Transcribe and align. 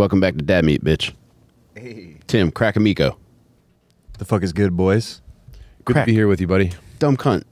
Welcome 0.00 0.18
back 0.18 0.34
to 0.36 0.42
Dad 0.42 0.64
Meat, 0.64 0.82
bitch. 0.82 1.12
Hey. 1.74 2.16
Tim, 2.26 2.50
crack 2.50 2.76
amico. 2.76 3.18
The 4.18 4.24
fuck 4.24 4.42
is 4.42 4.50
good, 4.50 4.74
boys? 4.74 5.20
Good 5.84 5.92
Crack. 5.92 6.06
to 6.06 6.10
be 6.10 6.14
here 6.14 6.26
with 6.26 6.40
you, 6.40 6.46
buddy. 6.46 6.72
Dumb 6.98 7.18
cunt. 7.18 7.44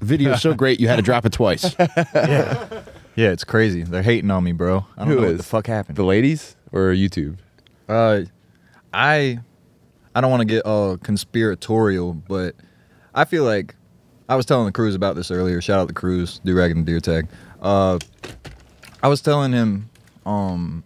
Video 0.00 0.36
so 0.36 0.54
great 0.54 0.78
you 0.78 0.86
had 0.86 0.94
to 0.96 1.02
drop 1.02 1.26
it 1.26 1.32
twice. 1.32 1.74
Yeah, 2.14 2.82
Yeah, 3.16 3.30
it's 3.30 3.42
crazy. 3.42 3.82
They're 3.82 4.04
hating 4.04 4.30
on 4.30 4.44
me, 4.44 4.52
bro. 4.52 4.86
I 4.96 5.00
don't 5.00 5.08
Who 5.08 5.14
know 5.16 5.20
what 5.22 5.30
is? 5.32 5.36
the 5.38 5.42
fuck 5.42 5.66
happened. 5.66 5.96
The 5.96 6.04
ladies 6.04 6.54
or 6.70 6.90
YouTube? 6.92 7.38
Uh, 7.88 8.20
I, 8.94 9.40
I 10.14 10.20
don't 10.20 10.30
want 10.30 10.42
to 10.42 10.46
get 10.46 10.64
uh 10.64 10.96
conspiratorial, 11.02 12.14
but 12.14 12.54
I 13.16 13.24
feel 13.24 13.42
like 13.42 13.74
I 14.28 14.36
was 14.36 14.46
telling 14.46 14.66
the 14.66 14.72
Cruz 14.72 14.94
about 14.94 15.16
this 15.16 15.32
earlier. 15.32 15.60
Shout 15.60 15.80
out 15.80 15.88
the 15.88 15.94
Cruz, 15.94 16.40
do 16.44 16.54
rag 16.54 16.70
and 16.70 16.86
deer 16.86 17.00
tag. 17.00 17.26
Uh, 17.60 17.98
I 19.02 19.08
was 19.08 19.20
telling 19.22 19.50
him, 19.50 19.90
um, 20.24 20.84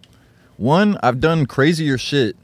one, 0.57 0.97
I've 1.03 1.19
done 1.19 1.45
crazier 1.45 1.97
shit 1.97 2.35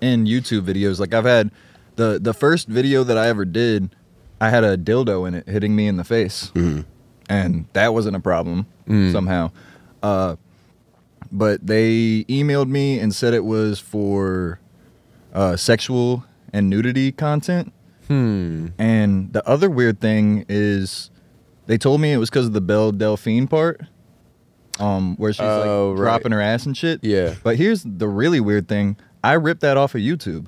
in 0.00 0.24
YouTube 0.26 0.62
videos. 0.62 0.98
Like 0.98 1.14
I've 1.14 1.24
had 1.24 1.50
the 1.96 2.18
the 2.20 2.34
first 2.34 2.68
video 2.68 3.04
that 3.04 3.16
I 3.18 3.28
ever 3.28 3.44
did, 3.44 3.94
I 4.40 4.50
had 4.50 4.64
a 4.64 4.76
dildo 4.76 5.26
in 5.28 5.34
it 5.34 5.48
hitting 5.48 5.74
me 5.76 5.86
in 5.86 5.96
the 5.96 6.04
face, 6.04 6.50
and 7.28 7.66
that 7.72 7.94
wasn't 7.94 8.16
a 8.16 8.20
problem 8.20 8.66
somehow. 9.12 9.50
Uh, 10.02 10.36
but 11.30 11.66
they 11.66 12.24
emailed 12.28 12.68
me 12.68 12.98
and 12.98 13.14
said 13.14 13.32
it 13.32 13.44
was 13.44 13.78
for 13.78 14.58
uh, 15.32 15.56
sexual 15.56 16.24
and 16.52 16.68
nudity 16.68 17.12
content. 17.12 17.72
Hmm. 18.08 18.68
And 18.78 19.32
the 19.32 19.46
other 19.48 19.70
weird 19.70 20.00
thing 20.00 20.44
is, 20.48 21.10
they 21.66 21.78
told 21.78 22.00
me 22.00 22.12
it 22.12 22.18
was 22.18 22.28
because 22.28 22.46
of 22.46 22.52
the 22.52 22.60
Belle 22.60 22.92
Delphine 22.92 23.46
part, 23.46 23.80
um, 24.80 25.16
where 25.16 25.32
she's 25.32 25.40
Oh, 25.40 25.90
like 25.92 25.98
right. 25.98 26.04
dropping 26.04 26.32
her 26.32 26.40
ass 26.40 26.66
and 26.66 26.76
shit. 26.76 27.00
Yeah. 27.02 27.34
But 27.42 27.56
here's 27.56 27.82
the 27.84 28.08
really 28.08 28.40
weird 28.40 28.68
thing: 28.68 28.96
I 29.24 29.34
ripped 29.34 29.60
that 29.62 29.76
off 29.76 29.94
of 29.94 30.00
YouTube, 30.00 30.46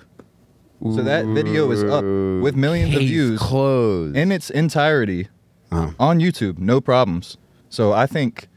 so 0.83 1.03
that 1.03 1.27
video 1.27 1.71
is 1.71 1.83
up 1.85 2.03
with 2.05 2.55
millions 2.57 2.95
of 2.95 3.01
views 3.01 3.39
Closed. 3.41 4.17
in 4.17 4.31
its 4.33 4.51
entirety 4.51 5.29
Oh. 5.73 5.95
on 5.99 6.19
YouTube, 6.21 6.59
no 6.59 6.81
problems. 6.81 7.37
So 7.69 7.93
I 7.93 8.07
think 8.07 8.49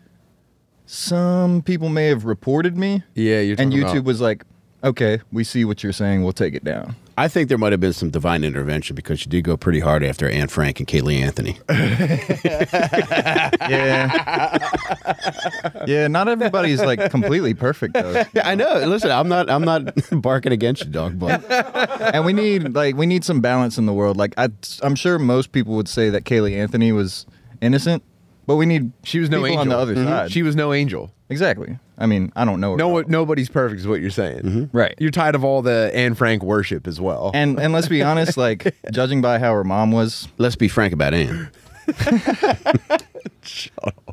some 0.85 1.61
people 1.63 1.89
may 1.89 2.07
have 2.07 2.25
reported 2.25 2.77
me, 2.77 3.03
yeah, 3.15 3.39
you're 3.41 3.55
and 3.59 3.71
talking 3.71 3.85
YouTube 3.85 3.91
about- 3.91 4.03
was 4.05 4.21
like, 4.21 4.43
"Okay, 4.83 5.19
we 5.31 5.43
see 5.43 5.65
what 5.65 5.83
you're 5.83 5.93
saying. 5.93 6.23
We'll 6.23 6.33
take 6.33 6.53
it 6.53 6.63
down." 6.63 6.95
I 7.19 7.27
think 7.27 7.49
there 7.49 7.57
might 7.57 7.71
have 7.73 7.81
been 7.81 7.93
some 7.93 8.11
divine 8.11 8.43
intervention 8.43 8.95
because 8.95 9.25
you 9.25 9.31
did 9.31 9.43
go 9.43 9.57
pretty 9.57 9.79
hard 9.79 10.03
after 10.03 10.29
Anne 10.29 10.49
Frank 10.49 10.79
and 10.79 10.87
Caylee 10.87 11.19
Anthony. 11.19 11.57
Yeah, 13.67 14.57
yeah. 15.85 16.07
Not 16.07 16.27
everybody's 16.27 16.81
like 16.81 17.11
completely 17.11 17.53
perfect 17.53 17.95
though, 17.95 18.23
Yeah, 18.33 18.47
I 18.47 18.55
know. 18.55 18.85
Listen, 18.85 19.11
I'm 19.11 19.27
not. 19.27 19.49
I'm 19.49 19.63
not 19.63 19.93
barking 20.11 20.51
against 20.51 20.85
you, 20.85 20.91
dog. 20.91 21.19
But 21.19 21.43
and 22.13 22.25
we 22.25 22.33
need 22.33 22.75
like 22.75 22.95
we 22.95 23.05
need 23.05 23.23
some 23.25 23.41
balance 23.41 23.77
in 23.77 23.85
the 23.85 23.93
world. 23.93 24.15
Like 24.15 24.33
I, 24.37 24.49
I'm 24.81 24.95
sure 24.95 25.19
most 25.19 25.52
people 25.52 25.75
would 25.75 25.87
say 25.87 26.09
that 26.09 26.23
Caylee 26.23 26.55
Anthony 26.55 26.91
was 26.91 27.25
innocent, 27.61 28.03
but 28.45 28.55
we 28.55 28.65
need 28.65 28.91
She 29.03 29.19
was 29.19 29.29
no 29.29 29.45
angel 29.45 29.61
on 29.61 29.69
the 29.69 29.77
other 29.77 29.95
mm-hmm. 29.95 30.07
side. 30.07 30.31
She 30.31 30.43
was 30.43 30.55
no 30.55 30.73
angel. 30.73 31.11
Exactly. 31.30 31.78
I 31.97 32.06
mean, 32.06 32.31
I 32.36 32.45
don't 32.45 32.59
know. 32.59 32.72
her 32.72 32.78
No, 32.78 33.00
at 33.00 33.06
all. 33.06 33.09
nobody's 33.11 33.50
perfect 33.50 33.80
is 33.81 33.88
what 33.88 34.02
you're 34.02 34.09
saying. 34.09 34.42
Mm-hmm. 34.42 34.78
Right. 34.78 34.94
You're 35.00 35.11
tired 35.11 35.36
of 35.36 35.44
all 35.44 35.61
the 35.61 35.92
Anne 35.94 36.14
Frank 36.16 36.44
worship 36.44 36.88
as 36.88 37.00
well. 37.02 37.31
And 37.33 37.59
and 37.59 37.73
let's 37.73 37.88
be 37.88 38.03
honest, 38.03 38.38
like 38.47 38.75
judging 38.92 39.22
by 39.22 39.39
how 39.39 39.53
her 39.53 39.64
mom 39.64 39.92
was, 39.92 40.28
let's 40.38 40.55
be 40.55 40.67
frank 40.67 40.94
about 40.94 41.14
Anne. 41.14 41.50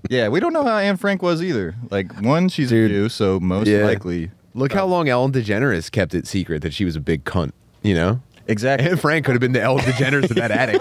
yeah, 0.08 0.28
we 0.28 0.40
don't 0.40 0.52
know 0.52 0.64
how 0.64 0.76
Anne 0.78 0.96
Frank 0.96 1.22
was 1.22 1.42
either. 1.42 1.74
Like 1.90 2.12
one, 2.20 2.48
she's 2.48 2.68
Dude. 2.68 2.90
a 2.90 2.94
Jew, 2.94 3.08
so 3.08 3.40
most 3.40 3.66
Yeah. 3.68 3.84
likely, 3.84 4.30
Look 4.56 4.72
how 4.72 4.86
long 4.86 5.08
Ellen 5.08 5.32
DeGeneres 5.32 5.90
kept 5.90 6.14
it 6.14 6.28
secret 6.28 6.62
that 6.62 6.72
she 6.72 6.84
was 6.84 6.94
a 6.94 7.00
big 7.00 7.24
cunt. 7.24 7.50
You 7.82 7.94
know, 7.94 8.20
exactly. 8.46 8.88
Anne 8.88 8.96
Frank 8.96 9.24
could 9.26 9.32
have 9.32 9.40
been 9.40 9.50
the 9.52 9.60
Ellen 9.60 9.82
DeGeneres 9.84 10.30
of 10.30 10.36
that 10.36 10.50
attic. 10.52 10.80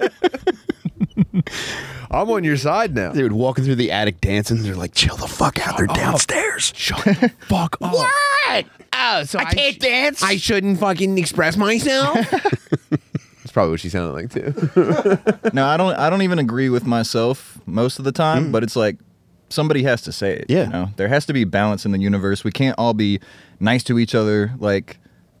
I'm 2.10 2.30
on 2.30 2.44
your 2.44 2.56
side 2.56 2.94
now. 2.94 3.12
They 3.12 3.22
Dude, 3.22 3.32
walking 3.32 3.64
through 3.64 3.74
the 3.76 3.90
attic 3.90 4.20
dancing, 4.20 4.62
they're 4.62 4.76
like, 4.76 4.94
"Chill 4.94 5.16
the 5.16 5.26
fuck 5.26 5.66
out. 5.66 5.76
They're 5.76 5.86
downstairs." 5.86 6.72
Shut 6.76 7.04
the 7.04 7.32
fuck 7.48 7.76
up. 7.80 7.92
What? 7.92 8.66
Oh, 8.92 9.24
so 9.24 9.38
I, 9.38 9.46
can't 9.46 9.78
dance. 9.80 10.22
I 10.22 10.36
shouldn't 10.36 10.78
fucking 10.78 11.18
express 11.18 11.56
myself. 11.56 12.14
That's 12.90 13.52
probably 13.52 13.72
what 13.72 13.80
she 13.80 13.88
sounded 13.88 14.12
like 14.12 14.30
too. 14.30 15.50
no, 15.52 15.66
I 15.66 15.76
don't. 15.76 15.94
I 15.96 16.08
don't 16.08 16.22
even 16.22 16.38
agree 16.38 16.68
with 16.68 16.86
myself 16.86 17.58
most 17.66 17.98
of 17.98 18.04
the 18.04 18.12
time, 18.12 18.48
mm. 18.48 18.52
but 18.52 18.62
it's 18.62 18.76
like 18.76 18.96
somebody 19.48 19.82
has 19.82 20.02
to 20.02 20.12
say 20.12 20.36
it. 20.36 20.46
Yeah. 20.48 20.64
you 20.64 20.70
know? 20.70 20.90
there 20.96 21.08
has 21.08 21.26
to 21.26 21.32
be 21.32 21.44
balance 21.44 21.84
in 21.84 21.92
the 21.92 21.98
universe. 21.98 22.44
We 22.44 22.52
can't 22.52 22.78
all 22.78 22.94
be 22.94 23.20
nice 23.60 23.82
to 23.84 23.98
each 23.98 24.14
other, 24.14 24.52
like 24.58 24.98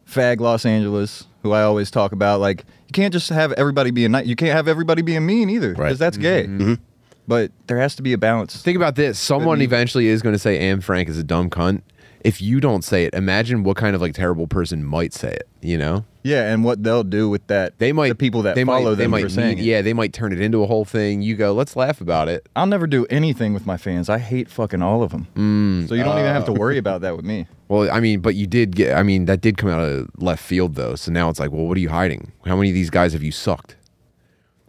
Fag 0.08 0.40
Los 0.40 0.66
Angeles, 0.66 1.26
who 1.44 1.52
I 1.52 1.62
always 1.62 1.90
talk 1.92 2.10
about. 2.10 2.40
Like 2.40 2.64
you 2.88 2.92
can't 2.92 3.12
just 3.12 3.28
have 3.28 3.52
everybody 3.52 3.92
being 3.92 4.10
nice. 4.10 4.26
You 4.26 4.34
can't 4.34 4.52
have 4.52 4.66
everybody 4.66 5.02
being 5.02 5.24
mean 5.24 5.48
either, 5.50 5.68
because 5.70 5.80
Right. 5.82 5.98
that's 5.98 6.16
gay. 6.16 6.44
Mm-hmm. 6.44 6.60
Mm-hmm. 6.62 6.82
But 7.28 7.52
there 7.68 7.78
has 7.78 7.94
to 7.96 8.02
be 8.02 8.12
a 8.12 8.18
balance. 8.18 8.60
Think 8.60 8.76
about 8.76 8.96
this. 8.96 9.18
Someone 9.18 9.62
eventually 9.62 10.08
is 10.08 10.20
going 10.20 10.34
to 10.34 10.38
say 10.38 10.58
Anne 10.58 10.80
Frank 10.80 11.08
is 11.08 11.16
a 11.18 11.22
dumb 11.24 11.48
cunt. 11.48 11.82
If 12.24 12.40
you 12.40 12.58
don't 12.58 12.82
say 12.82 13.04
it, 13.04 13.14
imagine 13.14 13.62
what 13.64 13.76
kind 13.76 13.94
of 13.94 14.00
like 14.00 14.14
terrible 14.14 14.46
person 14.46 14.82
might 14.82 15.12
say 15.12 15.32
it. 15.32 15.46
You 15.60 15.78
know, 15.78 16.04
Yeah, 16.22 16.52
and 16.52 16.64
what 16.64 16.82
they'll 16.82 17.04
do 17.04 17.28
with 17.28 17.46
that, 17.46 17.78
they 17.78 17.92
might 17.92 18.08
the 18.08 18.14
people 18.14 18.42
that 18.42 18.54
they 18.54 18.64
follow 18.64 18.82
might, 18.82 18.90
them 18.90 18.98
they 18.98 19.06
might 19.06 19.22
for 19.22 19.28
saying 19.28 19.58
it. 19.58 19.64
Yeah, 19.64 19.82
they 19.82 19.92
might 19.92 20.12
turn 20.12 20.32
it 20.32 20.40
into 20.40 20.62
a 20.62 20.66
whole 20.66 20.84
thing. 20.84 21.22
You 21.22 21.36
go, 21.36 21.52
let's 21.52 21.76
laugh 21.76 22.00
about 22.00 22.28
it. 22.28 22.48
I'll 22.56 22.66
never 22.66 22.86
do 22.86 23.06
anything 23.06 23.54
with 23.54 23.66
my 23.66 23.76
fans. 23.76 24.08
I 24.08 24.18
hate 24.18 24.48
fucking 24.48 24.82
all 24.82 25.02
of 25.02 25.10
them. 25.10 25.26
Mm. 25.36 25.88
so 25.88 25.94
you 25.94 26.02
don't 26.02 26.18
even 26.18 26.32
have 26.32 26.46
to 26.46 26.52
worry 26.52 26.78
about 26.78 27.00
that 27.02 27.16
with 27.16 27.24
me. 27.24 27.46
Well, 27.68 27.90
I 27.90 28.00
mean, 28.00 28.20
but 28.20 28.34
you 28.34 28.46
did 28.46 28.74
get. 28.74 28.96
I 28.96 29.02
mean, 29.02 29.26
that 29.26 29.40
did 29.40 29.56
come 29.56 29.70
out 29.70 29.80
of 29.80 30.10
left 30.18 30.42
field 30.42 30.74
though. 30.74 30.94
So 30.96 31.12
now 31.12 31.28
it's 31.28 31.40
like, 31.40 31.50
well, 31.50 31.66
what 31.66 31.76
are 31.76 31.80
you 31.80 31.90
hiding? 31.90 32.32
How 32.46 32.56
many 32.56 32.70
of 32.70 32.74
these 32.74 32.90
guys 32.90 33.12
have 33.12 33.22
you 33.22 33.32
sucked? 33.32 33.76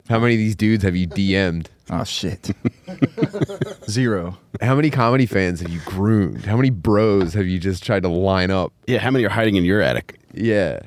How 0.09 0.19
many 0.19 0.33
of 0.35 0.37
these 0.39 0.55
dudes 0.55 0.83
have 0.83 0.95
you 0.95 1.07
DM'd? 1.07 1.69
Oh 1.89 2.03
shit. 2.03 2.51
Zero. 3.89 4.37
How 4.61 4.75
many 4.75 4.89
comedy 4.89 5.25
fans 5.25 5.61
have 5.61 5.69
you 5.71 5.79
groomed? 5.85 6.45
How 6.45 6.55
many 6.55 6.69
bros 6.69 7.33
have 7.33 7.45
you 7.47 7.59
just 7.59 7.83
tried 7.83 8.03
to 8.03 8.09
line 8.09 8.51
up? 8.51 8.71
yeah, 8.87 8.99
how 8.99 9.11
many 9.11 9.25
are 9.25 9.29
hiding 9.29 9.55
in 9.55 9.63
your 9.65 9.81
attic? 9.81 10.19
Yeah. 10.33 10.79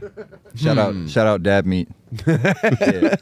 Shout 0.56 0.76
out, 0.78 0.92
hmm. 0.94 1.06
shout 1.06 1.26
out, 1.26 1.42
Dad 1.42 1.66
Meat. 1.66 1.88
Yeah. 2.26 2.36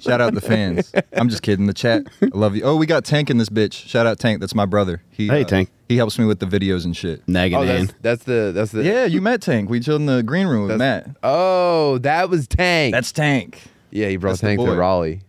Shout 0.00 0.20
out 0.20 0.34
the 0.34 0.40
fans. 0.42 0.92
I'm 1.12 1.28
just 1.28 1.42
kidding. 1.42 1.66
The 1.66 1.74
chat, 1.74 2.02
I 2.22 2.28
love 2.34 2.56
you. 2.56 2.62
Oh, 2.64 2.74
we 2.76 2.86
got 2.86 3.04
Tank 3.04 3.30
in 3.30 3.38
this 3.38 3.48
bitch. 3.48 3.72
Shout 3.86 4.04
out 4.06 4.18
Tank. 4.18 4.40
That's 4.40 4.54
my 4.54 4.66
brother. 4.66 5.00
He, 5.10 5.28
Hey, 5.28 5.42
uh, 5.42 5.44
Tank. 5.44 5.70
He 5.88 5.96
helps 5.96 6.18
me 6.18 6.24
with 6.24 6.40
the 6.40 6.46
videos 6.46 6.84
and 6.84 6.96
shit. 6.96 7.26
Nagging 7.28 7.58
Oh, 7.58 7.62
Anne. 7.62 7.86
that's, 7.86 7.92
that's 8.00 8.24
the 8.24 8.52
that's 8.54 8.72
the 8.72 8.82
Yeah, 8.82 9.04
you 9.04 9.20
met 9.20 9.42
Tank. 9.42 9.70
We 9.70 9.78
chilled 9.80 10.00
in 10.00 10.06
the 10.06 10.22
green 10.24 10.46
room 10.48 10.62
with 10.66 10.78
That's- 10.78 11.06
Matt. 11.06 11.16
Oh, 11.22 11.98
that 11.98 12.30
was 12.30 12.46
Tank. 12.48 12.92
That's 12.94 13.12
Tank. 13.12 13.60
yeah. 13.90 14.08
He 14.08 14.16
brought 14.16 14.32
that's 14.32 14.40
the 14.40 14.46
Tank 14.48 14.60
to 14.60 14.66
boy. 14.66 14.74
Raleigh. 14.76 15.20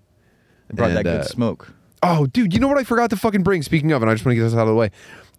Brought 0.76 0.94
that 0.94 1.04
good 1.04 1.22
uh, 1.22 1.24
smoke. 1.24 1.74
Oh, 2.02 2.26
dude, 2.26 2.54
you 2.54 2.60
know 2.60 2.68
what 2.68 2.78
I 2.78 2.84
forgot 2.84 3.10
to 3.12 3.16
fucking 3.16 3.44
bring? 3.44 3.62
Speaking 3.62 3.92
of, 3.94 4.02
and 4.02 4.12
I 4.12 4.14
just 4.14 4.26
want 4.26 4.34
to 4.34 4.36
get 4.36 4.44
this 4.44 4.54
out 4.54 4.64
of 4.64 4.68
the 4.68 4.76
way. 4.76 4.92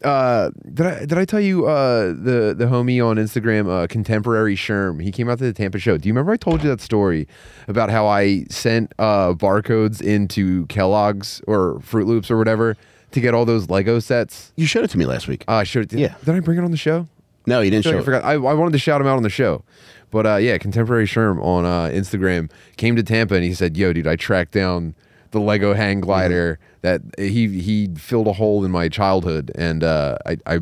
Uh, 0.03 0.51
did 0.73 0.87
I 0.87 0.99
did 1.07 1.19
I 1.19 1.25
tell 1.25 1.41
you 1.41 1.67
uh, 1.67 2.09
the 2.09 2.55
the 2.57 2.67
homie 2.67 3.05
on 3.05 3.17
Instagram, 3.17 3.69
uh, 3.71 3.87
contemporary 3.87 4.55
Sherm? 4.55 5.03
He 5.03 5.11
came 5.11 5.31
out 5.31 5.39
to 5.39 5.45
the 5.45 5.53
Tampa 5.53 5.79
show. 5.79 5.97
Do 5.97 6.09
you 6.09 6.13
remember 6.13 6.33
I 6.33 6.37
told 6.37 6.63
you 6.63 6.69
that 6.71 6.81
story 6.81 7.27
about 7.69 7.91
how 7.91 8.07
I 8.07 8.45
sent 8.51 8.93
uh, 8.99 9.33
barcodes 9.35 10.03
into 10.03 10.67
Kellogg's 10.67 11.41
or 11.47 11.81
Froot 11.81 12.07
Loops 12.07 12.31
or 12.31 12.37
whatever 12.37 12.77
to 13.13 13.21
get 13.21 13.35
all 13.35 13.45
those 13.45 13.71
Lego 13.71 13.99
sets? 13.99 14.53
You 14.57 14.67
showed 14.67 14.85
it 14.85 14.91
to 14.91 14.99
me 14.99 15.07
last 15.07 15.27
week. 15.27 15.45
Uh, 15.49 15.55
I 15.55 15.65
should. 15.65 15.89
Did, 15.89 16.01
Yeah. 16.01 16.15
Did 16.25 16.35
I 16.35 16.41
bring 16.41 16.59
it 16.59 16.65
on 16.65 16.71
the 16.71 16.77
show? 16.77 17.07
no, 17.47 17.61
you 17.61 17.71
didn't 17.71 17.87
I, 17.87 17.91
show 17.91 17.97
like 17.97 18.03
I 18.03 18.05
forgot. 18.05 18.25
I, 18.25 18.33
I 18.33 18.55
wanted 18.55 18.73
to 18.73 18.79
shout 18.79 19.01
him 19.01 19.07
out 19.07 19.17
on 19.17 19.23
the 19.23 19.31
show. 19.31 19.63
But 20.11 20.27
uh, 20.27 20.37
yeah, 20.37 20.59
Contemporary 20.59 21.07
Sherm 21.07 21.43
on 21.43 21.65
uh, 21.65 21.87
Instagram 21.87 22.51
came 22.77 22.95
to 22.97 23.03
Tampa 23.03 23.35
and 23.35 23.45
he 23.45 23.55
said, 23.55 23.77
"Yo, 23.77 23.93
dude, 23.93 24.07
I 24.07 24.17
tracked 24.17 24.53
down 24.53 24.95
the 25.35 25.41
Lego 25.41 25.75
hang 25.75 26.01
glider 26.01 26.59
that 26.81 27.03
he 27.19 27.61
he 27.61 27.89
filled 27.97 28.27
a 28.27 28.33
hole 28.33 28.65
in 28.65 28.71
my 28.71 28.89
childhood, 28.89 29.53
and 29.55 29.85
uh, 29.85 30.17
I, 30.25 30.39
I 30.47 30.61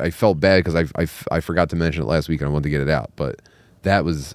I 0.00 0.10
felt 0.10 0.40
bad 0.40 0.64
because 0.64 0.74
I, 0.74 1.02
I 1.02 1.06
I 1.30 1.40
forgot 1.40 1.68
to 1.70 1.76
mention 1.76 2.02
it 2.02 2.06
last 2.06 2.28
week 2.30 2.40
and 2.40 2.48
I 2.48 2.52
wanted 2.52 2.64
to 2.64 2.70
get 2.70 2.80
it 2.80 2.88
out, 2.88 3.10
but 3.16 3.42
that 3.82 4.04
was." 4.04 4.34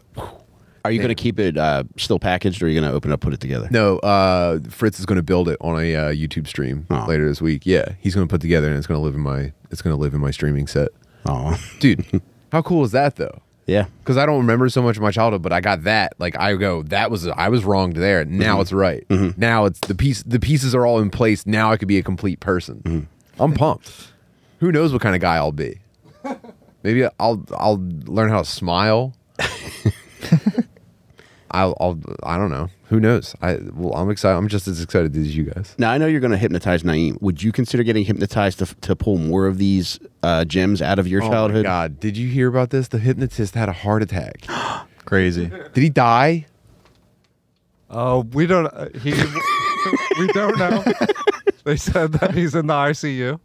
Are 0.86 0.92
you 0.92 1.00
going 1.00 1.10
to 1.10 1.16
keep 1.22 1.38
it 1.38 1.58
uh, 1.58 1.84
still 1.98 2.18
packaged, 2.20 2.62
or 2.64 2.66
are 2.68 2.70
you 2.70 2.80
going 2.80 2.90
to 2.90 2.96
open 2.96 3.12
it 3.12 3.14
up, 3.16 3.20
put 3.20 3.34
it 3.34 3.42
together? 3.42 3.68
No, 3.72 3.98
uh, 4.00 4.60
Fritz 4.70 5.00
is 5.00 5.06
going 5.06 5.18
to 5.18 5.24
build 5.24 5.50
it 5.50 5.58
on 5.60 5.78
a 5.78 5.94
uh, 5.96 6.10
YouTube 6.12 6.48
stream 6.48 6.86
Oh. 6.90 7.04
later 7.10 7.28
this 7.28 7.42
week. 7.42 7.66
Yeah, 7.66 7.94
he's 8.00 8.16
going 8.16 8.26
to 8.26 8.32
put 8.32 8.40
together 8.40 8.68
and 8.70 8.78
it's 8.78 8.88
going 8.88 8.98
to 8.98 9.04
live 9.04 9.14
in 9.16 9.20
my 9.20 9.52
it's 9.70 9.82
going 9.82 9.94
to 9.94 10.00
live 10.02 10.14
in 10.14 10.22
my 10.22 10.32
streaming 10.32 10.66
set. 10.66 10.90
Oh, 11.26 11.60
Dude, 11.80 12.06
how 12.54 12.62
cool 12.62 12.86
is 12.86 12.92
that 12.92 13.18
though? 13.18 13.42
Yeah. 13.68 13.86
because 14.00 14.18
I 14.18 14.26
don't 14.26 14.40
remember 14.40 14.70
so 14.70 14.82
much 14.82 14.98
of 14.98 15.04
my 15.04 15.12
childhood, 15.12 15.44
but 15.44 15.54
I 15.54 15.62
got 15.62 15.84
that. 15.84 16.14
Like 16.18 16.40
I 16.40 16.56
go, 16.56 16.82
that 16.84 17.12
was 17.12 17.28
I 17.28 17.50
was 17.50 17.64
wronged 17.66 17.98
there. 17.98 18.26
Now 18.26 18.54
mm-hmm. 18.54 18.62
it's 18.62 18.74
right. 18.74 19.08
Mm-hmm. 19.10 19.40
Now 19.40 19.66
it's 19.66 19.80
the 19.82 19.94
piece. 19.94 20.24
The 20.24 20.40
pieces 20.40 20.74
are 20.74 20.86
all 20.86 21.00
in 21.00 21.10
place. 21.10 21.46
Now 21.46 21.72
I 21.72 21.78
could 21.78 21.88
be 21.88 21.98
a 21.98 22.04
complete 22.04 22.40
person. 22.40 22.82
Mm-hmm. 22.84 23.44
I'm 23.44 23.54
pumped. 23.54 24.12
Who 24.60 24.72
knows 24.72 24.92
what 24.92 25.02
kind 25.02 25.14
of 25.16 25.22
guy 25.22 25.36
I'll 25.36 25.52
be? 25.52 25.80
Maybe 26.84 27.06
I'll 27.20 27.46
I'll 27.56 27.78
learn 28.06 28.30
how 28.30 28.40
to 28.40 28.46
smile. 28.46 29.14
I'll, 31.52 31.78
I'll 31.80 32.00
I 32.24 32.38
don't 32.38 32.50
know. 32.50 32.70
Who 32.90 33.02
knows? 33.02 33.36
I 33.42 33.60
well, 33.74 33.94
I'm 33.96 34.10
excited. 34.10 34.38
I'm 34.38 34.48
just 34.48 34.68
as 34.68 34.82
excited 34.82 35.16
as 35.18 35.36
you 35.36 35.44
guys. 35.44 35.76
Now 35.78 35.92
I 35.92 35.98
know 35.98 36.08
you're 36.08 36.22
going 36.22 36.32
to 36.32 36.38
hypnotize 36.38 36.84
Naeem. 36.84 37.22
Would 37.22 37.44
you 37.44 37.52
consider 37.52 37.84
getting 37.84 38.06
hypnotized 38.06 38.60
to, 38.60 38.66
to 38.82 38.96
pull 38.96 39.18
more 39.18 39.46
of 39.46 39.58
these 39.58 40.00
uh, 40.24 40.46
gems 40.46 40.82
out 40.82 40.98
of 40.98 41.08
your 41.08 41.22
Oh 41.22 41.28
my 41.28 41.32
childhood? 41.34 41.64
God, 41.66 42.00
did 42.00 42.16
you 42.16 42.30
hear 42.30 42.48
about 42.48 42.70
this? 42.70 42.88
The 42.88 43.00
hypnotist 43.00 43.56
had 43.56 43.68
a 43.68 43.74
heart 43.74 44.04
attack. 44.04 44.46
Crazy. 45.06 45.48
Did 45.48 45.84
he 45.84 45.90
die? 45.90 46.46
Uh, 47.90 48.24
we 48.32 48.46
don't. 48.46 48.68
Uh, 48.68 48.90
he. 49.00 49.12
we 50.20 50.28
don't 50.28 50.58
know. 50.58 50.84
they 51.66 51.76
said 51.76 52.14
that 52.14 52.34
he's 52.34 52.56
in 52.56 52.68
the 52.68 52.74
ICU, 52.74 53.40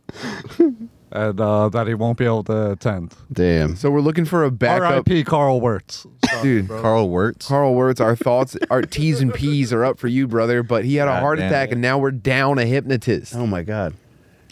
and 1.12 1.40
uh, 1.40 1.68
that 1.68 1.86
he 1.86 1.94
won't 1.94 2.18
be 2.18 2.24
able 2.24 2.44
to 2.44 2.72
attend. 2.72 3.14
Damn. 3.32 3.76
So 3.76 3.90
we're 3.90 4.00
looking 4.00 4.24
for 4.24 4.44
a 4.44 4.50
backup. 4.50 4.90
R.I.P. 4.90 5.24
Carl 5.24 5.60
Wirtz. 5.60 6.06
Sorry, 6.28 6.42
Dude, 6.42 6.68
bro. 6.68 6.80
Carl 6.82 7.08
Wirtz. 7.10 7.46
Carl 7.46 7.74
Wirtz, 7.74 8.00
our 8.00 8.16
thoughts, 8.16 8.56
our 8.70 8.82
T's 8.82 9.20
and 9.20 9.32
P's 9.32 9.72
are 9.72 9.84
up 9.84 9.98
for 9.98 10.08
you, 10.08 10.26
brother. 10.26 10.62
But 10.62 10.84
he 10.84 10.96
had 10.96 11.08
a 11.08 11.12
God 11.12 11.20
heart 11.20 11.38
damn 11.38 11.48
attack, 11.48 11.68
it. 11.68 11.72
and 11.72 11.82
now 11.82 11.98
we're 11.98 12.10
down 12.10 12.58
a 12.58 12.64
hypnotist. 12.64 13.34
Oh 13.36 13.46
my 13.46 13.62
God. 13.62 13.94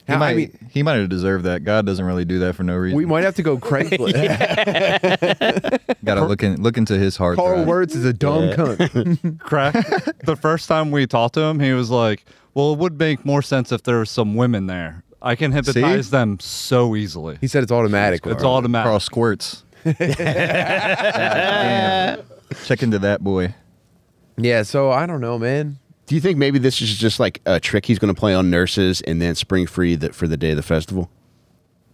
He 0.07 0.15
How- 0.15 0.19
might, 0.19 0.31
I 0.31 0.35
mean, 0.35 0.69
he 0.71 0.83
might 0.83 0.95
have 0.99 1.09
deserved 1.09 1.45
that. 1.45 1.62
God 1.62 1.87
doesn't 1.87 2.05
really 2.05 2.25
do 2.25 2.41
that 2.41 2.55
for 2.57 2.62
no 2.65 2.75
reason. 2.77 2.97
we 2.97 3.05
might 3.07 3.23
have 3.25 3.37
to 3.37 3.43
go 3.43 3.57
Craigslist. 3.61 4.15
Got 6.05 6.15
to 6.17 6.25
look 6.27 6.43
in, 6.43 6.62
look 6.62 6.77
into 6.77 6.99
his 6.99 7.17
heart. 7.17 7.37
Carl 7.37 7.57
drive. 7.57 7.67
Wirtz 7.69 7.95
is 7.95 8.05
a 8.05 8.12
dumb 8.12 8.49
Yeah. 8.49 8.57
cunt. 8.57 9.39
Crack. 9.41 9.75
the 10.25 10.37
first 10.37 10.69
time 10.69 10.91
we 10.91 11.07
talked 11.07 11.35
to 11.35 11.43
him, 11.43 11.61
he 11.61 11.73
was 11.73 11.91
like, 11.91 12.25
"Well, 12.55 12.73
it 12.73 12.79
would 12.79 12.99
make 12.99 13.25
more 13.25 13.43
sense 13.43 13.71
if 13.73 13.83
there 13.85 13.99
were 13.99 14.05
some 14.07 14.35
women 14.35 14.67
there. 14.67 15.05
I 15.23 15.35
can 15.37 15.53
hypnotize 15.53 16.11
them 16.11 16.39
so 16.41 16.97
easily. 16.97 17.39
He 17.41 17.47
said 17.47 17.63
it's 17.63 17.73
automatic. 17.73 18.25
It's 18.27 18.43
automatic." 18.45 18.87
Carl 18.87 19.01
Squirts. 19.01 19.65
Damn. 20.91 22.21
Check 22.65 22.83
into 22.83 22.99
that 23.01 23.23
boy. 23.23 23.55
Yeah, 24.37 24.63
so 24.63 24.91
I 24.91 25.07
don't 25.07 25.21
know, 25.21 25.39
man. 25.39 25.79
Do 26.07 26.15
you 26.15 26.21
think 26.21 26.39
maybe 26.39 26.59
this 26.59 26.81
is 26.83 26.97
just 26.97 27.21
like 27.21 27.41
a 27.47 27.61
trick 27.61 27.87
he's 27.87 27.99
going 27.99 28.13
to 28.13 28.19
play 28.19 28.35
on 28.35 28.51
nurses 28.51 29.01
and 29.03 29.23
then 29.23 29.35
spring 29.37 29.67
free 29.67 29.95
the, 29.95 30.13
for 30.13 30.27
the 30.27 30.37
day 30.37 30.51
of 30.51 30.57
the 30.57 30.63
festival? 30.63 31.11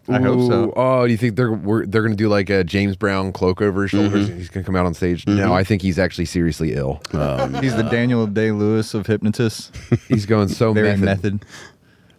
I 0.08 0.20
hope 0.20 0.48
so. 0.48 0.64
Ooh, 0.66 0.72
Oh, 0.76 1.04
do 1.04 1.10
you 1.10 1.18
think 1.18 1.34
they're 1.34 1.50
we're, 1.52 1.84
they're 1.84 2.02
gonna 2.02 2.14
do 2.14 2.28
like 2.28 2.48
a 2.48 2.62
James 2.62 2.94
Brown 2.94 3.32
cloak 3.32 3.60
over 3.60 3.82
his 3.82 3.90
shoulders 3.90 4.26
Mm-hmm. 4.26 4.30
and 4.30 4.38
he's 4.40 4.48
gonna 4.48 4.62
come 4.64 4.76
out 4.76 4.86
on 4.86 4.94
stage? 4.94 5.24
Mm-hmm. 5.24 5.36
No, 5.40 5.52
I 5.52 5.64
think 5.64 5.82
he's 5.82 5.98
actually 5.98 6.26
seriously 6.26 6.74
ill. 6.74 7.02
Um, 7.12 7.54
he's 7.60 7.74
the 7.74 7.84
uh, 7.84 7.90
Daniel 7.90 8.24
Day 8.28 8.52
Lewis 8.52 8.94
of 8.94 9.08
hypnotists. 9.08 9.72
He's 10.08 10.24
going 10.24 10.46
so 10.46 10.72
Very 10.72 10.96
method. 10.96 11.02
method. 11.40 11.44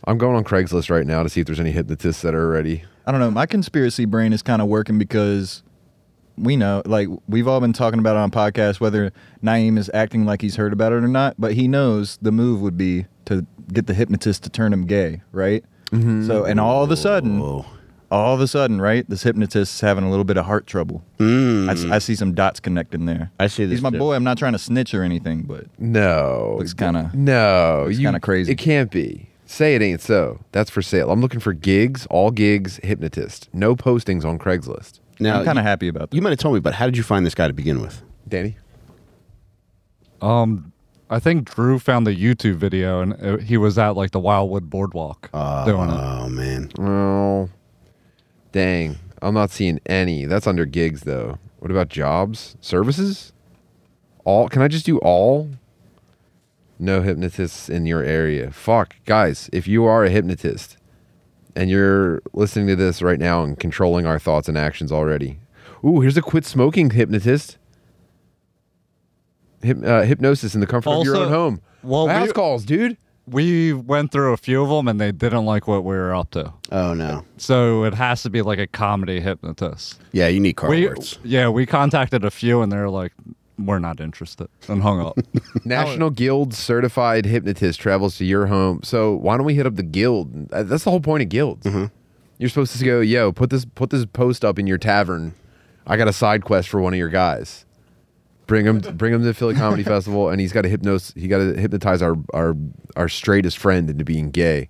I'm 0.05 0.17
going 0.17 0.35
on 0.35 0.43
Craigslist 0.43 0.89
right 0.89 1.05
now 1.05 1.23
to 1.23 1.29
see 1.29 1.41
if 1.41 1.47
there's 1.47 1.59
any 1.59 1.71
hypnotists 1.71 2.21
that 2.21 2.33
are 2.33 2.47
ready. 2.49 2.83
I 3.05 3.11
don't 3.11 3.19
know. 3.21 3.31
My 3.31 3.45
conspiracy 3.45 4.05
brain 4.05 4.33
is 4.33 4.41
kind 4.41 4.61
of 4.61 4.67
working 4.67 4.97
because 4.97 5.63
we 6.37 6.55
know, 6.55 6.81
like, 6.85 7.07
we've 7.27 7.47
all 7.47 7.59
been 7.59 7.73
talking 7.73 7.99
about 7.99 8.15
it 8.15 8.19
on 8.19 8.31
podcast 8.31 8.79
whether 8.79 9.11
Naeem 9.43 9.77
is 9.77 9.89
acting 9.93 10.25
like 10.25 10.41
he's 10.41 10.55
heard 10.55 10.71
about 10.73 10.91
it 10.91 10.97
or 11.03 11.07
not, 11.07 11.35
but 11.39 11.53
he 11.53 11.67
knows 11.67 12.17
the 12.21 12.31
move 12.31 12.61
would 12.61 12.77
be 12.77 13.05
to 13.25 13.45
get 13.73 13.87
the 13.87 13.93
hypnotist 13.93 14.43
to 14.43 14.49
turn 14.49 14.71
him 14.71 14.85
gay, 14.85 15.21
right? 15.31 15.63
Mm-hmm. 15.91 16.27
So, 16.27 16.45
and 16.45 16.59
all 16.59 16.83
of 16.83 16.91
a 16.91 16.97
sudden, 16.97 17.39
Whoa. 17.39 17.65
all 18.11 18.33
of 18.35 18.39
a 18.41 18.47
sudden, 18.47 18.79
right, 18.79 19.09
this 19.09 19.23
hypnotist 19.23 19.75
is 19.75 19.81
having 19.81 20.03
a 20.03 20.09
little 20.09 20.25
bit 20.25 20.37
of 20.37 20.45
heart 20.45 20.67
trouble. 20.67 21.03
Mm. 21.17 21.91
I 21.91 21.99
see 21.99 22.15
some 22.15 22.33
dots 22.33 22.59
connecting 22.59 23.05
there. 23.05 23.31
I 23.39 23.47
see 23.47 23.65
this 23.65 23.77
He's 23.77 23.81
my 23.81 23.89
too. 23.89 23.97
boy. 23.97 24.13
I'm 24.13 24.23
not 24.23 24.37
trying 24.37 24.53
to 24.53 24.59
snitch 24.59 24.93
or 24.93 25.01
anything, 25.03 25.41
but 25.43 25.65
No, 25.79 26.55
Looks 26.59 26.73
kinda- 26.73 27.11
no, 27.13 27.83
looks 27.87 27.97
you- 27.99 28.05
kinda 28.05 28.19
crazy. 28.19 28.51
It 28.51 28.57
can't 28.57 28.91
be. 28.91 29.29
Say 29.49 29.75
it 29.75 29.81
ain't 29.81 30.01
so. 30.01 30.41
That's 30.51 30.69
for 30.69 30.81
sale. 30.81 31.09
I'm 31.09 31.21
looking 31.21 31.39
for 31.39 31.53
gigs, 31.53 32.05
all 32.09 32.31
gigs, 32.31 32.77
hypnotist. 32.83 33.49
No 33.53 33.75
postings 33.75 34.25
on 34.25 34.37
Craigslist. 34.37 34.99
Now, 35.19 35.39
I'm 35.39 35.45
kind 35.45 35.57
of 35.57 35.63
happy 35.63 35.87
about 35.87 36.11
that. 36.11 36.15
you 36.15 36.21
might 36.21 36.31
have 36.31 36.39
told 36.39 36.53
me, 36.55 36.59
but 36.59 36.75
how 36.75 36.85
did 36.85 36.97
you 36.97 37.01
find 37.01 37.25
this 37.25 37.33
guy 37.33 37.47
to 37.47 37.53
begin 37.53 37.81
with? 37.81 38.03
Danny, 38.27 38.57
Um, 40.21 40.73
I 41.09 41.19
think 41.19 41.49
Drew 41.49 41.79
found 41.79 42.05
the 42.05 42.13
YouTube 42.15 42.55
video, 42.55 43.01
and 43.01 43.13
uh, 43.13 43.37
he 43.37 43.55
was 43.57 43.77
at 43.77 43.91
like 43.95 44.11
the 44.11 44.19
Wildwood 44.19 44.69
Boardwalk 44.69 45.31
doing 45.31 45.89
it. 45.89 45.93
Oh 45.93 46.27
man, 46.29 46.69
oh, 46.77 47.49
dang, 48.51 48.97
I'm 49.21 49.33
not 49.33 49.49
seeing 49.49 49.79
any. 49.85 50.25
That's 50.25 50.45
under 50.45 50.65
gigs 50.65 51.01
though. 51.01 51.39
What 51.59 51.71
about 51.71 51.87
jobs, 51.87 52.57
services? 52.59 53.31
All? 54.25 54.49
Can 54.49 54.61
I 54.61 54.67
just 54.67 54.85
do 54.85 54.97
all? 54.99 55.49
No 56.79 57.01
hypnotists 57.01 57.69
in 57.69 57.85
your 57.85 58.03
area. 58.03 58.51
Fuck, 58.51 58.97
guys, 59.05 59.49
if 59.51 59.67
you 59.67 59.85
are 59.85 60.03
a 60.05 60.09
hypnotist 60.09 60.77
and 61.55 61.69
you're 61.69 62.21
listening 62.33 62.67
to 62.67 62.75
this 62.75 63.01
right 63.01 63.19
now 63.19 63.43
and 63.43 63.59
controlling 63.59 64.05
our 64.05 64.19
thoughts 64.19 64.47
and 64.47 64.57
actions 64.57 64.91
already. 64.91 65.39
Ooh, 65.83 66.01
here's 66.01 66.17
a 66.17 66.21
quit 66.21 66.45
smoking 66.45 66.91
hypnotist. 66.91 67.57
Hyp- 69.61 69.83
uh, 69.85 70.03
hypnosis 70.03 70.53
in 70.53 70.61
the 70.61 70.67
comfort 70.67 70.91
of 70.91 71.03
your 71.05 71.15
own 71.17 71.29
home. 71.29 71.61
well, 71.83 72.07
house 72.07 72.27
we- 72.27 72.33
calls, 72.33 72.63
dude. 72.65 72.97
We 73.29 73.73
went 73.73 74.13
through 74.13 74.31
a 74.31 74.37
few 74.37 74.63
of 74.63 74.69
them, 74.69 74.87
and 74.87 75.01
they 75.01 75.11
didn't 75.11 75.43
like 75.45 75.67
what 75.67 75.83
we 75.83 75.93
were 75.97 76.15
up 76.15 76.31
to. 76.31 76.53
oh 76.71 76.93
no, 76.93 77.25
So 77.35 77.83
it 77.83 77.93
has 77.93 78.23
to 78.23 78.29
be 78.29 78.41
like 78.41 78.57
a 78.57 78.67
comedy 78.67 79.19
hypnotist. 79.19 79.99
yeah, 80.13 80.27
you 80.29 80.39
need 80.39 80.53
Carl 80.53 80.71
we, 80.71 80.89
yeah, 81.25 81.49
we 81.49 81.65
contacted 81.65 82.23
a 82.23 82.31
few, 82.31 82.61
and 82.61 82.71
they're 82.71 82.89
like, 82.89 83.11
"We're 83.57 83.79
not 83.79 83.99
interested," 83.99 84.47
and 84.67 84.81
hung 84.81 84.99
up. 84.99 85.17
National 85.65 86.09
Guild 86.09 86.53
certified 86.53 87.25
hypnotist 87.25 87.79
travels 87.79 88.17
to 88.17 88.25
your 88.25 88.47
home. 88.47 88.81
So 88.83 89.15
why 89.15 89.37
don't 89.37 89.45
we 89.45 89.55
hit 89.55 89.65
up 89.65 89.75
the 89.75 89.83
guild? 89.83 90.51
Uh, 90.51 90.63
That's 90.63 90.83
the 90.83 90.91
whole 90.91 91.01
point 91.01 91.23
of 91.23 91.29
guilds. 91.29 91.67
You're 92.39 92.49
supposed 92.49 92.77
to 92.77 92.85
go, 92.85 92.99
yo, 93.01 93.31
put 93.31 93.49
this 93.49 93.65
put 93.65 93.89
this 93.89 94.05
post 94.05 94.45
up 94.45 94.59
in 94.59 94.67
your 94.67 94.77
tavern. 94.77 95.33
I 95.87 95.97
got 95.97 96.07
a 96.07 96.13
side 96.13 96.43
quest 96.43 96.69
for 96.69 96.79
one 96.81 96.93
of 96.93 96.99
your 96.99 97.09
guys. 97.09 97.65
Bring 98.45 98.65
him, 98.65 98.79
bring 98.79 99.13
him 99.13 99.21
to 99.21 99.25
the 99.25 99.33
Philly 99.33 99.55
Comedy 99.55 99.83
Festival, 99.95 100.29
and 100.29 100.39
he's 100.39 100.53
got 100.53 100.61
to 100.61 100.69
hypnose. 100.69 101.17
He 101.19 101.27
got 101.27 101.39
to 101.39 101.53
hypnotize 101.59 102.01
our 102.01 102.15
our 102.33 102.55
our 102.95 103.09
straightest 103.09 103.57
friend 103.57 103.89
into 103.89 104.05
being 104.05 104.29
gay, 104.31 104.69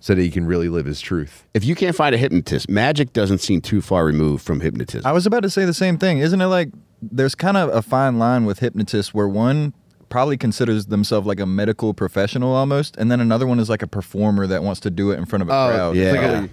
so 0.00 0.14
that 0.14 0.20
he 0.22 0.30
can 0.30 0.46
really 0.46 0.68
live 0.68 0.86
his 0.86 1.00
truth. 1.00 1.44
If 1.54 1.64
you 1.64 1.74
can't 1.74 1.94
find 1.94 2.14
a 2.14 2.18
hypnotist, 2.18 2.68
magic 2.68 3.12
doesn't 3.12 3.38
seem 3.38 3.60
too 3.60 3.80
far 3.80 4.04
removed 4.04 4.44
from 4.44 4.60
hypnotism. 4.60 5.06
I 5.06 5.12
was 5.12 5.26
about 5.26 5.42
to 5.42 5.50
say 5.50 5.64
the 5.64 5.74
same 5.74 5.98
thing. 5.98 6.18
Isn't 6.18 6.40
it 6.40 6.46
like 6.46 6.70
there's 7.02 7.34
kind 7.34 7.56
of 7.56 7.68
a 7.74 7.82
fine 7.82 8.18
line 8.18 8.44
with 8.46 8.58
hypnotists 8.60 9.14
where 9.14 9.28
one 9.28 9.74
probably 10.08 10.36
considers 10.36 10.86
themselves 10.86 11.26
like 11.26 11.38
a 11.38 11.46
medical 11.46 11.94
professional 11.94 12.52
almost, 12.52 12.96
and 12.96 13.10
then 13.12 13.20
another 13.20 13.46
one 13.46 13.60
is 13.60 13.68
like 13.70 13.82
a 13.82 13.86
performer 13.86 14.46
that 14.46 14.62
wants 14.64 14.80
to 14.80 14.90
do 14.90 15.10
it 15.12 15.18
in 15.18 15.24
front 15.24 15.42
of 15.42 15.48
a 15.48 15.52
oh, 15.52 15.68
crowd. 15.70 15.96
yeah. 15.96 16.02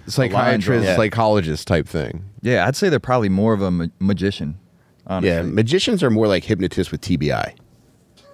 It's 0.06 0.16
like 0.16 0.30
Yeah. 0.30 0.38
a 0.38 0.40
psychiatrist, 0.44 0.84
drawn. 0.84 0.96
psychologist 0.96 1.66
type 1.66 1.88
thing. 1.88 2.24
Yeah, 2.42 2.66
I'd 2.66 2.76
say 2.76 2.88
they're 2.88 3.00
probably 3.00 3.28
more 3.28 3.52
of 3.54 3.62
a 3.62 3.70
ma- 3.70 3.86
magician. 3.98 4.58
Honestly. 5.06 5.30
yeah, 5.30 5.42
magicians 5.42 6.02
are 6.02 6.10
more 6.10 6.28
like 6.28 6.44
hypnotists 6.44 6.92
with 6.92 7.00
TBI. 7.00 7.54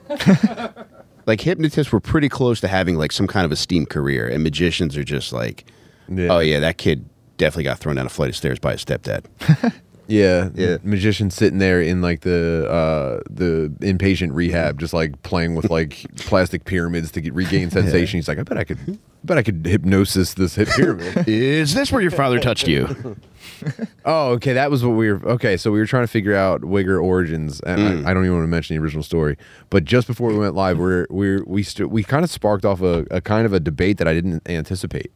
like 1.27 1.41
hypnotists 1.41 1.93
were 1.93 2.01
pretty 2.01 2.29
close 2.29 2.61
to 2.61 2.69
having 2.69 2.97
like 2.97 3.13
some 3.13 3.27
kind 3.27 3.45
of 3.47 3.53
esteemed 3.53 3.91
career, 3.91 4.27
and 4.27 4.43
magicians 4.43 4.97
are 4.97 5.05
just 5.05 5.33
like, 5.33 5.65
Yeah. 6.09 6.29
oh 6.29 6.39
yeah, 6.41 6.61
that 6.61 6.79
kid 6.79 7.09
definitely 7.37 7.65
got 7.65 7.79
thrown 7.79 7.97
down 7.97 8.07
a 8.07 8.11
flight 8.11 8.29
of 8.31 8.37
stairs 8.37 8.59
by 8.59 8.73
his 8.73 8.85
stepdad. 8.85 9.25
Yeah, 10.07 10.51
Yeah. 10.55 10.77
Magician 10.83 11.31
sitting 11.31 11.59
there 11.59 11.81
in 11.81 12.03
like 12.03 12.21
the 12.21 12.69
uh 12.71 13.23
the 13.31 13.73
inpatient 13.81 14.35
rehab, 14.35 14.79
just 14.79 14.93
like 14.93 15.23
playing 15.23 15.55
with 15.55 15.71
like 15.71 16.07
plastic 16.17 16.65
pyramids 16.65 17.11
to 17.13 17.21
get, 17.21 17.35
regain 17.35 17.71
sensation. 17.71 18.19
He's 18.19 18.29
like, 18.29 18.39
I 18.39 18.43
bet 18.43 18.59
I 18.59 18.65
could, 18.65 18.79
I 18.89 18.99
bet 19.25 19.39
I 19.39 19.43
could 19.43 19.65
hypnosis 19.67 20.35
this 20.35 20.55
hip 20.57 20.69
pyramid. 20.69 21.27
Is 21.29 21.75
this 21.75 21.91
where 21.91 22.03
your 22.03 22.11
father 22.11 22.39
touched 22.39 22.69
you? 22.69 23.17
oh, 24.05 24.31
okay, 24.33 24.53
that 24.53 24.71
was 24.71 24.85
what 24.85 24.93
we 24.93 25.11
were. 25.11 25.27
Okay, 25.31 25.57
so 25.57 25.71
we 25.73 25.79
were 25.79 25.87
trying 25.87 26.05
to 26.05 26.09
figure 26.09 26.35
out 26.35 26.61
Wigger 26.63 27.03
origins, 27.03 27.61
and 27.61 28.07
I, 28.07 28.11
I 28.11 28.15
don't 28.15 28.25
even 28.25 28.35
want 28.37 28.45
to 28.45 28.49
mention 28.49 28.77
the 28.77 28.83
original 28.83 29.03
story. 29.03 29.37
But 29.71 29.85
just 29.85 30.07
before 30.07 30.29
we 30.29 30.39
went 30.39 30.55
live, 30.55 30.79
we're 30.79 31.07
we 31.11 31.41
we 31.43 31.63
st- 31.63 31.91
we 31.91 32.03
kind 32.03 32.25
of 32.25 32.31
sparked 32.31 32.65
off 32.65 32.83
a, 32.83 33.07
a 33.11 33.21
kind 33.21 33.47
of 33.47 33.53
a 33.53 33.61
debate 33.61 33.99
that 33.99 34.09
I 34.09 34.13
didn't 34.15 34.43
anticipate, 34.49 35.13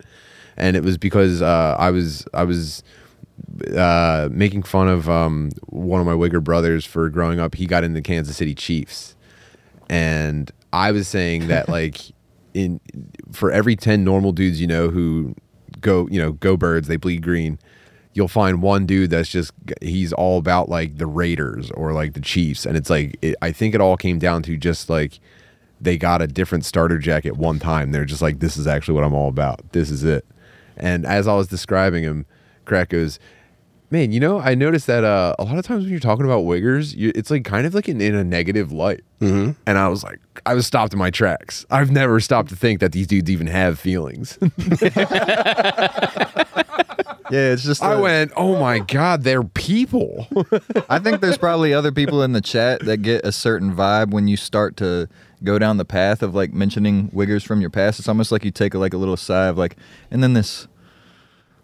and 0.56 0.76
it 0.76 0.82
was 0.82 0.96
because 0.96 1.42
uh, 1.42 1.76
I 1.78 1.90
was 1.90 2.26
I 2.32 2.44
was 2.44 2.82
uh, 3.76 4.28
making 4.30 4.62
fun 4.62 4.88
of 4.88 5.08
um, 5.08 5.50
one 5.66 6.00
of 6.00 6.06
my 6.06 6.12
Wigger 6.12 6.42
brothers 6.42 6.84
for 6.84 7.08
growing 7.10 7.40
up. 7.40 7.54
He 7.54 7.66
got 7.66 7.84
into 7.84 8.00
Kansas 8.00 8.36
City 8.36 8.54
Chiefs, 8.54 9.16
and 9.88 10.50
I 10.72 10.92
was 10.92 11.08
saying 11.08 11.48
that 11.48 11.68
like 11.68 11.98
in 12.54 12.80
for 13.32 13.50
every 13.50 13.76
ten 13.76 14.04
normal 14.04 14.32
dudes 14.32 14.60
you 14.60 14.66
know 14.66 14.88
who 14.88 15.34
go 15.80 16.08
you 16.10 16.20
know 16.20 16.32
go 16.32 16.56
birds 16.56 16.88
they 16.88 16.96
bleed 16.96 17.22
green. 17.22 17.58
You'll 18.14 18.26
find 18.26 18.62
one 18.62 18.84
dude 18.84 19.10
that's 19.10 19.28
just 19.28 19.52
he's 19.80 20.12
all 20.12 20.38
about 20.38 20.68
like 20.68 20.98
the 20.98 21.06
Raiders 21.06 21.70
or 21.72 21.92
like 21.92 22.14
the 22.14 22.20
Chiefs, 22.20 22.66
and 22.66 22.76
it's 22.76 22.90
like 22.90 23.16
it, 23.22 23.36
I 23.42 23.52
think 23.52 23.74
it 23.74 23.80
all 23.80 23.96
came 23.96 24.18
down 24.18 24.42
to 24.44 24.56
just 24.56 24.90
like 24.90 25.20
they 25.80 25.96
got 25.96 26.22
a 26.22 26.26
different 26.26 26.64
starter 26.64 26.98
jacket 26.98 27.36
one 27.36 27.58
time. 27.58 27.92
They're 27.92 28.04
just 28.04 28.22
like, 28.22 28.40
this 28.40 28.56
is 28.56 28.66
actually 28.66 28.94
what 28.94 29.04
I'm 29.04 29.14
all 29.14 29.28
about. 29.28 29.72
This 29.72 29.90
is 29.90 30.04
it. 30.04 30.26
And 30.76 31.06
as 31.06 31.28
I 31.28 31.34
was 31.34 31.48
describing 31.48 32.02
him, 32.02 32.26
Crack 32.68 32.90
goes, 32.90 33.18
Man, 33.90 34.12
you 34.12 34.20
know, 34.20 34.38
I 34.38 34.54
noticed 34.54 34.86
that 34.86 35.02
uh, 35.02 35.34
a 35.38 35.44
lot 35.44 35.56
of 35.56 35.64
times 35.64 35.84
when 35.84 35.90
you're 35.90 35.98
talking 35.98 36.26
about 36.26 36.44
wiggers, 36.44 36.94
you, 36.94 37.10
it's 37.14 37.30
like 37.30 37.44
kind 37.44 37.66
of 37.66 37.74
like 37.74 37.88
in, 37.88 38.02
in 38.02 38.14
a 38.14 38.22
negative 38.22 38.70
light. 38.70 39.00
Mm-hmm. 39.20 39.52
And 39.66 39.78
I 39.78 39.88
was 39.88 40.04
like, 40.04 40.20
I 40.44 40.52
was 40.52 40.66
stopped 40.66 40.92
in 40.92 40.98
my 40.98 41.10
tracks. 41.10 41.64
I've 41.70 41.90
never 41.90 42.20
stopped 42.20 42.50
to 42.50 42.56
think 42.56 42.80
that 42.80 42.92
these 42.92 43.06
dudes 43.06 43.30
even 43.30 43.46
have 43.46 43.78
feelings. 43.78 44.38
Yeah, 47.30 47.52
it's 47.52 47.62
just. 47.62 47.82
I 47.82 47.92
a- 47.92 48.00
went, 48.00 48.32
oh 48.36 48.58
my 48.58 48.78
god, 48.78 49.22
they're 49.22 49.44
people. 49.44 50.26
I 50.88 50.98
think 50.98 51.20
there's 51.20 51.38
probably 51.38 51.74
other 51.74 51.92
people 51.92 52.22
in 52.22 52.32
the 52.32 52.40
chat 52.40 52.80
that 52.86 52.98
get 52.98 53.24
a 53.24 53.32
certain 53.32 53.74
vibe 53.74 54.10
when 54.10 54.28
you 54.28 54.36
start 54.36 54.76
to 54.78 55.08
go 55.44 55.58
down 55.58 55.76
the 55.76 55.84
path 55.84 56.22
of 56.22 56.34
like 56.34 56.52
mentioning 56.52 57.10
wiggers 57.10 57.44
from 57.44 57.60
your 57.60 57.70
past. 57.70 57.98
It's 57.98 58.08
almost 58.08 58.32
like 58.32 58.44
you 58.44 58.50
take 58.50 58.74
a, 58.74 58.78
like 58.78 58.94
a 58.94 58.96
little 58.96 59.16
sigh 59.16 59.46
of 59.46 59.58
like, 59.58 59.76
and 60.10 60.22
then 60.22 60.32
this 60.32 60.68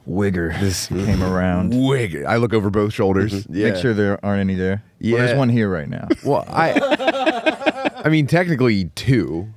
wigger 0.08 0.58
this 0.60 0.88
came 0.88 1.22
around. 1.22 1.72
Wigger. 1.72 2.26
I 2.26 2.36
look 2.36 2.52
over 2.52 2.70
both 2.70 2.92
shoulders. 2.92 3.32
Mm-hmm. 3.32 3.54
Yeah. 3.56 3.70
Make 3.70 3.76
sure 3.76 3.94
there 3.94 4.24
aren't 4.24 4.40
any 4.40 4.54
there. 4.54 4.82
Well, 5.00 5.10
Yeah. 5.10 5.26
there's 5.26 5.38
one 5.38 5.48
here 5.48 5.68
right 5.70 5.88
now. 5.88 6.08
Well, 6.24 6.44
I. 6.48 8.02
I 8.04 8.08
mean, 8.08 8.26
technically 8.26 8.86
two. 8.94 9.48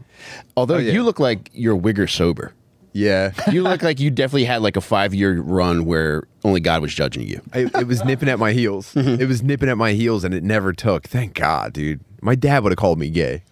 Although 0.55 0.75
oh, 0.75 0.79
yeah. 0.79 0.93
you 0.93 1.03
look 1.03 1.19
like 1.19 1.49
you're 1.53 1.77
wigger 1.77 2.09
sober. 2.09 2.53
Yeah. 2.93 3.31
You 3.51 3.61
look 3.61 3.83
like 3.83 3.99
you 3.99 4.09
definitely 4.09 4.45
had 4.45 4.61
like 4.61 4.75
a 4.75 4.81
five 4.81 5.13
year 5.13 5.39
run 5.41 5.85
where 5.85 6.27
only 6.43 6.59
God 6.59 6.81
was 6.81 6.93
judging 6.93 7.27
you. 7.27 7.41
I, 7.53 7.69
it 7.79 7.87
was 7.87 8.03
nipping 8.03 8.27
at 8.29 8.39
my 8.39 8.53
heels. 8.53 8.95
It 8.95 9.27
was 9.27 9.43
nipping 9.43 9.69
at 9.69 9.77
my 9.77 9.93
heels, 9.93 10.23
and 10.23 10.33
it 10.33 10.43
never 10.43 10.73
took. 10.73 11.07
Thank 11.07 11.33
God, 11.35 11.73
dude. 11.73 11.99
My 12.21 12.35
dad 12.35 12.63
would 12.63 12.71
have 12.71 12.77
called 12.77 12.97
me 12.99 13.09
gay. 13.09 13.43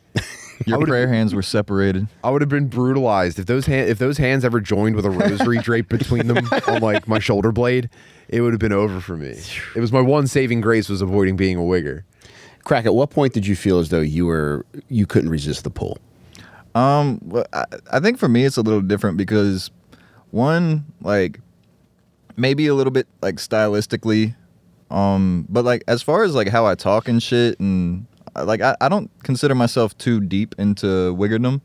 Your 0.66 0.86
prayer 0.86 1.08
hands 1.08 1.34
were 1.36 1.42
separated. 1.42 2.08
I 2.24 2.30
would 2.32 2.42
have 2.42 2.50
been 2.50 2.68
brutalized 2.68 3.40
if 3.40 3.46
those 3.46 3.66
hand, 3.66 3.90
if 3.90 3.98
those 3.98 4.18
hands 4.18 4.46
ever 4.46 4.60
joined 4.60 4.96
with 4.96 5.06
a 5.06 5.10
rosary 5.10 5.60
draped 5.60 5.90
between 5.90 6.28
them 6.28 6.48
on 6.68 6.82
like 6.82 7.08
my 7.08 7.20
shoulder 7.20 7.52
blade. 7.52 7.90
It 8.28 8.42
would 8.42 8.54
have 8.54 8.60
been 8.60 8.72
over 8.74 9.00
for 9.00 9.18
me. 9.18 9.40
It 9.76 9.80
was 9.80 9.92
my 9.92 10.02
one 10.02 10.28
saving 10.28 10.62
grace 10.62 10.90
was 10.90 11.02
avoiding 11.02 11.36
being 11.36 11.58
a 11.58 11.62
wigger. 11.62 12.04
Crack, 12.64 12.86
at 12.86 12.96
what 12.96 13.12
point 13.12 13.34
did 13.34 13.46
you 13.46 13.56
feel 13.56 13.78
as 13.78 13.90
though 13.90 14.02
you 14.02 14.26
were 14.26 14.66
you 14.90 15.06
couldn't 15.06 15.30
resist 15.30 15.64
the 15.64 15.70
pull? 15.70 16.00
Um, 16.74 17.20
well, 17.24 17.46
I, 17.54 17.66
I 17.92 18.00
think 18.00 18.18
for 18.18 18.28
me 18.28 18.46
it's 18.46 18.58
a 18.58 18.62
little 18.62 18.82
different 18.82 19.18
because 19.18 19.70
one, 20.32 20.86
like 21.02 21.40
maybe 22.36 22.68
a 22.68 22.74
little 22.74 22.92
bit 22.92 23.08
like 23.22 23.36
stylistically, 23.36 24.36
um, 24.90 25.46
but 25.50 25.64
like 25.64 25.84
as 25.88 26.02
far 26.02 26.24
as 26.24 26.34
like 26.34 26.48
how 26.48 26.66
I 26.66 26.76
talk 26.76 27.08
and 27.08 27.22
shit, 27.22 27.60
and 27.60 28.08
like 28.44 28.62
I, 28.62 28.76
I 28.82 28.90
don't 28.90 29.10
consider 29.24 29.56
myself 29.56 29.98
too 29.98 30.20
deep 30.20 30.56
into 30.58 31.16
wiggerdom. 31.16 31.62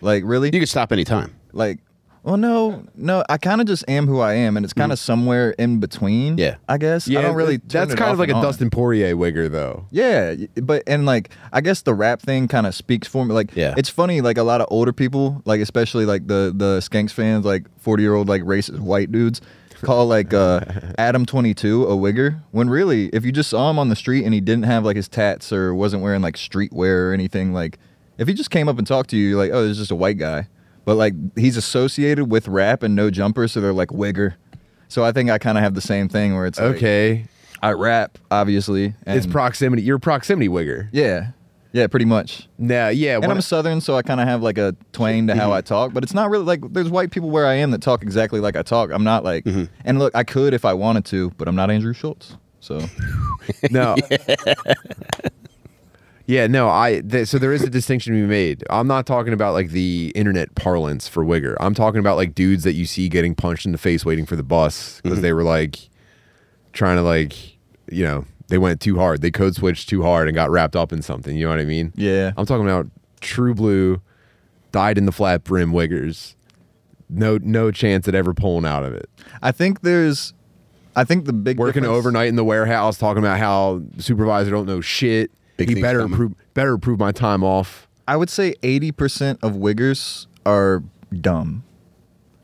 Like 0.00 0.22
really, 0.26 0.50
You 0.52 0.60
could 0.60 0.68
stop 0.68 0.92
anytime. 0.92 1.34
like 1.52 1.78
well 2.24 2.38
no 2.38 2.82
no 2.94 3.22
i 3.28 3.36
kind 3.36 3.60
of 3.60 3.66
just 3.66 3.84
am 3.86 4.06
who 4.06 4.18
i 4.18 4.32
am 4.32 4.56
and 4.56 4.64
it's 4.64 4.72
kind 4.72 4.90
of 4.92 4.98
mm. 4.98 5.02
somewhere 5.02 5.50
in 5.58 5.78
between 5.78 6.38
Yeah. 6.38 6.56
i 6.70 6.78
guess 6.78 7.06
i 7.06 7.20
don't 7.20 7.34
really 7.34 7.58
turn 7.58 7.82
That's 7.82 7.92
it 7.92 7.98
kind 7.98 8.12
of 8.12 8.18
like 8.18 8.30
a 8.30 8.34
on. 8.34 8.42
Dustin 8.42 8.70
Poirier 8.70 9.14
wigger, 9.14 9.50
though. 9.50 9.84
Yeah, 9.90 10.34
but 10.62 10.82
and 10.86 11.04
like 11.04 11.28
I 11.52 11.60
guess 11.60 11.82
the 11.82 11.92
rap 11.92 12.22
thing 12.22 12.48
kind 12.48 12.66
of 12.66 12.74
speaks 12.74 13.06
for 13.06 13.26
me. 13.26 13.34
Like, 13.34 13.54
Yeah. 13.54 13.74
it's 13.76 13.90
funny. 13.90 14.22
Like 14.22 14.38
a 14.38 14.42
lot 14.42 14.62
of 14.62 14.68
older 14.70 14.92
people, 14.92 15.42
like 15.44 15.60
especially 15.60 16.06
like 16.06 16.26
the 16.26 16.50
the 16.56 16.80
Skanks 16.80 17.10
fans, 17.12 17.44
like 17.44 17.66
forty 17.78 18.02
year 18.02 18.14
old 18.14 18.26
like 18.28 18.42
racist 18.42 18.80
white 18.80 19.12
dudes, 19.12 19.42
call 19.84 20.06
like 20.06 20.32
uh, 20.34 20.60
Adam 20.98 21.24
twenty 21.26 21.54
two 21.54 21.84
a 21.84 21.96
wigger. 21.96 22.40
When 22.50 22.68
really, 22.70 23.06
if 23.08 23.24
you 23.24 23.32
just 23.32 23.50
saw 23.50 23.70
him 23.70 23.78
on 23.78 23.88
the 23.88 23.96
street 23.96 24.24
and 24.24 24.32
he 24.34 24.40
didn't 24.40 24.64
have 24.64 24.84
like 24.84 24.96
his 24.96 25.08
tats 25.08 25.52
or 25.52 25.74
wasn't 25.74 26.02
wearing 26.02 26.22
like 26.22 26.36
streetwear 26.36 27.10
or 27.10 27.12
anything, 27.12 27.52
like 27.52 27.78
if 28.18 28.28
he 28.28 28.34
just 28.34 28.50
came 28.50 28.68
up 28.68 28.78
and 28.78 28.86
talked 28.86 29.10
to 29.10 29.16
you, 29.16 29.28
you're 29.30 29.38
like, 29.38 29.50
oh, 29.52 29.68
it's 29.68 29.78
just 29.78 29.90
a 29.90 29.96
white 29.96 30.18
guy. 30.18 30.48
But 30.84 30.96
like 30.96 31.14
he's 31.36 31.56
associated 31.56 32.26
with 32.30 32.46
rap 32.48 32.82
and 32.82 32.94
no 32.94 33.10
jumper, 33.10 33.48
so 33.48 33.60
they're 33.60 33.72
like 33.72 33.88
wigger. 33.88 34.34
So 34.88 35.02
I 35.04 35.12
think 35.12 35.30
I 35.30 35.38
kind 35.38 35.56
of 35.58 35.64
have 35.64 35.74
the 35.74 35.80
same 35.80 36.08
thing 36.08 36.34
where 36.34 36.46
it's 36.46 36.58
like, 36.58 36.76
Okay, 36.76 37.26
I 37.62 37.72
rap 37.72 38.18
obviously. 38.30 38.94
And 39.06 39.16
it's 39.16 39.26
proximity. 39.26 39.82
You're 39.82 39.96
a 39.96 40.00
proximity 40.00 40.48
wigger. 40.48 40.88
yeah, 40.92 41.28
yeah, 41.74 41.88
pretty 41.88 42.06
much. 42.06 42.48
Yeah, 42.56 42.88
yeah. 42.90 43.16
And 43.16 43.24
I'm 43.26 43.38
I- 43.38 43.40
Southern, 43.40 43.80
so 43.80 43.96
I 43.96 44.02
kind 44.02 44.20
of 44.20 44.28
have 44.28 44.42
like 44.42 44.58
a 44.58 44.76
twang 44.92 45.26
to 45.26 45.34
how 45.34 45.52
I 45.52 45.60
talk, 45.60 45.92
but 45.92 46.04
it's 46.04 46.14
not 46.14 46.30
really 46.30 46.44
like 46.44 46.60
there's 46.72 46.88
white 46.88 47.10
people 47.10 47.30
where 47.30 47.46
I 47.46 47.54
am 47.54 47.72
that 47.72 47.82
talk 47.82 48.02
exactly 48.02 48.38
like 48.38 48.54
I 48.54 48.62
talk. 48.62 48.90
I'm 48.92 49.02
not 49.02 49.24
like, 49.24 49.44
and 49.44 49.98
look, 49.98 50.14
I 50.14 50.22
could 50.22 50.54
if 50.54 50.64
I 50.64 50.72
wanted 50.72 51.04
to, 51.06 51.30
but 51.32 51.48
I'm 51.48 51.56
not 51.56 51.72
Andrew 51.72 51.92
Schulz. 51.92 52.36
So 52.60 52.80
No. 53.72 53.96
yeah, 56.26 56.46
no, 56.46 56.70
I 56.70 57.00
th- 57.00 57.26
so 57.28 57.38
there 57.38 57.52
is 57.52 57.62
a 57.64 57.70
distinction 57.70 58.14
to 58.14 58.20
be 58.22 58.26
made. 58.26 58.62
I'm 58.70 58.86
not 58.86 59.04
talking 59.04 59.32
about 59.32 59.52
like 59.52 59.70
the 59.70 60.12
internet 60.14 60.54
parlance 60.54 61.08
for 61.08 61.24
wigger. 61.24 61.56
I'm 61.58 61.74
talking 61.74 61.98
about 61.98 62.16
like 62.16 62.36
dudes 62.36 62.62
that 62.64 62.74
you 62.74 62.86
see 62.86 63.08
getting 63.08 63.34
punched 63.34 63.66
in 63.66 63.72
the 63.72 63.78
face 63.78 64.04
waiting 64.04 64.26
for 64.26 64.36
the 64.36 64.42
bus 64.44 65.00
because 65.02 65.20
they 65.20 65.32
were 65.32 65.42
like 65.42 65.76
trying 66.72 66.96
to 66.96 67.02
like, 67.02 67.34
you 67.90 68.04
know, 68.04 68.24
they 68.48 68.58
went 68.58 68.80
too 68.80 68.96
hard. 68.98 69.20
They 69.22 69.30
code 69.30 69.54
switched 69.54 69.88
too 69.88 70.02
hard 70.02 70.28
and 70.28 70.34
got 70.34 70.50
wrapped 70.50 70.76
up 70.76 70.92
in 70.92 71.02
something, 71.02 71.36
you 71.36 71.44
know 71.44 71.50
what 71.50 71.60
I 71.60 71.64
mean? 71.64 71.92
yeah, 71.96 72.32
I'm 72.36 72.46
talking 72.46 72.66
about 72.66 72.88
true 73.20 73.54
blue 73.54 74.00
died 74.72 74.98
in 74.98 75.06
the 75.06 75.12
flat 75.12 75.44
brim 75.44 75.72
wiggers. 75.72 76.34
No 77.08 77.38
no 77.40 77.70
chance 77.70 78.08
at 78.08 78.14
ever 78.14 78.34
pulling 78.34 78.64
out 78.64 78.84
of 78.84 78.92
it. 78.94 79.08
I 79.42 79.52
think 79.52 79.82
there's, 79.82 80.32
I 80.96 81.04
think 81.04 81.26
the 81.26 81.32
big 81.32 81.58
working 81.58 81.82
difference- 81.82 81.98
overnight 81.98 82.28
in 82.28 82.36
the 82.36 82.44
warehouse, 82.44 82.98
talking 82.98 83.22
about 83.22 83.38
how 83.38 83.82
supervisor 83.98 84.50
don't 84.50 84.66
know 84.66 84.80
shit. 84.80 85.30
Big 85.56 85.68
he 85.68 85.80
better 85.80 86.00
coming. 86.00 86.14
approve, 86.14 86.34
better 86.54 86.72
approve 86.74 86.98
my 86.98 87.12
time 87.12 87.44
off. 87.44 87.86
I 88.08 88.16
would 88.16 88.28
say 88.28 88.54
80% 88.62 89.38
of 89.42 89.52
wiggers 89.52 90.26
are 90.44 90.82
dumb. 91.20 91.62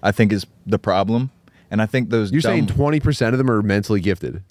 I 0.03 0.13
think 0.13 0.33
is 0.33 0.47
the 0.65 0.79
problem, 0.79 1.31
and 1.71 1.83
I 1.83 1.87
think 1.87 2.09
those 2.11 2.31
You're 2.33 2.41
dumb, 2.41 2.53
saying 2.53 2.67
twenty 2.69 3.01
percent 3.01 3.35
of 3.35 3.39
them 3.39 3.51
are 3.51 3.61
mentally 3.63 4.01
gifted. 4.01 4.43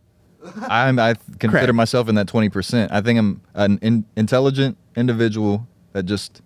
I'm, 0.68 1.00
I 1.00 1.16
consider 1.40 1.50
Correct. 1.66 1.74
myself 1.74 2.08
in 2.10 2.16
that 2.16 2.28
20%. 2.28 2.88
I 2.92 3.02
think 3.02 3.20
I'm 3.20 3.42
an 3.56 3.78
in, 3.82 4.06
intelligent 4.16 4.78
individual 4.96 5.68
that 5.94 6.04
just 6.04 6.42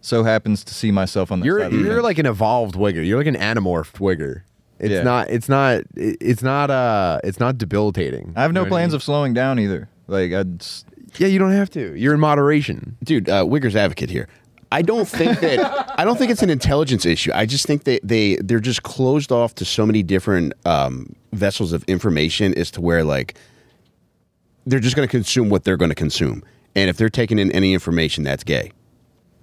so 0.00 0.24
happens 0.24 0.64
to 0.64 0.74
see 0.74 0.90
myself 0.90 1.30
on 1.32 1.40
that 1.40 1.46
You're 1.46 1.60
side 1.60 1.66
of 1.66 1.72
the 1.72 1.78
you're 1.78 1.94
fence. 1.94 2.02
like 2.04 2.18
an 2.18 2.26
evolved 2.26 2.74
wigger. 2.74 3.06
You're 3.06 3.18
like 3.18 3.26
an 3.26 3.36
anamorphed 3.36 3.98
wigger. 4.00 4.42
It's 4.78 4.90
Yeah. 4.90 5.02
not. 5.02 5.30
It's 5.30 5.48
not. 5.48 5.82
It's 5.94 6.42
not. 6.42 6.70
Uh. 6.70 7.20
It's 7.22 7.38
not 7.38 7.56
debilitating. 7.56 8.32
I 8.36 8.42
have 8.42 8.52
no 8.52 8.60
You 8.60 8.64
know 8.64 8.70
what 8.70 8.76
plans 8.76 8.90
mean? 8.90 8.96
of 8.96 9.02
slowing 9.04 9.32
down 9.32 9.58
either. 9.60 9.88
Like 10.08 10.32
I 10.32 10.42
just, 10.42 10.86
Yeah, 11.18 11.28
you 11.28 11.38
don't 11.38 11.52
have 11.52 11.70
to. 11.70 11.94
You're 11.94 12.14
in 12.14 12.20
moderation. 12.20 12.96
dude, 13.04 13.28
uh, 13.28 13.44
Wigger's 13.44 13.76
advocate 13.76 14.10
here. 14.10 14.28
I 14.72 14.82
don't 14.82 15.06
think 15.06 15.38
that 15.40 15.94
I 15.98 16.04
don't 16.04 16.16
think 16.18 16.32
it's 16.32 16.42
an 16.42 16.50
intelligence 16.50 17.06
issue. 17.06 17.30
I 17.32 17.46
just 17.46 17.64
think 17.66 17.84
that 17.84 18.00
they 18.02 18.36
they're 18.36 18.58
just 18.60 18.82
closed 18.82 19.30
off 19.30 19.54
to 19.56 19.64
so 19.64 19.86
many 19.86 20.02
different 20.02 20.52
um, 20.66 21.14
vessels 21.32 21.72
of 21.72 21.82
information 21.84 22.54
as 22.54 22.70
to 22.72 22.80
where 22.80 23.04
like 23.04 23.34
they're 24.66 24.80
just 24.80 24.94
going 24.96 25.06
to 25.08 25.10
consume 25.10 25.48
what 25.48 25.64
they're 25.64 25.76
going 25.76 25.88
to 25.90 25.94
consume, 25.94 26.42
and 26.76 26.88
if 26.88 26.96
they're 26.96 27.08
taking 27.10 27.38
in 27.38 27.50
any 27.52 27.74
information, 27.74 28.24
that's 28.24 28.44
gay. 28.44 28.70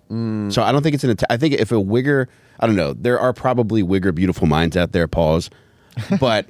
So 0.10 0.64
I 0.64 0.72
don't 0.72 0.82
think 0.82 0.96
it's 0.96 1.04
an. 1.04 1.12
inte- 1.16 1.26
I 1.30 1.38
think 1.38 1.54
if 1.54 1.72
a 1.72 1.76
Wigger, 1.76 2.26
I 2.60 2.66
don't 2.66 2.76
know, 2.76 2.94
there 2.94 3.20
are 3.20 3.32
probably 3.32 3.84
Wigger 3.84 4.14
beautiful 4.16 4.48
minds 4.48 4.76
out 4.76 4.92
there. 4.92 5.08
Pause, 5.08 5.52
but 6.20 6.48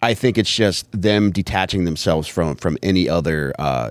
I 0.00 0.14
think 0.14 0.38
it's 0.38 0.54
just 0.54 0.90
them 0.92 1.30
detaching 1.30 1.84
themselves 1.84 2.26
from 2.28 2.56
from 2.56 2.78
any 2.82 3.08
other. 3.08 3.52
Uh, 3.58 3.90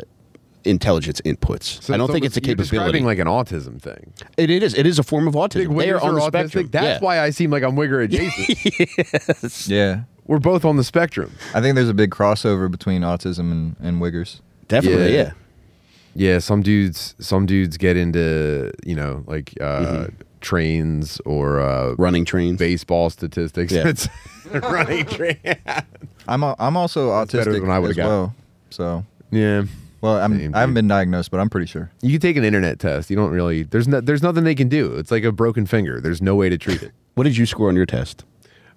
intelligence 0.67 1.21
inputs. 1.21 1.93
I 1.93 1.97
don't 1.97 2.07
so 2.07 2.13
think 2.13 2.25
it's 2.25 2.35
a 2.37 2.39
you're 2.39 2.55
capability. 2.55 2.71
describing 3.01 3.05
like 3.05 3.19
an 3.19 3.27
autism 3.27 3.79
thing. 3.79 4.11
It, 4.35 4.49
it 4.49 4.63
is. 4.63 4.73
It 4.73 4.87
is 4.87 4.97
a 4.97 5.03
form 5.03 5.27
of 5.27 5.35
autism. 5.35 5.77
They 5.77 5.91
are 5.91 5.99
wiggers 5.99 6.01
on 6.01 6.15
the 6.15 6.21
autistic. 6.21 6.31
spectrum. 6.31 6.69
That's 6.71 6.85
Yeah. 7.01 7.05
why 7.05 7.19
I 7.19 7.29
seem 7.29 7.51
like 7.51 7.61
I'm 7.61 7.75
wigger 7.75 8.03
adjacent. 8.03 8.65
yes. 9.43 9.67
yeah. 9.67 10.01
We're 10.27 10.39
both 10.39 10.65
on 10.65 10.75
the 10.77 10.83
spectrum. 10.83 11.31
I 11.53 11.61
think 11.61 11.75
there's 11.75 11.89
a 11.89 11.93
big 11.93 12.09
crossover 12.11 12.69
between 12.69 13.01
autism 13.03 13.51
and, 13.51 13.75
and 13.79 14.01
wiggers. 14.01 14.41
Definitely, 14.67 15.13
Yeah. 15.15 15.21
yeah. 15.23 15.31
Yeah, 16.17 16.39
some 16.39 16.61
dudes 16.61 17.13
some 17.19 17.45
dudes 17.45 17.75
get 17.77 17.97
into, 17.97 18.71
you 18.85 18.95
know, 18.95 19.23
like 19.27 19.53
uh 19.59 19.65
Mm-hmm. 19.81 20.15
trains 20.39 21.19
or 21.25 21.59
uh 21.59 21.93
Running 21.97 22.23
trains. 22.25 22.57
baseball 22.57 23.09
statistics. 23.09 23.73
Yeah. 23.73 23.83
It's 23.89 24.07
running 24.69 25.05
train. 25.17 25.37
I'm 26.27 26.43
a, 26.43 26.55
I'm 26.59 26.77
also 26.77 27.09
better 27.25 27.51
autistic 27.51 27.61
than 27.61 27.69
I 27.69 27.79
would've 27.79 27.91
as 27.97 27.97
got. 27.97 28.07
well. 28.07 28.35
So 28.69 29.03
yeah. 29.31 29.63
well, 30.01 30.17
I'm 30.17 30.55
I 30.55 30.59
haven't 30.61 30.75
been 30.75 30.87
diagnosed, 30.87 31.31
but 31.31 31.39
I'm 31.41 31.49
pretty 31.49 31.67
sure. 31.67 31.91
You 32.01 32.11
can 32.11 32.21
take 32.21 32.37
an 32.37 32.43
internet 32.45 32.79
test. 32.79 33.09
You 33.09 33.15
don't 33.17 33.31
really 33.31 33.63
there's 33.63 33.87
no, 33.87 33.99
there's 34.01 34.23
nothing 34.23 34.43
they 34.45 34.55
can 34.55 34.69
do. 34.69 34.95
It's 34.95 35.11
like 35.11 35.23
a 35.25 35.31
broken 35.33 35.65
finger. 35.65 35.99
There's 35.99 36.21
no 36.21 36.35
way 36.35 36.47
to 36.49 36.57
treat 36.57 36.81
it. 36.81 36.91
What 37.15 37.23
did 37.25 37.35
you 37.37 37.45
score 37.45 37.67
on 37.69 37.75
your 37.75 37.85
test? 37.85 38.23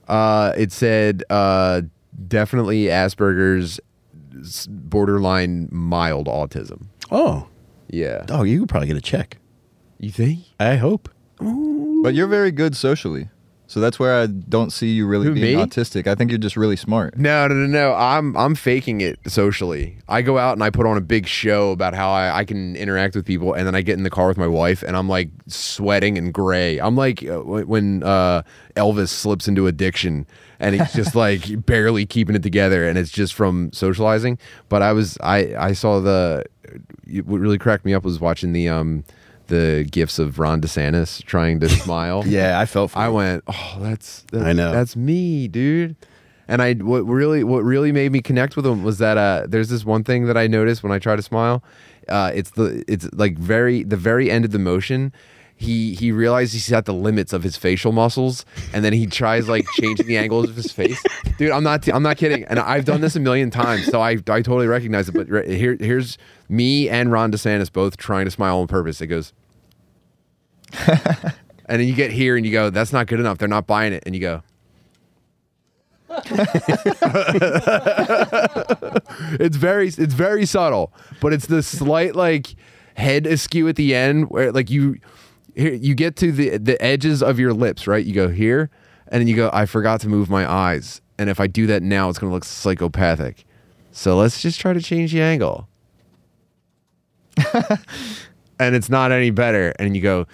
Uh 0.08 0.52
it 0.56 0.72
said 0.72 1.22
uh 1.30 1.82
definitely 2.26 2.84
Asperger's 2.84 3.78
borderline 4.68 5.68
mild 5.70 6.26
autism. 6.26 6.86
Oh, 7.10 7.46
Yeah. 7.88 8.24
oh, 8.30 8.42
you 8.42 8.60
could 8.60 8.68
probably 8.68 8.88
get 8.88 8.96
a 8.96 9.00
check. 9.00 9.38
You 9.98 10.10
think? 10.10 10.40
I 10.60 10.76
hope. 10.76 11.08
But 11.40 12.14
you're 12.14 12.26
very 12.28 12.50
good 12.52 12.76
socially. 12.76 13.28
So 13.68 13.80
that's 13.80 13.98
where 13.98 14.18
I 14.18 14.26
don't 14.26 14.72
see 14.72 14.92
you 14.92 15.06
really 15.06 15.26
Who, 15.26 15.34
being 15.34 15.58
me? 15.58 15.62
autistic. 15.62 16.06
I 16.06 16.14
think 16.14 16.30
you're 16.30 16.38
just 16.38 16.56
really 16.56 16.74
smart. 16.74 17.18
No, 17.18 17.46
no, 17.46 17.54
no, 17.54 17.66
no. 17.66 17.92
I'm 17.92 18.34
I'm 18.34 18.54
faking 18.54 19.02
it 19.02 19.18
socially. 19.26 19.98
I 20.08 20.22
go 20.22 20.38
out 20.38 20.54
and 20.54 20.62
I 20.62 20.70
put 20.70 20.86
on 20.86 20.96
a 20.96 21.02
big 21.02 21.26
show 21.26 21.70
about 21.70 21.92
how 21.92 22.10
I, 22.10 22.38
I 22.38 22.44
can 22.46 22.76
interact 22.76 23.14
with 23.14 23.26
people, 23.26 23.52
and 23.52 23.66
then 23.66 23.74
I 23.74 23.82
get 23.82 23.98
in 23.98 24.04
the 24.04 24.10
car 24.10 24.26
with 24.26 24.38
my 24.38 24.46
wife, 24.46 24.82
and 24.82 24.96
I'm 24.96 25.06
like 25.06 25.28
sweating 25.48 26.16
and 26.16 26.32
gray. 26.32 26.78
I'm 26.78 26.96
like 26.96 27.22
uh, 27.22 27.40
when 27.42 28.02
uh, 28.02 28.42
Elvis 28.74 29.10
slips 29.10 29.46
into 29.46 29.66
addiction, 29.66 30.26
and 30.58 30.74
he's 30.74 30.94
just 30.94 31.14
like 31.26 31.66
barely 31.66 32.06
keeping 32.06 32.34
it 32.34 32.42
together, 32.42 32.88
and 32.88 32.96
it's 32.96 33.10
just 33.10 33.34
from 33.34 33.70
socializing. 33.74 34.38
But 34.70 34.80
I 34.80 34.94
was 34.94 35.18
I 35.22 35.54
I 35.54 35.72
saw 35.74 36.00
the 36.00 36.46
what 37.24 37.38
really 37.38 37.58
cracked 37.58 37.84
me 37.84 37.92
up 37.92 38.02
was 38.02 38.18
watching 38.18 38.54
the 38.54 38.70
um 38.70 39.04
the 39.48 39.86
gifts 39.90 40.18
of 40.18 40.38
Ron 40.38 40.60
DeSantis 40.60 41.22
trying 41.24 41.60
to 41.60 41.68
smile. 41.84 42.22
Yeah, 42.26 42.58
I 42.58 42.66
felt. 42.66 42.92
For 42.92 42.98
I 42.98 43.08
you. 43.08 43.12
went, 43.14 43.44
oh, 43.46 43.76
that's, 43.80 44.24
that's 44.32 44.44
I 44.44 44.52
know. 44.52 44.72
that's 44.72 44.96
me, 44.96 45.48
dude. 45.48 45.96
And 46.50 46.62
I 46.62 46.74
what 46.74 47.02
really 47.02 47.44
what 47.44 47.62
really 47.62 47.92
made 47.92 48.10
me 48.10 48.22
connect 48.22 48.56
with 48.56 48.64
him 48.64 48.82
was 48.82 48.96
that 48.98 49.18
uh, 49.18 49.44
there's 49.46 49.68
this 49.68 49.84
one 49.84 50.02
thing 50.02 50.24
that 50.26 50.36
I 50.38 50.46
noticed 50.46 50.82
when 50.82 50.92
I 50.92 50.98
try 50.98 51.14
to 51.14 51.20
smile. 51.20 51.62
Uh, 52.08 52.32
it's 52.34 52.52
the 52.52 52.82
it's 52.88 53.06
like 53.12 53.36
very 53.36 53.82
the 53.82 53.98
very 53.98 54.30
end 54.30 54.46
of 54.46 54.52
the 54.52 54.58
motion. 54.58 55.12
He 55.58 55.94
he 55.94 56.12
realizes 56.12 56.66
he's 56.66 56.72
at 56.72 56.86
the 56.86 56.94
limits 56.94 57.32
of 57.32 57.42
his 57.42 57.56
facial 57.56 57.92
muscles, 57.92 58.46
and 58.72 58.84
then 58.84 58.92
he 58.92 59.06
tries 59.06 59.48
like 59.48 59.66
changing 59.74 60.06
the 60.06 60.16
angles 60.16 60.48
of 60.48 60.56
his 60.56 60.72
face. 60.72 61.02
Dude, 61.36 61.50
I'm 61.50 61.64
not 61.64 61.86
I'm 61.88 62.02
not 62.02 62.16
kidding, 62.16 62.44
and 62.44 62.58
I've 62.58 62.84
done 62.84 63.00
this 63.00 63.16
a 63.16 63.20
million 63.20 63.50
times, 63.50 63.86
so 63.86 64.00
I 64.00 64.12
I 64.12 64.16
totally 64.16 64.68
recognize 64.68 65.08
it. 65.08 65.12
But 65.12 65.28
right, 65.28 65.46
here 65.48 65.76
here's 65.78 66.16
me 66.48 66.88
and 66.88 67.12
Ron 67.12 67.32
DeSantis 67.32 67.72
both 67.72 67.96
trying 67.96 68.24
to 68.24 68.30
smile 68.30 68.58
on 68.58 68.68
purpose. 68.68 69.00
It 69.00 69.08
goes. 69.08 69.32
And 71.68 71.80
then 71.80 71.86
you 71.86 71.94
get 71.94 72.10
here 72.10 72.36
and 72.36 72.46
you 72.46 72.52
go, 72.52 72.70
that's 72.70 72.92
not 72.94 73.06
good 73.06 73.20
enough. 73.20 73.36
They're 73.38 73.46
not 73.46 73.66
buying 73.66 73.92
it. 73.92 74.02
And 74.06 74.14
you 74.14 74.20
go, 74.22 74.42
it's 79.38 79.56
very, 79.56 79.88
it's 79.88 80.14
very 80.14 80.46
subtle, 80.46 80.92
but 81.20 81.34
it's 81.34 81.46
the 81.46 81.62
slight 81.62 82.16
like 82.16 82.56
head 82.96 83.26
askew 83.26 83.68
at 83.68 83.76
the 83.76 83.94
end 83.94 84.30
where 84.30 84.50
like 84.50 84.70
you, 84.70 84.96
here 85.58 85.74
you 85.74 85.94
get 85.94 86.16
to 86.16 86.32
the 86.32 86.56
the 86.56 86.80
edges 86.82 87.22
of 87.22 87.38
your 87.38 87.52
lips, 87.52 87.86
right? 87.86 88.04
You 88.04 88.14
go 88.14 88.28
here, 88.28 88.70
and 89.08 89.20
then 89.20 89.28
you 89.28 89.36
go, 89.36 89.50
I 89.52 89.66
forgot 89.66 90.00
to 90.02 90.08
move 90.08 90.30
my 90.30 90.50
eyes, 90.50 91.00
and 91.18 91.28
if 91.28 91.40
I 91.40 91.46
do 91.46 91.66
that 91.66 91.82
now, 91.82 92.08
it's 92.08 92.18
gonna 92.18 92.32
look 92.32 92.44
psychopathic. 92.44 93.44
So 93.90 94.16
let's 94.16 94.40
just 94.40 94.60
try 94.60 94.72
to 94.72 94.80
change 94.80 95.12
the 95.12 95.20
angle. 95.20 95.68
and 98.60 98.74
it's 98.74 98.88
not 98.88 99.12
any 99.12 99.30
better. 99.30 99.72
And 99.78 99.96
you 99.96 100.02
go, 100.02 100.26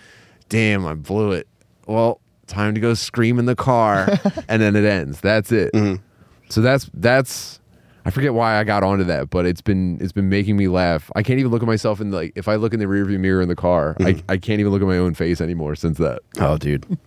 damn, 0.49 0.87
I 0.87 0.95
blew 0.95 1.33
it. 1.33 1.49
Well, 1.87 2.21
time 2.47 2.75
to 2.75 2.81
go 2.81 2.95
scream 2.95 3.39
in 3.39 3.47
the 3.47 3.57
car. 3.57 4.09
and 4.49 4.61
then 4.61 4.77
it 4.77 4.85
ends. 4.85 5.21
That's 5.21 5.53
it. 5.53 5.73
Mm-hmm. 5.73 6.03
So 6.51 6.61
that's 6.61 6.91
that's 6.95 7.61
I 8.07 8.11
forget 8.11 8.35
why 8.35 8.59
I 8.59 8.65
got 8.65 8.83
onto 8.83 9.05
that, 9.05 9.31
but 9.31 9.47
it's 9.47 9.63
been 9.63 9.99
it's 10.01 10.13
been 10.13 10.29
making 10.29 10.57
me 10.57 10.69
laugh. 10.69 11.11
I 11.17 11.23
can't 11.23 11.39
even 11.39 11.51
look 11.51 11.63
at 11.63 11.67
myself 11.67 12.01
in 12.01 12.11
like 12.11 12.33
if 12.37 12.49
I 12.49 12.57
look 12.57 12.75
in 12.75 12.81
the 12.81 12.87
rearview 12.87 13.19
mirror 13.19 13.41
in 13.41 13.49
the 13.49 13.57
car, 13.57 13.97
I, 14.01 14.23
I 14.29 14.37
can't 14.37 14.61
even 14.61 14.73
look 14.73 14.83
at 14.83 14.89
my 14.89 14.99
own 14.99 15.15
face 15.15 15.41
anymore 15.41 15.75
since 15.75 15.99
that. 15.99 16.21
Oh, 16.39 16.59
dude. 16.59 16.87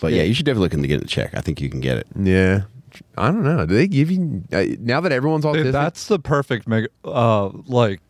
But 0.00 0.12
yeah, 0.12 0.24
you 0.24 0.34
should 0.34 0.44
definitely 0.46 0.64
look 0.64 0.74
into 0.74 0.88
getting 0.88 1.04
a 1.04 1.08
check. 1.08 1.32
I 1.34 1.40
think 1.40 1.60
you 1.60 1.70
can 1.70 1.78
get 1.80 1.96
it. 1.98 2.06
Yeah. 2.20 2.62
I 3.16 3.28
don't 3.30 3.44
know. 3.44 3.64
Do 3.66 3.74
they 3.74 3.86
give 3.86 4.10
you 4.10 4.42
uh, 4.52 4.64
now 4.80 5.00
that 5.00 5.12
everyone's 5.12 5.44
autistic? 5.44 5.62
Dude, 5.64 5.74
that's 5.74 6.08
the 6.08 6.18
perfect 6.18 6.66
meg- 6.66 6.88
uh 7.04 7.50
like 7.66 8.00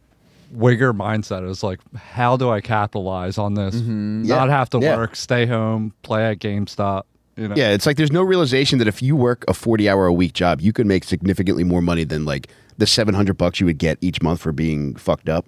wigger 0.57 0.97
mindset 0.97 1.47
is 1.49 1.63
like 1.63 1.81
how 1.95 2.37
do 2.39 2.49
I 2.49 2.61
capitalize 2.63 3.37
on 3.37 3.55
this? 3.55 3.75
Not 3.75 4.47
Yeah. 4.49 4.49
have 4.57 4.71
to 4.71 4.79
Yeah. 4.79 4.97
work, 4.97 5.17
stay 5.17 5.45
home, 5.45 5.93
play 6.03 6.25
at 6.31 6.39
GameStop. 6.39 7.03
You 7.37 7.49
know? 7.49 7.55
Yeah, 7.55 7.71
it's 7.73 7.85
like 7.87 7.97
there's 7.99 8.13
no 8.13 8.23
realization 8.23 8.79
that 8.79 8.89
if 8.89 9.03
you 9.03 9.15
work 9.15 9.45
a 9.47 9.53
40 9.55 9.89
hour 9.89 10.07
a 10.07 10.13
week 10.13 10.33
job, 10.33 10.61
you 10.61 10.73
could 10.73 10.87
make 10.87 11.05
significantly 11.05 11.65
more 11.65 11.83
money 11.83 12.05
than 12.05 12.25
like 12.25 12.49
the 12.79 12.87
700 12.87 13.37
bucks 13.37 13.61
you 13.61 13.67
would 13.67 13.79
get 13.79 13.99
each 14.01 14.23
month 14.23 14.41
for 14.41 14.53
being 14.53 14.95
fucked 14.97 15.29
up. 15.29 15.45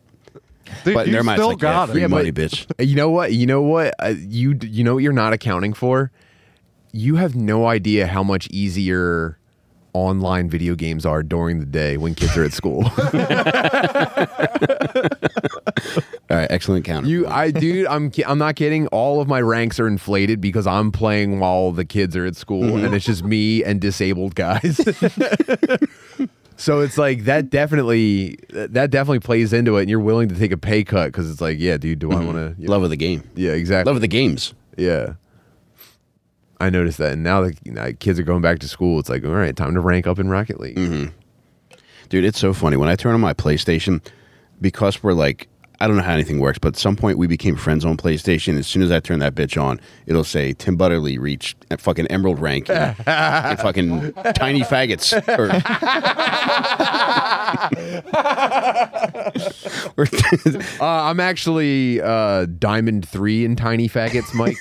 Dude, 0.84 0.92
But 0.94 1.06
you 1.06 1.12
never 1.12 1.24
mind, 1.24 1.38
it's 1.38 1.42
still 1.44 1.48
like, 1.48 1.62
yeah, 1.62 1.72
got 1.72 1.88
free 1.90 2.02
it. 2.02 2.08
money, 2.08 2.30
bitch. 2.30 2.70
You 2.78 2.94
know 2.94 3.08
what? 3.08 3.32
You 3.32 3.46
know 3.46 3.62
what? 3.62 3.94
Uh, 3.98 4.14
you 4.18 4.58
you 4.62 4.84
know 4.84 4.94
what 4.94 5.02
you're 5.02 5.14
not 5.14 5.32
accounting 5.32 5.72
for? 5.72 6.10
You 6.92 7.16
have 7.16 7.34
no 7.34 7.66
idea 7.66 8.06
how 8.06 8.22
much 8.22 8.48
easier 8.50 9.37
online 9.98 10.48
video 10.48 10.74
games 10.74 11.04
are 11.04 11.22
during 11.22 11.60
the 11.60 11.66
day 11.66 11.96
when 11.96 12.14
kids 12.14 12.36
are 12.36 12.44
at 12.44 12.52
school. 12.52 12.84
All 16.30 16.36
right, 16.36 16.50
excellent 16.50 16.84
counter. 16.84 17.08
you 17.08 17.26
I 17.26 17.50
dude, 17.50 17.86
I'm 17.86 18.12
I'm 18.26 18.38
not 18.38 18.56
kidding. 18.56 18.86
All 18.88 19.20
of 19.20 19.28
my 19.28 19.40
ranks 19.40 19.80
are 19.80 19.86
inflated 19.86 20.40
because 20.40 20.66
I'm 20.66 20.92
playing 20.92 21.40
while 21.40 21.72
the 21.72 21.84
kids 21.84 22.16
are 22.16 22.26
at 22.26 22.36
school 22.36 22.62
mm-hmm. 22.62 22.84
and 22.84 22.94
it's 22.94 23.06
just 23.06 23.24
me 23.24 23.64
and 23.64 23.80
disabled 23.80 24.34
guys. 24.34 24.76
so 26.56 26.80
it's 26.80 26.98
like 26.98 27.24
that 27.24 27.50
definitely 27.50 28.38
that 28.50 28.90
definitely 28.90 29.20
plays 29.20 29.52
into 29.52 29.76
it 29.78 29.82
and 29.82 29.90
you're 29.90 30.00
willing 30.00 30.28
to 30.28 30.34
take 30.34 30.52
a 30.52 30.58
pay 30.58 30.84
cut 30.84 31.12
cuz 31.12 31.30
it's 31.30 31.40
like, 31.40 31.58
yeah, 31.58 31.76
dude, 31.76 31.98
do 31.98 32.10
I 32.10 32.16
mm-hmm. 32.16 32.26
want 32.26 32.58
to 32.58 32.70
Love 32.70 32.82
of 32.82 32.90
the 32.90 32.96
game. 32.96 33.22
Yeah, 33.34 33.52
exactly. 33.52 33.88
Love 33.88 33.96
of 33.96 34.02
the 34.02 34.08
games. 34.08 34.54
Yeah. 34.76 35.14
I 36.60 36.70
noticed 36.70 36.98
that. 36.98 37.12
And 37.12 37.22
now 37.22 37.42
the 37.42 37.56
you 37.64 37.72
know, 37.72 37.92
kids 37.92 38.18
are 38.18 38.24
going 38.24 38.42
back 38.42 38.58
to 38.60 38.68
school. 38.68 38.98
It's 38.98 39.08
like, 39.08 39.24
all 39.24 39.32
right, 39.32 39.54
time 39.54 39.74
to 39.74 39.80
rank 39.80 40.06
up 40.06 40.18
in 40.18 40.28
Rocket 40.28 40.60
League. 40.60 41.12
Dude, 42.08 42.24
it's 42.24 42.38
so 42.38 42.54
funny. 42.54 42.76
When 42.76 42.88
I 42.88 42.96
turn 42.96 43.14
on 43.14 43.20
my 43.20 43.34
PlayStation, 43.34 44.00
because 44.60 45.02
we're 45.02 45.12
like, 45.12 45.48
I 45.80 45.86
don't 45.86 45.96
know 45.96 46.02
how 46.02 46.14
anything 46.14 46.40
works, 46.40 46.58
but 46.58 46.68
at 46.68 46.76
some 46.76 46.96
point 46.96 47.18
we 47.18 47.28
became 47.28 47.54
friends 47.54 47.84
on 47.84 47.96
PlayStation. 47.96 48.58
As 48.58 48.66
soon 48.66 48.82
as 48.82 48.90
I 48.90 48.98
turn 48.98 49.20
that 49.20 49.36
bitch 49.36 49.60
on, 49.62 49.80
it'll 50.06 50.24
say 50.24 50.52
Tim 50.52 50.76
Butterly 50.76 51.18
reached 51.18 51.64
a 51.70 51.76
fucking 51.76 52.08
Emerald 52.08 52.40
rank 52.40 52.68
and, 52.68 52.96
and 53.06 53.58
fucking 53.60 54.12
tiny 54.34 54.62
faggots. 54.62 55.12
Or, 55.38 55.52
Uh, 60.80 60.84
I'm 60.84 61.20
actually 61.20 62.00
uh, 62.00 62.46
Diamond 62.46 63.08
3 63.08 63.44
in 63.44 63.56
Tiny 63.56 63.88
Faggots, 63.88 64.34
Mike. 64.34 64.56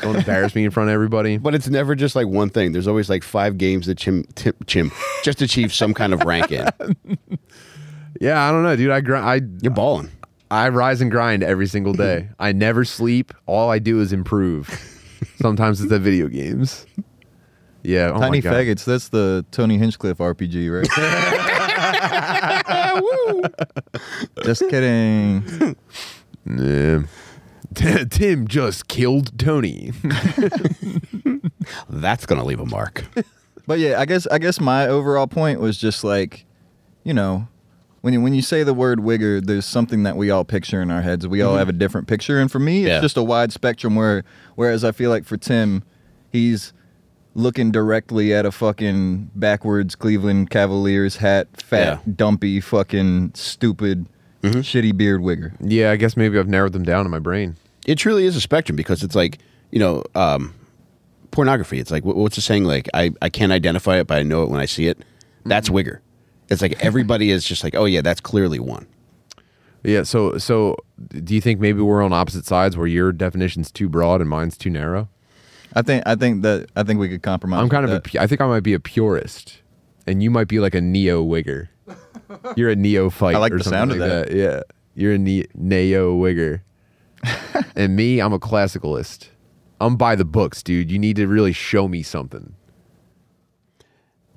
Don't 0.00 0.16
embarrass 0.16 0.54
me 0.54 0.64
in 0.64 0.70
front 0.70 0.88
of 0.90 0.94
everybody. 0.94 1.36
but 1.38 1.54
it's 1.54 1.68
never 1.68 1.94
just 1.94 2.14
like 2.16 2.26
one 2.26 2.50
thing. 2.50 2.72
There's 2.72 2.86
always 2.88 3.08
like 3.10 3.22
five 3.22 3.58
games 3.58 3.86
that 3.86 3.98
Chim, 3.98 4.24
Tim, 4.34 4.54
Chim 4.66 4.90
just 5.24 5.42
achieve 5.42 5.72
some 5.72 5.94
kind 5.94 6.12
of 6.12 6.22
rank 6.24 6.50
in. 6.52 6.66
Yeah, 8.20 8.48
I 8.48 8.50
don't 8.50 8.64
know, 8.64 8.74
dude. 8.74 8.90
I, 8.90 9.00
gr- 9.00 9.14
I, 9.16 9.40
You're 9.62 9.72
balling. 9.72 10.10
I 10.50 10.70
rise 10.70 11.00
and 11.00 11.08
grind 11.08 11.44
every 11.44 11.68
single 11.68 11.92
day. 11.92 12.28
I 12.40 12.50
never 12.50 12.84
sleep. 12.84 13.32
All 13.46 13.70
I 13.70 13.78
do 13.78 14.00
is 14.00 14.12
improve. 14.12 14.68
Sometimes 15.40 15.80
it's 15.80 15.90
the 15.90 16.00
video 16.00 16.26
games. 16.26 16.84
Yeah. 17.84 18.10
Oh 18.12 18.18
Tiny 18.18 18.38
my 18.38 18.40
God. 18.40 18.54
faggots. 18.54 18.84
That's 18.84 19.10
the 19.10 19.46
Tony 19.52 19.78
Hinchcliffe 19.78 20.18
RPG, 20.18 20.68
right? 20.72 20.88
Just 24.44 24.68
kidding. 24.68 25.76
Yeah. 26.44 27.02
Tim 27.74 28.48
just 28.48 28.88
killed 28.88 29.38
Tony. 29.38 29.92
That's 31.88 32.26
going 32.26 32.40
to 32.40 32.46
leave 32.46 32.60
a 32.60 32.66
mark. 32.66 33.04
But 33.66 33.78
yeah, 33.78 34.00
I 34.00 34.06
guess 34.06 34.26
I 34.28 34.38
guess 34.38 34.60
my 34.60 34.86
overall 34.86 35.26
point 35.26 35.60
was 35.60 35.76
just 35.76 36.02
like, 36.02 36.46
you 37.04 37.12
know, 37.12 37.46
when 38.00 38.14
you 38.14 38.20
when 38.20 38.32
you 38.34 38.42
say 38.42 38.62
the 38.62 38.74
word 38.74 39.00
wigger, 39.00 39.44
there's 39.44 39.66
something 39.66 40.04
that 40.04 40.16
we 40.16 40.30
all 40.30 40.44
picture 40.44 40.80
in 40.80 40.90
our 40.90 41.02
heads. 41.02 41.26
We 41.28 41.42
all 41.42 41.50
mm-hmm. 41.50 41.58
have 41.58 41.68
a 41.68 41.72
different 41.72 42.06
picture, 42.06 42.40
and 42.40 42.50
for 42.50 42.58
me, 42.58 42.84
it's 42.84 42.88
Yeah. 42.88 43.00
just 43.00 43.16
a 43.16 43.22
wide 43.22 43.52
spectrum. 43.52 43.94
Where 43.94 44.24
whereas 44.54 44.84
I 44.84 44.92
feel 44.92 45.10
like 45.10 45.24
for 45.24 45.36
Tim, 45.36 45.82
he's 46.30 46.72
looking 47.34 47.70
directly 47.70 48.32
at 48.32 48.46
a 48.46 48.50
fucking 48.50 49.30
backwards 49.34 49.94
Cleveland 49.94 50.50
Cavaliers 50.50 51.16
hat, 51.16 51.48
fat, 51.62 52.00
Yeah. 52.06 52.12
dumpy, 52.16 52.60
fucking 52.60 53.32
stupid, 53.34 54.06
shitty 54.42 54.96
beard 54.96 55.20
wigger. 55.20 55.52
yeah, 55.60 55.90
I 55.90 55.96
guess 55.96 56.16
maybe 56.16 56.38
I've 56.38 56.48
narrowed 56.48 56.72
them 56.72 56.84
down 56.84 57.04
in 57.04 57.10
my 57.10 57.18
brain. 57.18 57.56
it 57.86 57.96
truly 57.98 58.24
is 58.24 58.36
a 58.36 58.40
spectrum 58.40 58.76
because 58.76 59.02
it's 59.02 59.14
like 59.14 59.38
you 59.70 59.78
know 59.78 60.02
um, 60.14 60.54
pornography 61.30 61.78
it's 61.78 61.90
like 61.90 62.04
what's 62.04 62.36
the 62.36 62.42
saying 62.42 62.64
like 62.64 62.88
I, 62.94 63.10
I 63.20 63.28
can't 63.28 63.52
identify 63.52 63.98
it 63.98 64.06
but 64.06 64.18
i 64.18 64.22
know 64.22 64.42
it 64.42 64.48
when 64.48 64.60
i 64.60 64.64
see 64.66 64.86
it 64.88 64.98
that's 65.44 65.68
wigger 65.68 65.98
it's 66.48 66.62
like 66.62 66.82
everybody 66.84 67.30
is 67.30 67.44
just 67.44 67.62
like 67.62 67.74
oh 67.74 67.84
yeah 67.84 68.00
that's 68.00 68.20
clearly 68.20 68.58
one 68.58 68.86
Yeah. 69.84 70.02
So, 70.04 70.38
so 70.38 70.76
do 71.08 71.34
you 71.34 71.40
think 71.40 71.60
maybe 71.60 71.80
we're 71.80 72.02
on 72.02 72.12
opposite 72.12 72.44
sides 72.46 72.76
where 72.76 72.86
your 72.86 73.12
definition's 73.12 73.70
too 73.70 73.88
broad 73.88 74.20
and 74.20 74.28
mine's 74.28 74.56
too 74.56 74.70
narrow? 74.70 75.08
I 75.74 75.82
think 75.82 76.02
I 76.06 76.14
think 76.16 76.42
that 76.42 76.68
I 76.74 76.82
think 76.82 76.98
we 76.98 77.08
could 77.08 77.22
compromise. 77.22 77.60
I'm 77.62 77.68
kind 77.68 77.84
of. 77.84 77.90
that. 77.90 78.04
pu- 78.04 78.18
I 78.18 78.26
think 78.26 78.40
I 78.40 78.46
might 78.48 78.64
be 78.64 78.74
a 78.74 78.80
purist, 78.80 79.60
and 80.06 80.20
you 80.22 80.30
might 80.30 80.48
be 80.48 80.58
like 80.58 80.74
a 80.74 80.80
neo 80.80 81.22
wigger. 81.24 81.68
You're 82.56 82.70
a 82.70 82.76
neophyte. 82.76 83.34
I 83.34 83.38
like 83.38 83.52
or 83.52 83.58
the 83.58 83.64
something 83.64 83.78
sound 83.78 83.92
of 83.92 83.98
like 83.98 84.08
that. 84.28 84.32
Yeah. 84.34 84.62
You're 84.94 85.14
a 85.14 85.18
ne- 85.18 85.46
neo 85.54 86.16
wigger, 86.18 86.60
and 87.76 87.94
me, 87.96 88.20
I'm 88.20 88.32
a 88.32 88.38
classicalist. 88.40 89.28
I'm 89.80 89.96
by 89.96 90.16
the 90.16 90.24
books, 90.24 90.62
dude. 90.62 90.90
You 90.90 90.98
need 90.98 91.16
to 91.16 91.28
really 91.28 91.52
show 91.52 91.86
me 91.86 92.02
something. 92.02 92.54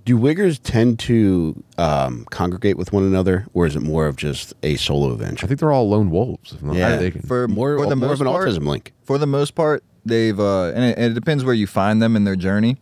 do 0.06 0.18
wiggers 0.18 0.60
tend 0.62 1.00
to 1.00 1.64
um, 1.78 2.26
congregate 2.32 2.78
with 2.78 2.92
one 2.94 3.04
another 3.04 3.46
or 3.54 3.66
is 3.68 3.76
it 3.76 3.82
more 3.82 4.08
of 4.08 4.16
just 4.18 4.54
a 4.64 4.76
solo 4.76 5.14
adventure? 5.14 5.46
I 5.46 5.48
think 5.48 5.60
they're 5.60 5.72
all 5.72 5.90
lone 5.90 6.10
wolves. 6.12 6.54
If 6.54 6.62
I'm 6.62 6.68
not 6.70 6.76
Yeah. 6.78 6.90
mistaken. 6.90 7.22
for 7.24 7.48
more, 7.48 7.78
for 7.78 7.88
the 7.88 7.96
more 7.96 8.10
most 8.10 8.22
of 8.22 8.28
an 8.28 8.34
part, 8.34 8.48
autism 8.48 8.66
link 8.68 8.94
for 9.04 9.18
the 9.18 9.28
most 9.28 9.54
part, 9.56 9.84
they've 10.06 10.40
uh, 10.40 10.70
and 10.74 10.84
it, 10.84 10.98
and 10.98 11.12
it 11.12 11.14
depends 11.14 11.44
where 11.44 11.54
you 11.54 11.68
find 11.68 12.02
them 12.02 12.16
in 12.16 12.24
their 12.24 12.36
journey. 12.36 12.78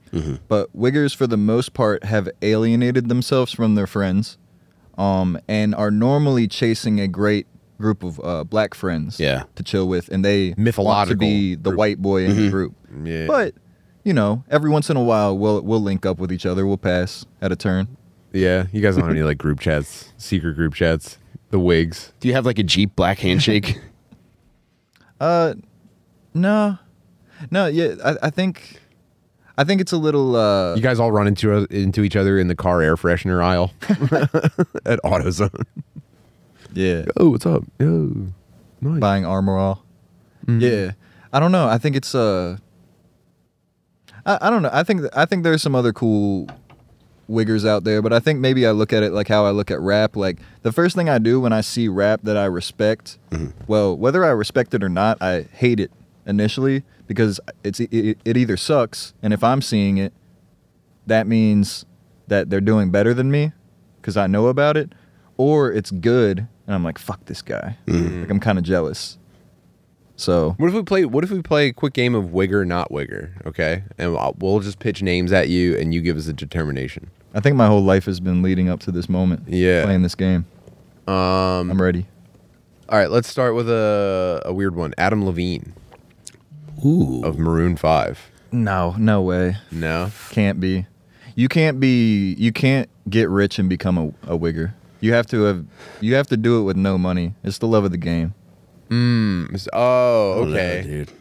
But 0.47 0.75
Wiggers, 0.77 1.13
for 1.15 1.27
the 1.27 1.37
most 1.37 1.73
part, 1.73 2.03
have 2.05 2.29
alienated 2.41 3.09
themselves 3.09 3.51
from 3.53 3.75
their 3.75 3.87
friends, 3.87 4.37
um, 4.99 5.39
and 5.47 5.73
are 5.73 5.89
normally 5.89 6.47
chasing 6.47 6.99
a 6.99 7.07
great 7.07 7.47
group 7.79 8.03
of 8.03 8.19
uh, 8.23 8.43
black 8.43 8.73
friends, 8.75 9.19
Yeah. 9.19 9.43
to 9.55 9.63
chill 9.63 9.87
with, 9.87 10.09
and 10.09 10.23
they 10.23 10.53
want 10.77 11.09
to 11.09 11.15
be 11.15 11.55
the 11.55 11.69
group. 11.71 11.77
white 11.77 11.97
boy 12.01 12.25
in 12.25 12.35
the 12.35 12.49
group. 12.49 12.75
Yeah. 13.03 13.25
But 13.25 13.55
you 14.03 14.13
know, 14.13 14.43
every 14.49 14.69
once 14.69 14.89
in 14.89 14.97
a 14.97 15.03
while, 15.03 15.37
we'll 15.37 15.61
we'll 15.61 15.81
link 15.81 16.05
up 16.05 16.19
with 16.19 16.31
each 16.31 16.45
other. 16.45 16.67
We'll 16.67 16.77
pass 16.77 17.25
at 17.41 17.51
a 17.51 17.55
turn. 17.55 17.87
Yeah, 18.33 18.67
you 18.71 18.81
guys 18.81 18.95
don't 18.95 19.05
have 19.05 19.11
any 19.15 19.23
like 19.23 19.37
group 19.39 19.59
chats, 19.59 20.13
secret 20.17 20.53
group 20.55 20.73
chats, 20.75 21.17
the 21.49 21.59
wigs. 21.59 22.11
Do 22.19 22.27
you 22.27 22.33
have 22.35 22.45
like 22.45 22.59
a 22.59 22.63
Jeep 22.63 22.95
black 22.95 23.19
handshake? 23.19 23.79
Uh, 25.19 25.53
no, 26.33 26.77
no. 27.51 27.65
Yeah, 27.67 27.95
I, 28.05 28.15
I 28.23 28.29
think, 28.29 28.78
I 29.59 29.65
think 29.65 29.81
it's 29.81 29.91
a 29.91 29.97
little. 29.97 30.35
Uh, 30.37 30.75
You 30.75 30.81
guys 30.81 30.99
all 30.99 31.11
run 31.11 31.27
into 31.27 31.65
into 31.69 32.03
each 32.03 32.15
other 32.15 32.39
in 32.39 32.47
the 32.47 32.55
car 32.55 32.81
air 32.81 32.95
freshener 32.95 33.43
aisle 33.43 33.71
at 34.85 34.99
AutoZone. 35.03 35.65
yeah, 36.73 37.03
Oh, 37.17 37.31
what's 37.31 37.45
up? 37.45 37.63
Yo, 37.77 38.27
nice. 38.79 38.99
buying 39.01 39.25
armor 39.25 39.57
all. 39.57 39.83
Yeah, 40.47 40.91
I 41.33 41.39
don't 41.41 41.51
know. 41.51 41.67
I 41.67 41.77
think 41.77 41.95
it's 41.97 42.15
uh. 42.15 42.57
I, 44.25 44.37
I 44.41 44.49
don't 44.49 44.61
know. 44.61 44.69
I 44.71 44.83
think 44.83 45.01
I 45.15 45.25
think 45.25 45.43
there's 45.43 45.61
some 45.61 45.75
other 45.75 45.91
cool 45.93 46.47
wiggers 47.29 47.67
out 47.67 47.83
there, 47.83 48.01
but 48.01 48.11
I 48.13 48.19
think 48.19 48.39
maybe 48.39 48.65
I 48.65 48.71
look 48.71 48.91
at 48.93 49.03
it 49.03 49.11
like 49.11 49.27
how 49.27 49.45
I 49.45 49.51
look 49.51 49.69
at 49.71 49.79
rap. 49.81 50.15
Like 50.15 50.37
the 50.63 50.71
first 50.71 50.95
thing 50.95 51.09
I 51.09 51.19
do 51.19 51.39
when 51.39 51.53
I 51.53 51.61
see 51.61 51.87
rap 51.87 52.21
that 52.23 52.37
I 52.37 52.45
respect, 52.45 53.17
well, 53.67 53.95
whether 53.95 54.23
I 54.25 54.29
respect 54.29 54.73
it 54.73 54.83
or 54.83 54.89
not, 54.89 55.21
I 55.21 55.41
hate 55.53 55.79
it 55.79 55.91
initially 56.25 56.83
because 57.07 57.39
it's 57.63 57.79
it, 57.79 58.17
it 58.23 58.37
either 58.37 58.57
sucks, 58.57 59.13
and 59.21 59.33
if 59.33 59.43
I'm 59.43 59.61
seeing 59.61 59.97
it, 59.97 60.13
that 61.07 61.27
means 61.27 61.85
that 62.27 62.49
they're 62.49 62.61
doing 62.61 62.91
better 62.91 63.13
than 63.13 63.31
me 63.31 63.51
because 64.01 64.15
I 64.17 64.27
know 64.27 64.47
about 64.47 64.77
it, 64.77 64.93
or 65.37 65.71
it's 65.71 65.91
good 65.91 66.47
and 66.69 66.75
I'm 66.75 66.83
like, 66.83 66.99
fuck 66.99 67.25
this 67.25 67.41
guy. 67.41 67.77
Like 67.87 68.29
I'm 68.29 68.39
kind 68.39 68.59
of 68.59 68.63
jealous. 68.63 69.17
So 70.17 70.51
What 70.57 70.67
if 70.67 70.73
we 70.75 70.83
play? 70.83 71.03
What 71.05 71.23
if 71.23 71.31
we 71.31 71.41
play 71.41 71.69
a 71.69 71.73
quick 71.73 71.93
game 71.93 72.13
of 72.13 72.25
wigger 72.25 72.67
not 72.67 72.91
wigger? 72.91 73.31
Okay, 73.47 73.83
and 73.97 74.15
I'll, 74.15 74.35
we'll 74.37 74.59
just 74.59 74.77
pitch 74.77 75.01
names 75.01 75.31
at 75.31 75.49
you, 75.49 75.75
and 75.77 75.93
you 75.95 76.01
give 76.01 76.15
us 76.15 76.27
a 76.27 76.33
determination. 76.33 77.09
I 77.33 77.39
think 77.39 77.55
my 77.55 77.65
whole 77.65 77.83
life 77.83 78.05
has 78.05 78.19
been 78.19 78.43
leading 78.43 78.69
up 78.69 78.81
to 78.81 78.91
this 78.91 79.09
moment. 79.09 79.43
Yeah. 79.47 79.83
Playing 79.83 80.01
this 80.03 80.13
game. 80.15 80.45
Um, 81.07 81.71
I'm 81.71 81.81
ready. 81.81 82.05
all 82.89 82.99
right, 82.99 83.09
let's 83.09 83.27
start 83.27 83.55
with 83.55 83.67
a 83.67 84.43
a 84.45 84.53
weird 84.53 84.75
one. 84.75 84.93
Adam 84.99 85.25
Levine 85.25 85.73
Ooh. 86.85 87.23
of 87.23 87.37
Maroon 87.37 87.75
Five. 87.75 88.29
No, 88.51 88.95
no 88.97 89.21
way. 89.21 89.57
No, 89.71 90.11
Can't 90.31 90.59
be. 90.59 90.87
You 91.35 91.47
can't 91.47 91.79
be. 91.79 92.33
You 92.33 92.51
can't 92.51 92.89
get 93.09 93.29
rich 93.29 93.59
and 93.59 93.69
become 93.69 93.97
a, 93.97 94.07
a 94.33 94.37
wigger. 94.37 94.73
You 94.99 95.13
have 95.13 95.27
to 95.27 95.43
have. 95.43 95.65
You 96.01 96.15
have 96.15 96.27
to 96.27 96.37
do 96.37 96.59
it 96.59 96.63
with 96.63 96.75
no 96.75 96.97
money. 96.97 97.33
It's 97.43 97.59
the 97.59 97.67
love 97.67 97.83
of 97.85 97.91
the 97.91 97.97
game. 97.97 98.33
mm, 98.89 99.67
oh, 99.73 100.31
I 100.33 100.35
don't 100.45 100.53
okay. 100.53 100.81
dude. 100.83 101.11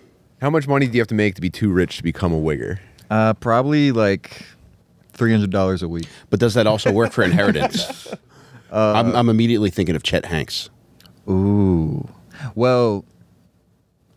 How 0.40 0.51
much 0.51 0.66
money 0.68 0.87
do 0.87 0.92
you 0.94 1.01
have 1.01 1.09
to 1.09 1.14
make 1.14 1.35
to 1.35 1.40
be 1.40 1.51
too 1.51 1.71
rich 1.71 1.99
to 1.99 2.03
become 2.03 2.33
a 2.33 2.40
wigger? 2.40 2.79
Uh, 3.11 3.35
probably 3.35 3.92
like 3.92 4.42
three 5.12 5.31
hundred 5.33 5.51
dollars 5.51 5.83
a 5.83 5.88
week. 5.88 6.07
But 6.31 6.40
does 6.40 6.55
that 6.55 6.66
also 6.66 6.92
work 6.92 7.12
for 7.12 7.23
inheritance? 7.23 8.09
I'm, 8.73 9.14
I'm 9.16 9.29
immediately 9.29 9.71
thinking 9.71 9.97
of 9.97 10.03
Chet 10.03 10.25
Hanks. 10.27 10.71
Ooh. 11.29 12.09
Well. 12.55 13.05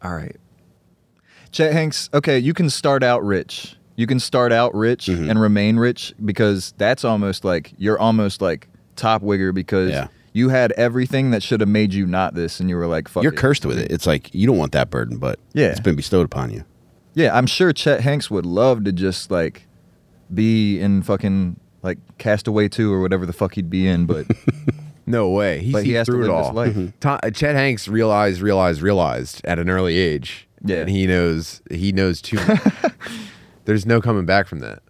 All 0.04 0.16
right. 0.16 0.36
Chet 1.52 1.74
Hanks. 1.74 2.10
Okay, 2.14 2.40
you 2.40 2.54
can 2.54 2.70
start 2.70 3.04
out 3.04 3.24
rich. 3.24 3.76
You 3.96 4.08
can 4.08 4.20
start 4.20 4.52
out 4.52 4.74
rich 4.74 5.06
mm-hmm. 5.08 5.30
and 5.30 5.40
remain 5.40 5.78
rich 5.78 6.14
because 6.24 6.74
that's 6.78 7.04
almost 7.04 7.44
like 7.44 7.74
you're 7.78 8.00
almost 8.00 8.42
like 8.42 8.68
top 8.96 9.22
wigger 9.22 9.54
because 9.54 9.92
Yeah. 9.92 10.08
you 10.34 10.50
had 10.50 10.72
everything 10.74 11.32
that 11.32 11.44
should 11.44 11.60
have 11.60 11.70
made 11.70 11.94
you 11.94 12.06
not 12.06 12.34
this, 12.34 12.60
and 12.60 12.70
you 12.70 12.78
were 12.78 12.88
like, 12.88 13.08
"Fuck." 13.08 13.24
You're 13.24 13.34
it. 13.34 13.38
cursed 13.38 13.66
with 13.66 13.78
it. 13.78 13.92
It's 13.92 14.08
like 14.08 14.34
you 14.34 14.48
don't 14.48 14.58
want 14.58 14.72
that 14.72 14.90
burden, 14.90 15.18
but 15.18 15.40
Yeah. 15.54 15.68
it's 15.68 15.80
been 15.80 15.96
bestowed 15.96 16.26
upon 16.26 16.52
you. 16.52 16.64
Yeah, 17.14 17.36
I'm 17.38 17.46
sure 17.48 17.74
Chet 17.74 18.00
Hanks 18.02 18.32
would 18.32 18.46
love 18.46 18.86
to 18.86 18.92
just 18.94 19.30
like 19.30 19.68
be 20.34 20.80
in 20.80 21.04
fucking 21.04 21.58
like 21.84 21.98
Castaway 22.18 22.70
2 22.70 22.94
or 22.94 23.02
whatever 23.02 23.26
the 23.26 23.34
fuck 23.34 23.56
he'd 23.56 23.70
be 23.70 23.88
in, 23.88 24.06
but 24.06 24.26
No 25.06 25.30
way. 25.30 25.60
He, 25.60 25.72
But 25.74 25.80
he 25.84 25.90
seen 25.90 25.96
has 25.98 26.06
to 26.08 26.12
through 26.14 26.26
it 26.26 26.28
live 26.28 26.46
all. 26.46 26.54
life. 26.54 26.72
Mm-hmm. 26.74 26.88
Tom, 27.02 27.20
Chet 27.34 27.56
Hanks 27.56 27.88
realized, 27.88 28.40
realized, 28.40 28.82
realized 28.82 29.42
at 29.44 29.60
an 29.60 29.70
early 29.70 29.98
age. 29.98 30.48
Yeah. 30.64 30.78
And 30.82 30.90
he 30.90 31.08
knows. 31.08 31.62
He 31.72 31.92
knows 31.92 32.22
too. 32.22 32.38
much. 32.48 32.62
There's 33.66 33.86
no 33.86 34.02
coming 34.02 34.26
back 34.26 34.48
from 34.48 34.60
that. 34.60 34.82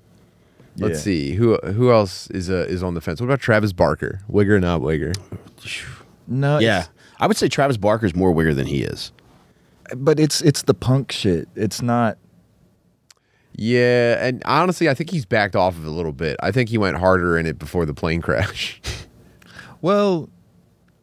Let's 0.78 1.00
Yeah. 1.00 1.04
see 1.04 1.32
who 1.34 1.58
who 1.58 1.92
else 1.92 2.30
is 2.32 2.50
uh, 2.50 2.66
is 2.70 2.82
on 2.84 2.94
the 2.94 3.02
fence. 3.02 3.20
What 3.20 3.28
about 3.28 3.40
Travis 3.42 3.74
Barker? 3.74 4.22
Wigger, 4.30 4.52
or 4.52 4.60
not 4.60 4.82
wigger? 4.82 5.14
no, 6.28 6.60
Yeah. 6.60 6.86
I 7.20 7.28
would 7.28 7.38
say 7.38 7.48
Travis 7.48 7.78
Barker's 7.78 8.16
more 8.16 8.34
wigger 8.34 8.56
than 8.56 8.66
he 8.68 8.82
is. 8.84 9.12
but 9.96 10.20
it's 10.20 10.42
it's 10.42 10.62
the 10.64 10.74
punk 10.74 11.12
shit. 11.12 11.48
It's 11.56 11.82
not 11.82 12.18
Yeah, 13.54 14.26
and 14.26 14.42
honestly, 14.46 14.88
I 14.90 14.94
think 14.94 15.10
he's 15.12 15.26
backed 15.26 15.56
off 15.56 15.76
of 15.78 15.84
it 15.86 15.88
a 15.88 15.92
little 15.92 16.14
bit. 16.14 16.38
I 16.42 16.52
think 16.52 16.70
he 16.70 16.78
went 16.78 16.98
harder 16.98 17.38
in 17.38 17.46
it 17.46 17.60
before 17.60 17.86
the 17.86 17.94
plane 17.94 18.22
crash. 18.22 18.82
Well, 19.84 20.30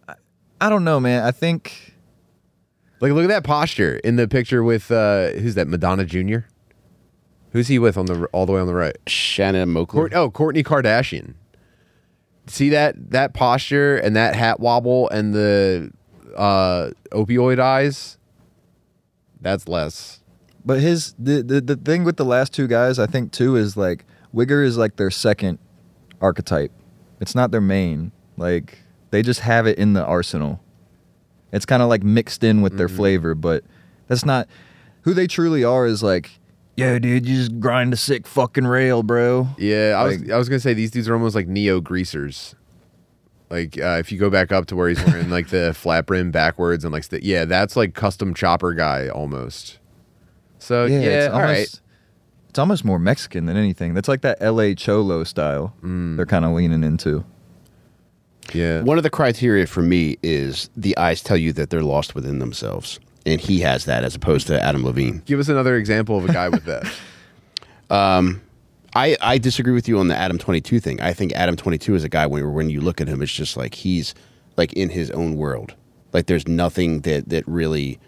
I, 0.09 0.15
I 0.61 0.69
don't 0.71 0.85
know, 0.85 1.01
man. 1.01 1.25
I 1.25 1.33
think 1.33 1.88
like, 3.01 3.13
look 3.13 3.25
at 3.25 3.29
that 3.29 3.45
posture 3.45 3.97
in 4.05 4.17
the 4.17 4.29
picture 4.29 4.63
with 4.63 4.91
uh 4.91 5.31
who's 5.33 5.55
that? 5.55 5.69
Madonna 5.69 6.05
Jr. 6.05 6.39
Who's 7.53 7.69
he 7.69 7.79
with 7.79 7.97
on 7.97 8.07
the 8.07 8.27
all 8.27 8.47
the 8.47 8.53
way 8.53 8.61
on 8.61 8.67
the 8.67 8.75
right? 8.75 8.97
Shannon 9.07 9.71
Moakler. 9.71 9.89
Court, 9.89 10.15
oh, 10.15 10.31
Kourtney 10.31 10.63
Kardashian. 10.65 11.35
See 12.47 12.69
that 12.71 13.11
that 13.11 13.35
posture 13.35 13.97
and 13.97 14.17
that 14.17 14.35
hat 14.35 14.61
wobble 14.61 15.09
and 15.11 15.35
the 15.35 15.91
uh, 16.37 16.91
opioid 17.13 17.59
eyes. 17.59 18.19
That's 19.41 19.69
less. 19.69 20.21
but 20.65 20.81
his 20.81 21.15
the, 21.19 21.43
the 21.43 21.61
the 21.61 21.77
thing 21.77 22.05
with 22.05 22.17
the 22.17 22.25
last 22.25 22.53
two 22.53 22.67
guys, 22.67 22.99
I 22.99 23.07
think 23.07 23.33
too 23.33 23.57
is 23.57 23.77
like 23.77 24.05
Wigger 24.35 24.65
is 24.65 24.77
like 24.77 24.97
their 24.97 25.11
second 25.11 25.59
archetype. 26.21 26.73
It's 27.21 27.35
not 27.35 27.51
their 27.51 27.61
main. 27.61 28.13
Like 28.37 28.79
they 29.11 29.23
just 29.23 29.41
have 29.41 29.67
it 29.67 29.79
in 29.79 29.95
the 29.95 30.05
arsenal. 30.05 30.61
It's 31.53 31.65
kind 31.67 31.83
of 31.83 31.89
like 31.89 32.03
mixed 32.03 32.45
in 32.45 32.61
with 32.63 32.77
their 32.77 32.89
flavor, 32.89 33.35
but 33.35 33.65
that's 34.07 34.25
not 34.25 34.49
who 35.03 35.15
they 35.15 35.27
truly 35.27 35.65
are 35.65 35.87
is 35.87 36.03
like, 36.03 36.31
yo, 36.77 36.99
dude, 36.99 37.27
you 37.27 37.37
just 37.37 37.59
grind 37.61 37.93
a 37.93 37.97
sick 37.97 38.27
fucking 38.27 38.67
rail, 38.67 39.03
bro. 39.03 39.49
Yeah, 39.59 39.95
I 39.99 40.05
was 40.05 40.31
I 40.31 40.37
was 40.37 40.49
gonna 40.49 40.61
say 40.61 40.75
these 40.75 40.91
dudes 40.91 41.09
are 41.09 41.15
almost 41.15 41.35
like 41.35 41.49
neo 41.49 41.81
greasers. 41.81 42.55
Like 43.51 43.79
uh, 43.79 43.97
if 43.99 44.13
you 44.13 44.19
go 44.19 44.29
back 44.29 44.53
up 44.53 44.67
to 44.67 44.77
where 44.77 44.91
he's 44.91 45.03
wearing 45.07 45.31
like 45.31 45.49
the 45.49 45.73
flat 45.77 46.05
brim 46.05 46.31
backwards 46.31 46.85
and 46.85 46.93
like 46.93 47.05
st- 47.05 47.23
yeah, 47.23 47.47
that's 47.47 47.77
like 47.77 47.95
custom 47.95 48.35
chopper 48.35 48.75
guy 48.75 49.09
almost. 49.09 49.79
So 50.59 50.85
yeah, 50.85 50.99
it's 50.99 51.33
all 51.35 51.41
right. 51.41 51.51
almost, 51.55 51.81
It's 52.51 52.59
almost 52.59 52.85
more 52.85 52.99
Mexican 52.99 53.47
than 53.47 53.57
anything. 53.57 53.95
That's 53.95 54.09
like 54.09 54.21
that 54.21 54.37
L.A. 54.41 54.75
Cholo 54.75 55.25
style. 55.25 55.75
They're 55.83 56.27
kind 56.27 56.45
of 56.45 56.53
leaning 56.53 56.85
into. 56.85 57.25
Yeah. 58.55 58.83
One 58.83 58.97
of 58.97 59.03
the 59.03 59.11
criteria 59.11 59.67
for 59.67 59.83
me 59.83 60.17
is 60.23 60.71
the 60.77 60.97
eyes 60.97 61.23
tell 61.23 61.37
you 61.37 61.53
that 61.55 61.71
they're 61.71 61.83
lost 61.83 62.15
within 62.15 62.39
themselves. 62.39 62.99
And 63.27 63.41
he 63.41 63.61
has 63.61 63.85
that 63.85 64.05
as 64.05 64.15
opposed 64.15 64.47
to 64.47 64.63
Adam 64.63 64.85
Levine. 64.85 65.23
Give 65.27 65.39
us 65.39 65.49
another 65.49 65.77
example 65.77 66.17
of 66.17 66.29
a 66.29 66.33
guy 66.33 66.49
with 66.49 66.65
that. 66.65 66.91
Um, 67.91 68.43
I, 68.95 69.17
I 69.21 69.39
disagree 69.39 69.73
with 69.73 69.89
you 69.89 69.99
on 69.99 70.09
the 70.09 70.15
Adam 70.15 70.37
22 70.37 70.81
thing. 70.81 71.01
I 71.01 71.13
think 71.13 71.33
Adam 71.33 71.57
22 71.57 71.95
is 71.95 72.05
a 72.05 72.09
guy 72.09 72.27
when, 72.27 72.53
when 72.53 72.69
you 72.69 72.81
look 72.81 73.01
at 73.01 73.09
him, 73.09 73.23
it's 73.23 73.33
just 73.33 73.57
like 73.57 73.75
he's 73.75 74.15
like 74.59 74.73
in 74.75 74.91
his 74.91 75.11
own 75.11 75.37
world. 75.37 75.75
Like 76.13 76.27
there's 76.27 76.47
nothing 76.47 77.01
that, 77.03 77.29
that 77.29 77.47
really, 77.47 77.99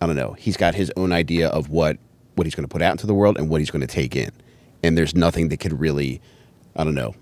I 0.00 0.06
don't 0.06 0.16
know. 0.16 0.32
He's 0.32 0.56
got 0.56 0.74
his 0.74 0.92
own 0.96 1.12
idea 1.12 1.48
of 1.48 1.70
what, 1.70 1.98
what 2.34 2.46
he's 2.46 2.54
going 2.54 2.68
to 2.68 2.72
put 2.72 2.82
out 2.82 2.92
into 2.92 3.06
the 3.06 3.14
world 3.14 3.38
and 3.38 3.48
what 3.48 3.60
he's 3.60 3.70
going 3.70 3.80
to 3.80 3.86
take 3.86 4.14
in. 4.14 4.30
And 4.82 4.96
there's 4.96 5.14
nothing 5.14 5.48
that 5.48 5.58
could 5.58 5.78
really, 5.78 6.20
I 6.74 6.84
don't 6.84 6.94
know. 6.94 7.14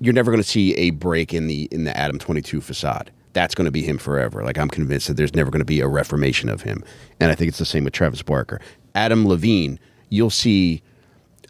You're 0.00 0.14
never 0.14 0.30
going 0.30 0.42
to 0.42 0.48
see 0.48 0.74
a 0.74 0.90
break 0.90 1.34
in 1.34 1.46
the 1.46 1.68
in 1.72 1.84
the 1.84 1.96
Adam 1.96 2.18
22 2.18 2.60
facade. 2.60 3.10
That's 3.32 3.54
going 3.54 3.66
to 3.66 3.70
be 3.70 3.82
him 3.82 3.98
forever. 3.98 4.42
Like 4.42 4.58
I'm 4.58 4.68
convinced 4.68 5.08
that 5.08 5.16
there's 5.16 5.34
never 5.34 5.50
going 5.50 5.60
to 5.60 5.64
be 5.66 5.80
a 5.80 5.88
reformation 5.88 6.48
of 6.48 6.62
him. 6.62 6.82
And 7.20 7.30
I 7.30 7.34
think 7.34 7.48
it's 7.48 7.58
the 7.58 7.64
same 7.64 7.84
with 7.84 7.92
Travis 7.92 8.22
Barker. 8.22 8.60
Adam 8.94 9.26
Levine, 9.26 9.78
you'll 10.08 10.30
see 10.30 10.82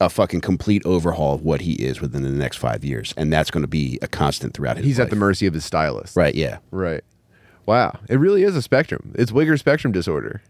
a 0.00 0.08
fucking 0.08 0.40
complete 0.40 0.84
overhaul 0.84 1.34
of 1.34 1.42
what 1.42 1.60
he 1.60 1.72
is 1.74 2.00
within 2.00 2.22
the 2.22 2.30
next 2.30 2.56
five 2.56 2.84
years, 2.84 3.12
and 3.16 3.32
that's 3.32 3.50
going 3.50 3.62
to 3.62 3.68
be 3.68 3.98
a 4.02 4.06
constant 4.08 4.54
throughout 4.54 4.76
his. 4.76 4.86
He's 4.86 5.00
at 5.00 5.10
the 5.10 5.16
mercy 5.16 5.46
of 5.46 5.54
his 5.54 5.64
stylist. 5.64 6.16
right. 6.16 6.34
Yeah, 6.34 6.58
Right. 6.70 7.02
Wow. 7.66 7.98
It 8.08 8.16
really 8.16 8.44
is 8.44 8.56
a 8.56 8.62
spectrum. 8.62 9.12
It's 9.14 9.30
Wigger 9.30 9.58
spectrum 9.58 9.92
disorder. 9.92 10.40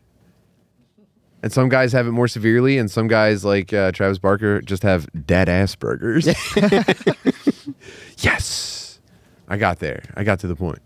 And 1.43 1.53
some 1.53 1.69
guys 1.69 1.93
have 1.93 2.07
it 2.07 2.13
more 2.13 2.29
severely, 2.29 2.79
and 2.79 2.89
some 2.91 3.09
guys 3.09 3.45
like 3.45 3.73
uh, 3.73 3.91
Travis 3.91 4.19
Barker 4.19 4.61
just 4.61 4.83
have 4.85 5.09
dead 5.27 5.49
ass 5.49 5.75
burgers. 5.75 6.29
yes. 8.19 9.01
I 9.49 9.57
got 9.57 9.79
there. 9.79 10.03
I 10.15 10.25
got 10.25 10.41
to 10.41 10.47
the 10.47 10.57
point. 10.57 10.81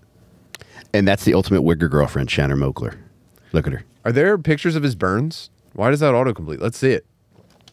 and 0.95 1.07
that's 1.09 1.25
the 1.25 1.35
ultimate 1.35 1.63
Wigger 1.63 1.91
girlfriend, 1.91 2.31
Shannon 2.31 2.59
Moakler. 2.59 2.97
Look 3.53 3.67
at 3.67 3.73
her. 3.73 3.85
Are 4.05 4.13
there 4.13 4.37
pictures 4.39 4.77
of 4.77 4.83
his 4.83 4.95
burns? 4.95 5.51
Why 5.75 5.91
does 5.91 6.01
that 6.01 6.13
autocomplete? 6.15 6.61
Let's 6.61 6.79
see 6.79 6.93
it. 6.93 7.07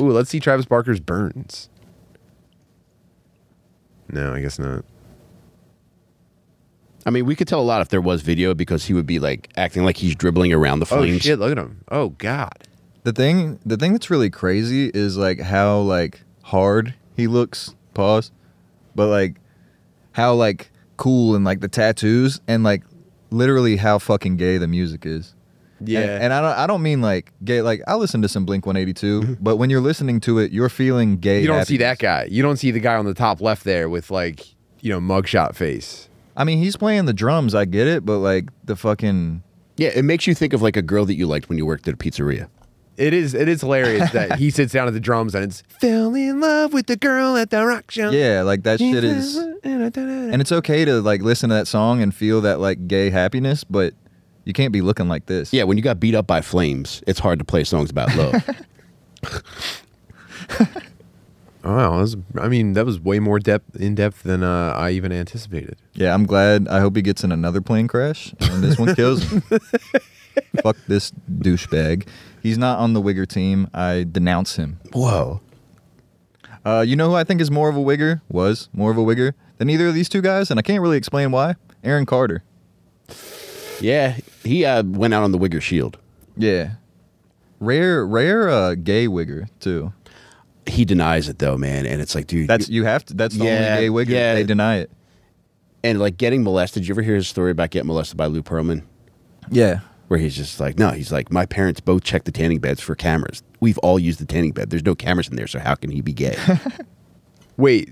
Ooh, 0.01 0.11
let's 0.11 0.29
see 0.29 0.39
Travis 0.39 0.65
Barker's 0.65 0.99
burns. 0.99 1.69
No, 4.11 4.33
I 4.33 4.41
guess 4.41 4.57
not. 4.57 4.85
I 7.05 7.11
mean, 7.11 7.25
we 7.25 7.35
could 7.35 7.47
tell 7.47 7.61
a 7.61 7.63
lot 7.63 7.81
if 7.81 7.89
there 7.89 8.01
was 8.01 8.21
video 8.21 8.53
because 8.53 8.85
he 8.85 8.93
would 8.93 9.05
be 9.05 9.19
like 9.19 9.49
acting 9.57 9.83
like 9.83 9.97
he's 9.97 10.15
dribbling 10.15 10.53
around 10.53 10.79
the 10.79 10.85
flames. 10.85 11.01
Oh 11.01 11.07
flames. 11.07 11.21
shit! 11.21 11.39
Look 11.39 11.51
at 11.51 11.57
him. 11.57 11.81
Oh 11.89 12.09
god. 12.09 12.67
The 13.03 13.13
thing, 13.13 13.59
the 13.65 13.77
thing 13.77 13.93
that's 13.93 14.09
really 14.09 14.29
crazy 14.29 14.91
is 14.93 15.17
like 15.17 15.39
how 15.39 15.79
like 15.79 16.21
hard 16.43 16.93
he 17.15 17.27
looks. 17.27 17.75
Pause, 17.93 18.31
but 18.99 19.07
like 19.07 19.39
how 20.11 20.33
like 20.33 20.71
cool 20.97 21.33
and 21.33 21.45
like 21.45 21.61
the 21.61 21.69
tattoos 21.69 22.41
and 22.49 22.65
like 22.65 22.83
literally 23.31 23.77
how 23.77 23.97
fucking 23.97 24.35
gay 24.35 24.57
the 24.57 24.67
music 24.67 25.05
is. 25.05 25.35
Yeah. 25.79 26.01
and, 26.01 26.23
and 26.23 26.33
I 26.33 26.41
don't, 26.41 26.57
I 26.57 26.67
don't 26.67 26.81
mean 26.81 27.01
like 27.01 27.31
gay. 27.45 27.61
Like 27.61 27.81
I 27.87 27.95
listen 27.95 28.21
to 28.23 28.27
some 28.27 28.43
Blink 28.43 28.65
One 28.65 28.75
Eighty 28.75 28.93
Two, 28.93 29.37
but 29.41 29.55
when 29.55 29.69
you're 29.69 29.79
listening 29.79 30.19
to 30.21 30.39
it, 30.39 30.51
you're 30.51 30.67
feeling 30.67 31.15
gay. 31.15 31.39
You 31.39 31.47
don't 31.47 31.63
see 31.63 31.77
that 31.77 31.99
guy. 31.99 32.27
You 32.29 32.43
don't 32.43 32.57
see 32.57 32.71
the 32.71 32.81
guy 32.81 32.95
on 32.95 33.05
the 33.05 33.13
top 33.13 33.39
left 33.39 33.63
there 33.63 33.87
with 33.87 34.11
like 34.11 34.45
you 34.81 34.91
know 34.91 34.99
mugshot 34.99 35.55
face. 35.55 36.09
I 36.35 36.43
mean, 36.43 36.57
he's 36.57 36.75
playing 36.75 37.05
the 37.05 37.13
drums. 37.13 37.55
I 37.55 37.63
get 37.63 37.87
it, 37.87 38.05
but 38.05 38.17
like 38.19 38.49
the 38.65 38.75
fucking 38.75 39.43
Yeah, 39.77 39.91
it 39.95 40.03
makes 40.03 40.27
you 40.27 40.35
think 40.35 40.51
of 40.51 40.61
like 40.61 40.75
a 40.75 40.81
girl 40.81 41.05
that 41.05 41.15
you 41.15 41.25
liked 41.25 41.47
when 41.47 41.57
you 41.57 41.65
worked 41.65 41.87
at 41.87 41.93
a 41.93 41.97
pizzeria. 41.97 42.49
It 42.99 43.13
is. 43.13 43.33
It 43.33 43.47
is 43.47 43.61
hilarious 43.61 44.11
that 44.11 44.37
he 44.37 44.49
sits 44.51 44.73
down 44.73 44.87
at 44.87 44.93
the 44.93 44.99
drums 44.99 45.33
and 45.33 45.45
it's 45.45 45.63
fell 45.79 46.13
in 46.15 46.41
love 46.41 46.73
with 46.73 46.87
the 46.87 46.97
girl 46.97 47.37
at 47.37 47.49
the 47.49 47.65
rock 47.65 47.89
show. 47.91 48.09
yeah, 48.09 48.41
like 48.41 48.63
that 48.63 48.79
shit 48.79 49.03
is. 49.03 49.37
And 49.63 49.97
And 49.97 50.41
it's 50.41 50.51
okay 50.51 50.83
to 50.83 51.01
like 51.01 51.21
listen 51.21 51.49
to 51.49 51.55
that 51.55 51.67
song 51.67 52.01
and 52.01 52.13
feel 52.13 52.41
that 52.41 52.59
like 52.59 52.87
gay 52.87 53.09
happiness, 53.09 53.63
but 53.63 53.93
you 54.43 54.51
can't 54.51 54.73
be 54.73 54.81
looking 54.81 55.07
like 55.07 55.27
this. 55.27 55.53
Yeah, 55.53 55.63
when 55.63 55.77
you 55.77 55.83
got 55.83 55.99
beat 55.99 56.15
up 56.15 56.27
by 56.27 56.41
flames, 56.41 57.01
it's 57.07 57.19
hard 57.19 57.39
to 57.39 57.45
play 57.45 57.63
songs 57.63 57.89
about 57.89 58.13
love. 58.15 58.33
oh, 61.63 61.75
wow, 61.75 61.99
was, 61.99 62.17
I 62.37 62.47
mean, 62.47 62.73
that 62.73 62.85
was 62.85 62.99
way 62.99 63.19
more 63.19 63.39
depth 63.39 63.75
in 63.75 63.95
depth 63.95 64.23
than 64.23 64.43
uh, 64.43 64.73
I 64.75 64.91
even 64.91 65.11
anticipated. 65.11 65.77
Yeah, 65.93 66.13
I'm 66.13 66.25
glad. 66.25 66.67
I 66.67 66.79
hope 66.79 66.95
he 66.95 67.01
gets 67.01 67.23
in 67.23 67.31
another 67.31 67.61
plane 67.61 67.87
crash 67.87 68.33
and 68.39 68.63
this 68.63 68.77
one 68.77 68.95
kills 68.95 69.23
him. 69.23 69.43
Fuck 70.63 70.77
this 70.87 71.11
douchebag. 71.31 72.07
He's 72.41 72.57
not 72.57 72.79
on 72.79 72.93
the 72.93 73.01
Wigger 73.01 73.27
team. 73.27 73.67
I 73.73 74.05
denounce 74.09 74.55
him. 74.55 74.79
Whoa. 74.93 75.41
Uh, 76.65 76.83
you 76.85 76.95
know 76.95 77.09
who 77.09 77.15
I 77.15 77.23
think 77.23 77.41
is 77.41 77.49
more 77.51 77.69
of 77.69 77.75
a 77.75 77.79
Wigger? 77.79 78.21
Was 78.29 78.69
more 78.73 78.91
of 78.91 78.97
a 78.97 79.01
Wigger 79.01 79.33
than 79.57 79.69
either 79.69 79.87
of 79.87 79.93
these 79.93 80.09
two 80.09 80.21
guys, 80.21 80.49
and 80.51 80.59
I 80.59 80.61
can't 80.63 80.81
really 80.81 80.97
explain 80.97 81.31
why. 81.31 81.55
Aaron 81.83 82.05
Carter. 82.05 82.43
Yeah, 83.81 84.17
he 84.43 84.65
uh, 84.65 84.83
went 84.83 85.13
out 85.13 85.23
on 85.23 85.31
the 85.31 85.37
Wigger 85.37 85.61
Shield. 85.61 85.97
Yeah. 86.37 86.71
Rare, 87.59 88.05
rare, 88.05 88.49
uh, 88.49 88.75
gay 88.75 89.07
Wigger 89.07 89.47
too. 89.59 89.93
He 90.65 90.85
denies 90.85 91.27
it 91.29 91.39
though, 91.39 91.57
man, 91.57 91.85
and 91.85 92.01
it's 92.01 92.13
like, 92.13 92.27
dude, 92.27 92.47
That's 92.49 92.69
you 92.69 92.83
have 92.85 93.05
to. 93.05 93.13
That's 93.13 93.35
the 93.35 93.45
Yeah, 93.45 93.75
only 93.77 93.81
gay 93.81 93.89
Wigger. 93.89 94.09
yeah. 94.09 94.33
They 94.35 94.43
deny 94.43 94.77
it. 94.77 94.91
and 95.83 95.99
like 95.99 96.17
getting 96.17 96.43
molested. 96.43 96.83
Did 96.83 96.89
you 96.89 96.93
ever 96.93 97.01
hear 97.01 97.15
his 97.15 97.27
story 97.27 97.51
about 97.51 97.69
getting 97.71 97.87
molested 97.87 98.17
by 98.17 98.25
Lou 98.27 98.43
Pearlman? 98.43 98.83
Yeah. 99.49 99.79
Where 100.09 100.19
he's 100.19 100.35
just 100.35 100.59
like, 100.59 100.77
no, 100.77 100.89
he's 100.89 101.11
like, 101.11 101.31
my 101.31 101.45
parents 101.45 101.79
both 101.79 102.03
checked 102.03 102.25
the 102.25 102.31
tanning 102.31 102.59
beds 102.59 102.81
for 102.81 102.93
cameras. 102.95 103.41
We've 103.61 103.77
all 103.79 103.97
used 103.97 104.19
the 104.19 104.25
tanning 104.25 104.51
bed. 104.51 104.69
There's 104.71 104.83
no 104.85 104.95
cameras 104.95 105.27
in 105.29 105.35
there, 105.37 105.47
so 105.47 105.59
how 105.59 105.75
can 105.75 105.89
he 105.91 106.01
be 106.01 106.13
gay? 106.13 106.35
Wait, 107.57 107.91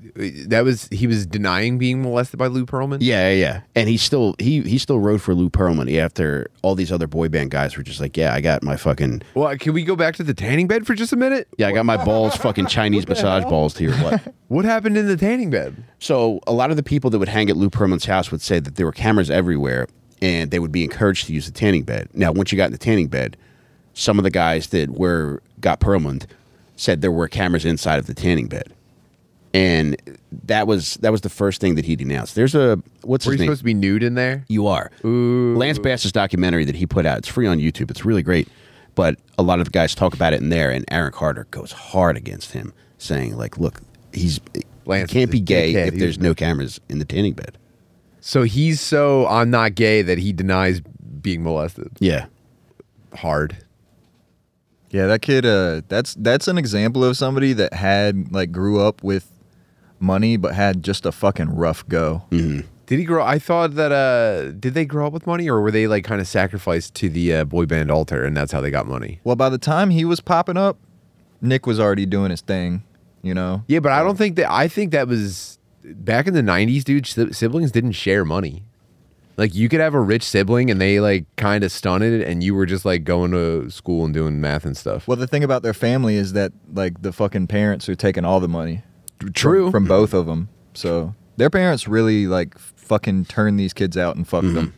that 0.49 0.63
was 0.63 0.88
he 0.93 1.08
was 1.08 1.25
denying 1.25 1.77
being 1.77 2.01
molested 2.01 2.39
by 2.39 2.47
Lou 2.47 2.65
Pearlman. 2.65 2.99
yeah, 3.01 3.30
yeah, 3.32 3.36
yeah. 3.36 3.62
And 3.75 3.89
he 3.89 3.97
still 3.97 4.34
he 4.39 4.62
he 4.62 4.77
still 4.77 4.97
rode 4.97 5.21
for 5.21 5.36
Lou 5.36 5.49
Pearlman 5.49 5.93
after 5.99 6.47
all 6.62 6.73
these 6.73 6.89
other 6.89 7.06
boy 7.06 7.27
band 7.27 7.51
guys 7.51 7.75
were 7.75 7.84
just 7.84 7.99
like, 7.99 8.15
yeah, 8.15 8.34
I 8.34 8.39
got 8.39 8.63
my 8.63 8.77
fucking 8.77 9.23
Well, 9.36 9.58
can 9.58 9.73
we 9.73 9.84
go 9.84 9.97
back 9.97 10.15
to 10.15 10.23
the 10.23 10.34
tanning 10.34 10.67
bed 10.67 10.88
for 10.88 10.95
just 10.95 11.12
a 11.12 11.17
minute? 11.17 11.49
yeah, 11.58 11.67
I 11.67 11.73
got 11.73 11.86
my 11.86 11.97
balls 12.03 12.38
fucking 12.38 12.67
Chinese 12.67 13.06
massage 13.10 13.43
balls 13.43 13.77
here. 13.77 13.91
What? 13.97 14.34
What 14.47 14.63
happened 14.63 14.95
in 14.97 15.08
the 15.08 15.17
tanning 15.17 15.49
bed? 15.49 15.84
So 15.99 16.39
a 16.47 16.53
lot 16.53 16.71
of 16.71 16.77
the 16.77 16.84
people 16.84 17.10
that 17.10 17.19
would 17.19 17.27
hang 17.27 17.49
at 17.49 17.58
Lou 17.58 17.69
Pearlman's 17.69 18.06
house 18.06 18.32
would 18.32 18.41
say 18.41 18.62
that 18.62 18.75
there 18.75 18.86
were 18.86 18.93
cameras 18.93 19.30
everywhere, 19.30 19.88
and 20.21 20.51
they 20.51 20.60
would 20.60 20.71
be 20.71 20.84
encouraged 20.84 21.27
to 21.27 21.34
use 21.34 21.45
the 21.45 21.51
tanning 21.51 21.84
bed. 21.84 22.10
Now, 22.13 22.32
once 22.32 22.51
you 22.51 22.58
got 22.58 22.65
in 22.65 22.71
the 22.71 22.77
tanning 22.77 23.08
bed, 23.08 23.38
some 23.93 24.17
of 24.17 24.23
the 24.23 24.30
guys 24.30 24.67
that 24.67 24.91
were 24.91 25.41
got 25.60 25.80
Pearlman 25.80 26.25
said 26.75 27.01
there 27.01 27.12
were 27.12 27.27
cameras 27.27 27.65
inside 27.65 27.97
of 27.99 28.06
the 28.08 28.13
tanning 28.13 28.47
bed, 28.47 28.73
and 29.53 29.95
that 30.45 30.67
was 30.67 30.95
that 30.95 31.12
was 31.12 31.21
the 31.21 31.30
first 31.30 31.60
thing 31.62 31.75
that 31.75 31.86
he 31.86 31.95
denounced. 31.95 32.36
There's 32.36 32.56
a 32.56 32.82
what's 33.01 33.25
Were 33.25 33.32
you 33.32 33.38
his 33.38 33.39
name? 33.41 33.47
supposed 33.47 33.62
to 33.62 33.65
be 33.65 33.73
nude 33.73 34.03
in 34.03 34.15
there? 34.15 34.45
You 34.47 34.67
are. 34.67 34.91
Lance 35.03 35.80
Bass's 35.80 36.12
documentary 36.12 36.65
that 36.65 36.75
he 36.75 36.86
put 36.86 37.06
out. 37.06 37.19
It's 37.19 37.27
free 37.27 37.47
on 37.47 37.60
YouTube. 37.60 37.89
It's 37.89 38.06
really 38.06 38.23
great. 38.23 38.47
But 38.95 39.19
a 39.38 39.43
lot 39.43 39.60
of 39.60 39.65
the 39.65 39.71
guys 39.71 39.93
talk 39.93 40.15
about 40.15 40.34
it 40.34 40.41
in 40.41 40.49
there, 40.49 40.71
and 40.71 40.84
Aaron 40.89 41.12
Carter 41.12 41.45
goes 41.51 41.71
hard 41.71 42.17
against 42.17 42.53
him, 42.53 42.73
saying 42.97 43.38
like, 43.38 43.58
"Look, 43.60 43.82
he's 44.12 44.39
Lance 44.86 45.12
he 45.12 45.19
can't 45.19 45.32
be 45.32 45.39
gay 45.39 45.73
if 45.73 45.95
there's 45.95 46.17
no 46.19 46.34
cameras 46.34 46.80
in 46.89 46.97
the 46.99 47.06
tanning 47.06 47.34
bed." 47.34 47.58
So 48.28 48.44
he's 48.44 48.82
so 48.82 49.26
I'm 49.28 49.50
not 49.50 49.74
gay 49.76 50.02
that 50.02 50.18
he 50.18 50.34
denies 50.34 50.82
being 51.22 51.44
molested. 51.44 51.92
Yeah. 52.02 52.26
Hard. 53.13 53.63
Yeah, 54.90 55.08
that 55.08 55.22
kid. 55.22 55.46
Uh, 55.46 55.82
that's 55.88 56.13
that's 56.16 56.50
an 56.50 56.58
example 56.58 57.06
of 57.06 57.16
somebody 57.16 57.54
that 57.54 57.72
had 57.72 58.34
like 58.34 58.52
grew 58.52 58.82
up 58.82 59.02
with 59.02 59.32
money, 60.02 60.36
but 60.36 60.54
had 60.54 60.84
just 60.84 61.06
a 61.06 61.13
fucking 61.13 61.56
rough 61.56 61.88
go. 61.88 62.24
Did 62.30 62.66
he 63.00 63.06
grow? 63.06 63.24
I 63.24 63.40
thought 63.40 63.76
that. 63.76 63.94
uh 63.94 64.52
Did 64.52 64.74
they 64.74 64.84
grow 64.84 65.08
up 65.08 65.13
with 65.13 65.26
money, 65.26 65.50
or 65.50 65.62
were 65.62 65.72
they 65.72 65.88
like 65.88 66.04
kind 66.04 66.20
of 66.20 66.28
sacrificed 66.28 66.96
to 66.96 67.08
the 67.08 67.34
uh, 67.34 67.46
boy 67.46 67.66
band 67.66 67.90
altar, 67.90 68.26
and 68.26 68.36
that's 68.36 68.52
how 68.52 68.60
they 68.60 68.72
got 68.72 68.88
money? 68.88 69.22
Well, 69.24 69.38
by 69.38 69.48
the 69.48 69.58
time 69.58 69.90
he 69.90 70.04
was 70.04 70.20
popping 70.20 70.58
up, 70.58 70.78
Nick 71.40 71.66
was 71.66 71.80
already 71.80 72.06
doing 72.06 72.32
his 72.32 72.42
thing. 72.42 72.84
You 73.24 73.34
know. 73.34 73.63
Yeah, 73.68 73.80
but 73.80 73.94
I 73.94 74.04
don't 74.04 74.18
think 74.18 74.36
that. 74.36 74.52
I 74.52 74.68
think 74.68 74.92
that 74.92 75.08
was 75.08 75.57
back 75.95 76.28
in 76.28 76.34
the 76.34 76.41
'90s, 76.41 76.84
dude. 76.84 77.36
Siblings 77.36 77.71
didn't 77.71 77.93
share 77.93 78.26
money. 78.26 78.63
Like 79.38 79.54
you 79.54 79.69
could 79.69 79.80
have 79.80 79.93
a 79.93 80.00
rich 80.00 80.23
sibling, 80.23 80.71
and 80.71 80.82
they 80.82 81.00
like 81.00 81.26
kind 81.36 81.63
of 81.63 81.71
stunted, 81.71 82.21
and 82.21 82.43
you 82.43 82.56
were 82.56 82.65
just 82.65 82.86
like 82.86 83.04
going 83.04 83.32
to 83.32 83.69
school 83.69 84.04
and 84.06 84.13
doing 84.13 84.41
math 84.41 84.65
and 84.65 84.76
stuff. 84.76 85.08
Well, 85.08 85.17
the 85.17 85.28
thing 85.28 85.43
about 85.43 85.62
their 85.62 85.76
family 85.76 86.15
is 86.15 86.34
that 86.34 86.52
like 86.73 87.02
the 87.04 87.13
fucking 87.13 87.47
parents 87.47 87.88
are 87.88 87.95
taking 87.95 88.26
all 88.26 88.39
the 88.39 88.47
money. 88.47 88.82
True. 89.34 89.65
From, 89.65 89.84
from 89.84 89.86
both 89.88 90.13
of 90.13 90.26
them. 90.26 90.50
So 90.73 91.13
their 91.38 91.50
parents 91.52 91.88
really 91.88 92.26
like 92.28 92.58
fucking 92.58 93.26
turn 93.26 93.58
these 93.58 93.73
kids 93.73 93.95
out 93.97 94.15
and 94.15 94.28
fuck 94.28 94.43
them. 94.43 94.73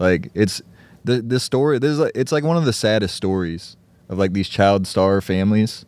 Like 0.00 0.30
it's 0.34 0.60
the 1.04 1.22
this 1.22 1.44
story. 1.44 1.78
This 1.78 1.98
is 1.98 2.10
it's 2.14 2.32
like 2.32 2.42
one 2.42 2.56
of 2.56 2.64
the 2.64 2.72
saddest 2.72 3.14
stories 3.14 3.76
of 4.08 4.18
like 4.18 4.32
these 4.32 4.48
child 4.48 4.86
star 4.88 5.20
families. 5.20 5.84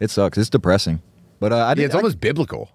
It 0.00 0.10
sucks. 0.10 0.36
It's 0.36 0.50
depressing. 0.50 1.00
But 1.38 1.52
uh, 1.52 1.56
I 1.56 1.68
yeah, 1.70 1.74
did, 1.74 1.84
it's 1.84 1.94
I- 1.94 1.98
almost 1.98 2.20
biblical. 2.20 2.70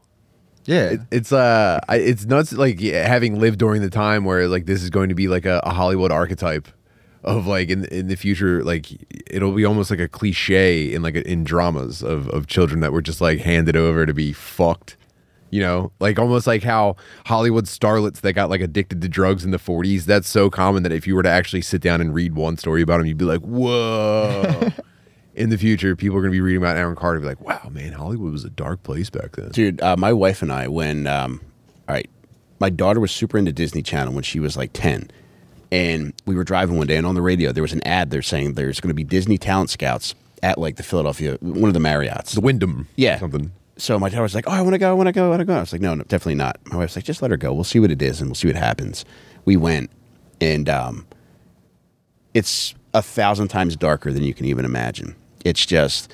Yeah. 0.65 0.89
It- 0.91 1.01
it's 1.11 1.31
uh, 1.31 1.79
I- 1.87 1.97
it's 1.97 2.25
nuts. 2.25 2.53
Like 2.53 2.79
having 2.79 3.39
lived 3.39 3.59
during 3.59 3.81
the 3.81 3.89
time 3.89 4.25
where 4.25 4.47
like 4.47 4.65
this 4.65 4.83
is 4.83 4.89
going 4.89 5.09
to 5.09 5.15
be 5.15 5.27
like 5.27 5.45
a, 5.45 5.59
a 5.63 5.71
Hollywood 5.73 6.11
archetype 6.11 6.67
of 7.23 7.47
like 7.47 7.69
in 7.69 7.85
in 7.85 8.07
the 8.07 8.15
future, 8.15 8.63
like 8.63 8.87
it'll 9.29 9.51
be 9.51 9.65
almost 9.65 9.89
like 9.91 9.99
a 9.99 10.07
cliche 10.07 10.93
in 10.93 11.01
like 11.01 11.15
in 11.15 11.43
dramas 11.43 12.01
of 12.03 12.29
of 12.29 12.47
children 12.47 12.79
that 12.81 12.91
were 12.93 13.01
just 13.01 13.19
like 13.21 13.39
handed 13.39 13.75
over 13.75 14.05
to 14.05 14.13
be 14.13 14.31
fucked. 14.33 14.95
You 15.51 15.61
know, 15.61 15.91
like 15.99 16.19
almost 16.19 16.45
like 16.45 16.61
how 16.61 16.95
Hollywood 17.25 17.65
starlets 17.65 18.21
that 18.21 18.33
got 18.33 18.51
like 18.51 18.61
addicted 18.61 19.01
to 19.01 19.09
drugs 19.09 19.43
in 19.43 19.49
the 19.49 19.57
40s. 19.57 20.03
That's 20.05 20.29
so 20.29 20.47
common 20.51 20.83
that 20.83 20.91
if 20.91 21.07
you 21.07 21.15
were 21.15 21.23
to 21.23 21.29
actually 21.29 21.63
sit 21.63 21.81
down 21.81 22.01
and 22.01 22.13
read 22.13 22.35
one 22.35 22.55
story 22.55 22.83
about 22.83 22.99
them, 22.99 23.07
you'd 23.07 23.17
be 23.17 23.25
like, 23.25 23.41
whoa. 23.41 24.69
in 25.39 25.49
the 25.49 25.57
future, 25.57 25.95
people 25.95 26.17
are 26.17 26.21
going 26.21 26.31
to 26.31 26.35
be 26.35 26.41
reading 26.41 26.61
about 26.61 26.75
Aaron 26.75 26.97
Carter 26.97 27.15
and 27.15 27.23
be 27.23 27.29
like, 27.29 27.41
wow, 27.41 27.69
man, 27.71 27.93
Hollywood 27.93 28.33
was 28.33 28.43
a 28.43 28.49
dark 28.49 28.83
place 28.83 29.09
back 29.09 29.37
then. 29.37 29.49
Dude, 29.49 29.81
uh, 29.81 29.95
my 29.97 30.11
wife 30.11 30.41
and 30.41 30.51
I, 30.51 30.67
when, 30.67 31.07
um, 31.07 31.39
all 31.87 31.95
right, 31.95 32.09
my 32.59 32.69
daughter 32.69 32.99
was 32.99 33.11
super 33.11 33.37
into 33.37 33.53
Disney 33.53 33.81
Channel 33.81 34.13
when 34.13 34.23
she 34.23 34.41
was 34.41 34.57
like 34.57 34.71
10. 34.73 35.09
And 35.71 36.13
we 36.25 36.35
were 36.35 36.43
driving 36.43 36.77
one 36.77 36.87
day, 36.87 36.97
and 36.97 37.07
on 37.07 37.15
the 37.15 37.21
radio, 37.21 37.53
there 37.53 37.63
was 37.63 37.71
an 37.71 37.81
ad 37.87 38.09
there 38.09 38.21
saying 38.21 38.55
there's 38.55 38.81
going 38.81 38.89
to 38.89 38.93
be 38.93 39.05
Disney 39.05 39.37
talent 39.37 39.69
scouts 39.69 40.13
at 40.43 40.57
like 40.57 40.75
the 40.75 40.83
Philadelphia, 40.83 41.37
one 41.39 41.69
of 41.69 41.73
the 41.73 41.79
Marriotts. 41.79 42.33
The 42.33 42.41
Wyndham. 42.41 42.89
Yeah. 42.97 43.17
Something. 43.19 43.51
So 43.77 43.97
my 43.97 44.09
daughter 44.09 44.23
was 44.23 44.35
like, 44.35 44.45
"Oh, 44.47 44.51
I 44.51 44.61
want 44.61 44.73
to 44.73 44.79
go. 44.79 44.89
I 44.89 44.93
want 44.93 45.07
to 45.07 45.13
go. 45.13 45.27
I 45.27 45.29
want 45.29 45.39
to 45.41 45.45
go." 45.45 45.55
I 45.55 45.59
was 45.59 45.71
like, 45.71 45.79
"No, 45.79 45.93
no, 45.93 46.03
definitely 46.03 46.35
not." 46.35 46.59
My 46.65 46.77
wife's 46.77 46.95
like, 46.95 47.05
"Just 47.05 47.21
let 47.21 47.31
her 47.31 47.37
go. 47.37 47.53
We'll 47.53 47.63
see 47.63 47.79
what 47.79 47.91
it 47.91 48.01
is, 48.01 48.19
and 48.19 48.29
we'll 48.29 48.35
see 48.35 48.47
what 48.47 48.57
happens." 48.57 49.05
We 49.45 49.55
went, 49.57 49.91
and 50.41 50.67
um, 50.67 51.05
it's 52.33 52.73
a 52.93 53.01
thousand 53.01 53.49
times 53.49 53.75
darker 53.75 54.11
than 54.11 54.23
you 54.23 54.33
can 54.33 54.47
even 54.47 54.65
imagine. 54.65 55.15
It's 55.45 55.65
just, 55.65 56.11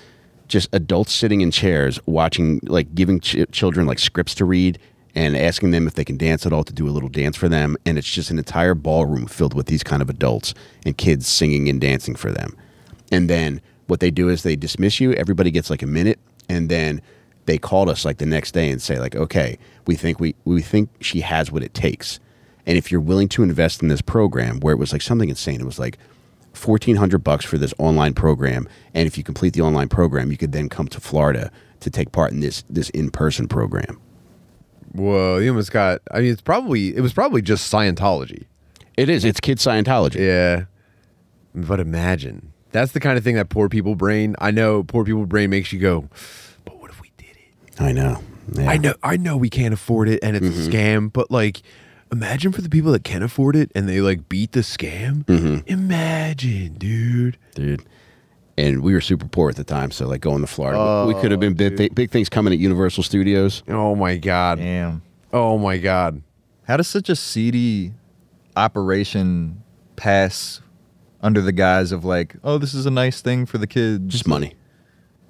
just 0.47 0.69
adults 0.73 1.13
sitting 1.13 1.41
in 1.41 1.51
chairs 1.51 1.99
watching, 2.05 2.59
like 2.63 2.93
giving 2.95 3.19
ch- 3.19 3.45
children 3.51 3.85
like 3.85 3.99
scripts 3.99 4.35
to 4.35 4.45
read 4.45 4.79
and 5.15 5.38
asking 5.38 5.71
them 5.71 5.88
if 5.88 5.93
they 5.93 6.03
can 6.03 6.17
dance 6.17 6.45
at 6.45 6.51
all 6.51 6.63
to 6.65 6.73
do 6.73 6.88
a 6.88 6.91
little 6.91 7.09
dance 7.09 7.38
for 7.38 7.47
them, 7.47 7.77
and 7.85 7.97
it's 7.97 8.11
just 8.11 8.29
an 8.29 8.38
entire 8.38 8.75
ballroom 8.75 9.25
filled 9.27 9.53
with 9.53 9.67
these 9.67 9.81
kind 9.81 10.01
of 10.01 10.09
adults 10.09 10.53
and 10.85 10.97
kids 10.97 11.25
singing 11.25 11.69
and 11.69 11.79
dancing 11.79 12.15
for 12.15 12.31
them. 12.31 12.55
And 13.11 13.29
then 13.29 13.61
what 13.88 14.01
they 14.01 14.11
do 14.11 14.27
is 14.29 14.43
they 14.43 14.57
dismiss 14.57 14.99
you. 14.99 15.13
Everybody 15.13 15.51
gets 15.51 15.69
like 15.69 15.81
a 15.81 15.88
minute, 15.88 16.19
and 16.49 16.69
then 16.69 17.01
they 17.45 17.57
called 17.57 17.88
us 17.88 18.03
like 18.03 18.17
the 18.17 18.25
next 18.25 18.51
day 18.51 18.69
and 18.69 18.81
say 18.81 18.99
like, 18.99 19.15
okay, 19.15 19.57
we 19.88 19.95
think 19.95 20.19
we 20.19 20.35
we 20.43 20.61
think 20.61 20.89
she 20.99 21.21
has 21.21 21.49
what 21.49 21.63
it 21.63 21.73
takes, 21.73 22.19
and 22.65 22.77
if 22.77 22.91
you're 22.91 22.99
willing 22.99 23.29
to 23.29 23.43
invest 23.43 23.81
in 23.81 23.88
this 23.88 24.01
program, 24.01 24.59
where 24.59 24.73
it 24.73 24.79
was 24.79 24.91
like 24.91 25.01
something 25.01 25.29
insane, 25.29 25.61
it 25.61 25.65
was 25.65 25.79
like 25.79 25.97
fourteen 26.55 26.95
hundred 26.95 27.19
bucks 27.19 27.45
for 27.45 27.57
this 27.57 27.73
online 27.77 28.13
program, 28.13 28.67
and 28.93 29.07
if 29.07 29.17
you 29.17 29.23
complete 29.23 29.53
the 29.53 29.61
online 29.61 29.89
program, 29.89 30.31
you 30.31 30.37
could 30.37 30.51
then 30.51 30.69
come 30.69 30.87
to 30.87 30.99
Florida 30.99 31.51
to 31.81 31.89
take 31.89 32.11
part 32.11 32.31
in 32.31 32.39
this 32.39 32.63
this 32.69 32.89
in 32.91 33.09
person 33.11 33.47
program. 33.47 33.99
Whoa, 34.93 35.37
you 35.37 35.49
almost 35.49 35.71
got. 35.71 36.01
I 36.11 36.21
mean, 36.21 36.31
it's 36.31 36.41
probably 36.41 36.95
it 36.95 37.01
was 37.01 37.13
probably 37.13 37.41
just 37.41 37.71
Scientology. 37.71 38.45
It 38.97 39.09
is. 39.09 39.25
It's 39.25 39.39
kid 39.39 39.57
Scientology. 39.57 40.15
Yeah, 40.15 40.65
but 41.53 41.79
imagine 41.79 42.53
that's 42.71 42.91
the 42.91 42.99
kind 42.99 43.17
of 43.17 43.23
thing 43.23 43.35
that 43.35 43.49
poor 43.49 43.69
people 43.69 43.95
brain. 43.95 44.35
I 44.39 44.51
know 44.51 44.83
poor 44.83 45.05
people 45.05 45.25
brain 45.25 45.49
makes 45.49 45.71
you 45.71 45.79
go, 45.79 46.09
but 46.63 46.79
what 46.79 46.89
if 46.89 47.01
we 47.01 47.11
did 47.17 47.35
it? 47.37 47.81
I 47.81 47.91
know. 47.91 48.21
Yeah. 48.51 48.69
I 48.69 48.77
know, 48.77 48.93
I 49.01 49.17
know 49.17 49.37
we 49.37 49.49
can't 49.49 49.73
afford 49.73 50.09
it 50.09 50.19
and 50.21 50.35
it's 50.35 50.45
a 50.45 50.49
mm-hmm. 50.49 50.69
scam, 50.69 51.13
but 51.13 51.31
like, 51.31 51.61
imagine 52.11 52.51
for 52.51 52.61
the 52.61 52.69
people 52.69 52.91
that 52.91 53.03
can't 53.03 53.23
afford 53.23 53.55
it 53.55 53.71
and 53.75 53.87
they 53.89 54.01
like 54.01 54.29
beat 54.29 54.51
the 54.53 54.61
scam. 54.61 55.25
Mm-hmm. 55.25 55.67
Imagine, 55.67 56.73
dude. 56.75 57.37
dude. 57.53 57.83
And 58.57 58.81
we 58.83 58.93
were 58.93 59.01
super 59.01 59.27
poor 59.27 59.49
at 59.49 59.57
the 59.57 59.65
time, 59.65 59.91
so 59.91 60.07
like 60.07 60.21
going 60.21 60.39
to 60.41 60.47
Florida, 60.47 61.05
we 61.07 61.19
could 61.21 61.31
have 61.31 61.41
been 61.41 61.55
big, 61.55 61.73
oh, 61.79 61.93
big 61.93 62.09
things 62.09 62.29
coming 62.29 62.53
at 62.53 62.59
Universal 62.59 63.03
Studios. 63.03 63.63
Oh 63.67 63.95
my 63.95 64.15
god. 64.17 64.59
Damn. 64.59 65.01
Oh 65.33 65.57
my 65.57 65.77
god. 65.77 66.21
How 66.63 66.77
does 66.77 66.87
such 66.87 67.09
a 67.09 67.15
seedy 67.17 67.91
operation 68.55 69.61
pass 69.97 70.61
under 71.21 71.41
the 71.41 71.51
guise 71.51 71.91
of 71.91 72.05
like, 72.05 72.35
oh, 72.43 72.57
this 72.57 72.73
is 72.73 72.85
a 72.85 72.91
nice 72.91 73.21
thing 73.21 73.45
for 73.45 73.57
the 73.57 73.67
kids? 73.67 74.05
Just 74.07 74.27
money. 74.27 74.53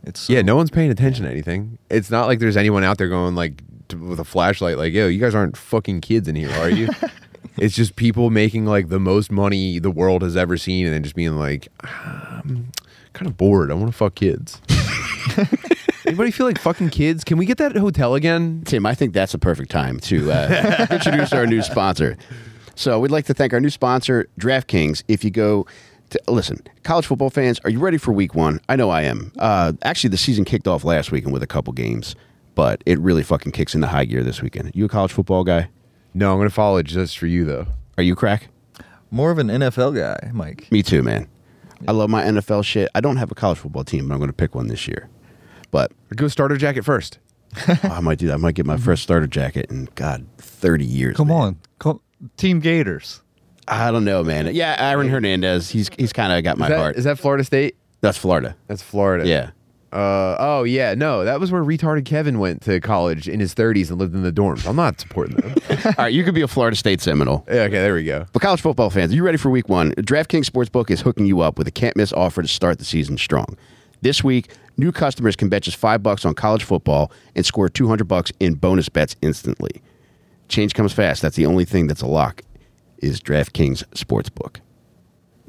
It's 0.03 0.21
so- 0.21 0.33
Yeah, 0.33 0.43
no 0.43 0.55
one's 0.55 0.69
paying 0.69 0.91
attention 0.91 1.25
to 1.25 1.31
anything. 1.31 1.79
It's 1.89 2.11
not 2.11 2.27
like 2.27 2.37
there's 2.39 2.57
anyone 2.57 2.83
out 2.83 2.99
there 2.99 3.09
going 3.09 3.33
like 3.33 3.63
t- 3.87 3.97
with 3.97 4.19
a 4.19 4.23
flashlight, 4.23 4.77
like, 4.77 4.93
"Yo, 4.93 5.07
you 5.07 5.19
guys 5.19 5.35
aren't 5.35 5.57
fucking 5.57 6.01
kids 6.01 6.27
in 6.27 6.35
here, 6.35 6.51
are 6.51 6.69
you?" 6.69 6.89
it's 7.57 7.75
just 7.75 7.95
people 7.95 8.29
making 8.29 8.65
like 8.65 8.89
the 8.89 8.99
most 8.99 9.31
money 9.31 9.79
the 9.79 9.91
world 9.91 10.21
has 10.21 10.35
ever 10.35 10.57
seen, 10.57 10.85
and 10.85 10.93
then 10.93 11.03
just 11.03 11.15
being 11.15 11.37
like, 11.37 11.67
"I'm 11.81 12.71
kind 13.13 13.27
of 13.27 13.37
bored. 13.37 13.71
I 13.71 13.73
want 13.75 13.91
to 13.91 13.97
fuck 13.97 14.15
kids." 14.15 14.61
Anybody 16.05 16.29
feel 16.29 16.45
like 16.45 16.59
fucking 16.59 16.91
kids? 16.91 17.23
Can 17.23 17.37
we 17.37 17.47
get 17.47 17.57
that 17.57 17.75
hotel 17.75 18.13
again? 18.13 18.61
Tim, 18.65 18.85
I 18.85 18.93
think 18.93 19.13
that's 19.13 19.33
a 19.33 19.39
perfect 19.39 19.71
time 19.71 19.99
to 20.01 20.31
uh, 20.31 20.87
introduce 20.91 21.33
our 21.33 21.47
new 21.47 21.63
sponsor. 21.63 22.15
So 22.75 22.99
we'd 22.99 23.09
like 23.09 23.25
to 23.25 23.33
thank 23.33 23.53
our 23.53 23.59
new 23.59 23.71
sponsor, 23.71 24.27
DraftKings. 24.39 25.03
If 25.07 25.23
you 25.23 25.31
go 25.31 25.65
to 26.11 26.21
listen, 26.27 26.61
college 26.83 27.05
football 27.05 27.29
fans, 27.29 27.59
are 27.63 27.69
you 27.69 27.79
ready 27.79 27.97
for 27.97 28.11
Week 28.11 28.35
One? 28.35 28.59
I 28.69 28.75
know 28.75 28.89
I 28.89 29.03
am. 29.03 29.31
Uh, 29.39 29.73
actually, 29.81 30.09
the 30.11 30.17
season 30.17 30.45
kicked 30.45 30.67
off 30.67 30.83
last 30.83 31.11
weekend 31.11 31.33
with 31.33 31.41
a 31.41 31.47
couple 31.47 31.73
games, 31.73 32.15
but 32.55 32.81
it 32.85 32.99
really 32.99 33.23
fucking 33.23 33.51
kicks 33.51 33.75
into 33.75 33.87
high 33.87 34.05
gear 34.05 34.23
this 34.23 34.41
weekend. 34.41 34.71
You 34.73 34.85
a 34.85 34.89
college 34.89 35.11
football 35.13 35.43
guy? 35.43 35.69
No, 36.13 36.31
I'm 36.31 36.39
gonna 36.39 36.49
follow 36.49 36.77
it 36.77 36.85
just 36.85 37.17
for 37.17 37.27
you 37.27 37.45
though. 37.45 37.67
Are 37.97 38.03
you 38.03 38.15
crack? 38.15 38.47
more 39.11 39.31
of 39.31 39.37
an 39.37 39.47
NFL 39.47 39.95
guy, 39.95 40.31
Mike. 40.33 40.69
Me 40.71 40.83
too, 40.83 41.01
man. 41.01 41.27
I 41.87 41.91
love 41.93 42.09
my 42.09 42.23
NFL 42.23 42.65
shit. 42.65 42.89
I 42.95 42.99
don't 43.01 43.15
have 43.17 43.31
a 43.31 43.35
college 43.35 43.59
football 43.59 43.83
team, 43.85 44.07
but 44.07 44.13
I'm 44.13 44.19
going 44.19 44.29
to 44.29 44.33
pick 44.35 44.55
one 44.55 44.67
this 44.67 44.87
year. 44.87 45.09
But 45.71 45.91
Go 46.15 46.27
starter 46.27 46.57
jacket 46.57 46.83
first. 46.83 47.19
oh, 47.67 47.79
I 47.83 48.01
might 48.01 48.17
do 48.17 48.27
that. 48.27 48.33
I 48.33 48.37
might 48.37 48.55
get 48.55 48.65
my 48.65 48.75
first 48.77 49.03
starter 49.03 49.27
jacket 49.27 49.67
in 49.69 49.87
God, 49.95 50.25
30 50.37 50.83
years. 50.85 51.15
Come 51.15 51.29
man. 51.29 51.37
on, 51.37 51.59
Come, 51.79 52.01
Team 52.35 52.59
Gators. 52.59 53.21
I 53.67 53.89
don't 53.91 54.03
know, 54.03 54.21
man. 54.23 54.53
Yeah, 54.53 54.75
Aaron 54.77 55.07
Hernandez. 55.09 55.69
He's 55.69 55.89
he's 55.97 56.11
kind 56.13 56.33
of 56.33 56.43
got 56.43 56.57
my 56.57 56.65
Is 56.65 56.69
that, 56.69 56.77
heart. 56.77 56.95
is 56.97 57.03
that 57.05 57.17
Florida 57.17 57.43
State? 57.43 57.75
That's 58.01 58.17
Florida. 58.17 58.55
That's 58.67 58.81
Florida. 58.81 59.27
Yeah. 59.27 59.51
Uh, 59.95 60.35
oh 60.39 60.63
yeah, 60.65 60.93
no, 60.93 61.23
that 61.23 61.39
was 61.39 61.53
where 61.53 61.63
retarded 61.63 62.03
Kevin 62.03 62.37
went 62.37 62.61
to 62.63 62.81
college 62.81 63.29
in 63.29 63.39
his 63.39 63.55
30s 63.55 63.89
and 63.89 63.97
lived 63.97 64.13
in 64.13 64.23
the 64.23 64.31
dorms. 64.31 64.67
I'm 64.67 64.75
not 64.75 64.99
supporting 64.99 65.37
them. 65.37 65.55
All 65.85 65.93
right, 65.97 66.13
you 66.13 66.25
could 66.25 66.35
be 66.35 66.41
a 66.41 66.49
Florida 66.49 66.75
State 66.75 66.99
Seminole. 66.99 67.45
yeah, 67.47 67.61
okay, 67.61 67.75
there 67.75 67.93
we 67.93 68.03
go. 68.03 68.25
But 68.33 68.41
college 68.41 68.59
football 68.59 68.89
fans, 68.89 69.13
are 69.13 69.15
you 69.15 69.23
ready 69.23 69.37
for 69.37 69.49
week 69.49 69.69
one? 69.69 69.93
DraftKings 69.93 70.49
Sportsbook 70.49 70.91
is 70.91 70.99
hooking 70.99 71.25
you 71.25 71.39
up 71.39 71.57
with 71.57 71.65
a 71.69 71.71
can't 71.71 71.95
miss 71.95 72.11
offer 72.11 72.41
to 72.41 72.47
start 72.47 72.77
the 72.77 72.83
season 72.83 73.17
strong. 73.17 73.57
This 74.01 74.21
week, 74.21 74.53
new 74.75 74.91
customers 74.91 75.37
can 75.37 75.47
bet 75.47 75.63
just 75.63 75.77
five 75.77 76.03
bucks 76.03 76.25
on 76.25 76.33
college 76.33 76.65
football 76.65 77.09
and 77.33 77.45
score 77.45 77.69
200 77.69 78.03
bucks 78.05 78.33
in 78.41 78.55
bonus 78.55 78.89
bets 78.89 79.15
instantly. 79.21 79.81
Change 80.49 80.73
comes 80.73 80.91
fast. 80.91 81.21
That's 81.21 81.37
the 81.37 81.45
only 81.45 81.63
thing 81.63 81.87
that's 81.87 82.01
a 82.01 82.07
lock 82.07 82.41
is 82.97 83.21
DraftKings 83.21 83.85
Sportsbook. 83.91 84.57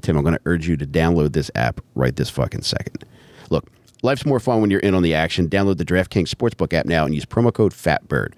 Tim, 0.02 0.16
I'm 0.16 0.22
going 0.22 0.37
to 0.37 0.40
urge 0.46 0.68
you 0.68 0.76
to 0.76 0.87
download 0.87 1.32
this 1.32 1.50
app 1.56 1.80
right 1.96 2.14
this 2.14 2.30
fucking 2.30 2.62
second. 2.62 3.04
Look, 3.50 3.68
life's 4.02 4.26
more 4.26 4.40
fun 4.40 4.61
when 4.61 4.70
you're 4.70 4.80
in 4.80 4.94
on 4.94 5.02
the 5.02 5.14
action. 5.14 5.48
Download 5.48 5.76
the 5.76 5.85
DraftKings 5.85 6.28
Sportsbook 6.28 6.72
app 6.72 6.87
now 6.87 7.04
and 7.04 7.14
use 7.14 7.24
promo 7.24 7.52
code 7.52 7.72
FATBIRD. 7.72 8.32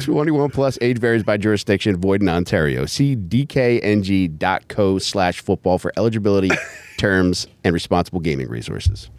21 0.00 0.50
plus 0.50 0.78
age 0.80 0.98
varies 0.98 1.22
by 1.22 1.36
jurisdiction, 1.36 1.96
void 1.96 2.22
in 2.22 2.28
Ontario. 2.28 2.86
See 2.86 3.16
dkng.co 3.16 4.98
slash 4.98 5.40
football 5.40 5.78
for 5.78 5.92
eligibility, 5.96 6.50
terms, 6.98 7.46
and 7.64 7.72
responsible 7.72 8.20
gaming 8.20 8.48
resources. 8.48 9.10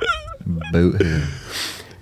Boot. 0.72 1.02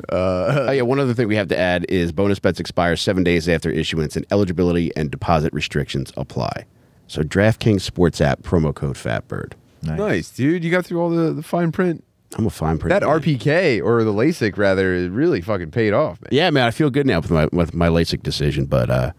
Oh, 0.09 0.71
yeah, 0.71 0.81
one 0.81 0.99
other 0.99 1.13
thing 1.13 1.27
we 1.27 1.35
have 1.35 1.47
to 1.49 1.57
add 1.57 1.85
is 1.89 2.11
bonus 2.11 2.39
bets 2.39 2.59
expire 2.59 2.95
seven 2.95 3.23
days 3.23 3.47
after 3.49 3.69
issuance, 3.69 4.15
and 4.15 4.25
eligibility 4.31 4.91
and 4.95 5.09
deposit 5.11 5.53
restrictions 5.53 6.11
apply. 6.17 6.65
So, 7.07 7.21
DraftKings 7.21 7.81
Sports 7.81 8.21
app, 8.21 8.41
promo 8.41 8.73
code 8.73 8.95
FATBIRD. 8.95 9.53
Nice. 9.83 9.97
Nice, 9.99 10.29
dude. 10.31 10.63
You 10.63 10.71
got 10.71 10.85
through 10.85 10.99
all 11.01 11.09
the, 11.09 11.31
the 11.31 11.43
fine 11.43 11.71
print. 11.71 12.03
I'm 12.37 12.47
a 12.47 12.49
fine 12.49 12.79
print. 12.79 12.89
That 12.89 13.05
man. 13.07 13.19
RPK 13.21 13.83
or 13.83 14.03
the 14.03 14.11
LASIK 14.11 14.57
rather 14.57 15.09
really 15.09 15.41
fucking 15.41 15.71
paid 15.71 15.93
off, 15.93 16.19
man. 16.21 16.29
Yeah, 16.31 16.49
man, 16.49 16.67
I 16.67 16.71
feel 16.71 16.89
good 16.89 17.05
now 17.05 17.19
with 17.21 17.31
my 17.31 17.47
with 17.51 17.73
my 17.73 17.87
LASIK 17.87 18.23
decision, 18.23 18.65
but 18.65 18.89
uh, 18.89 19.11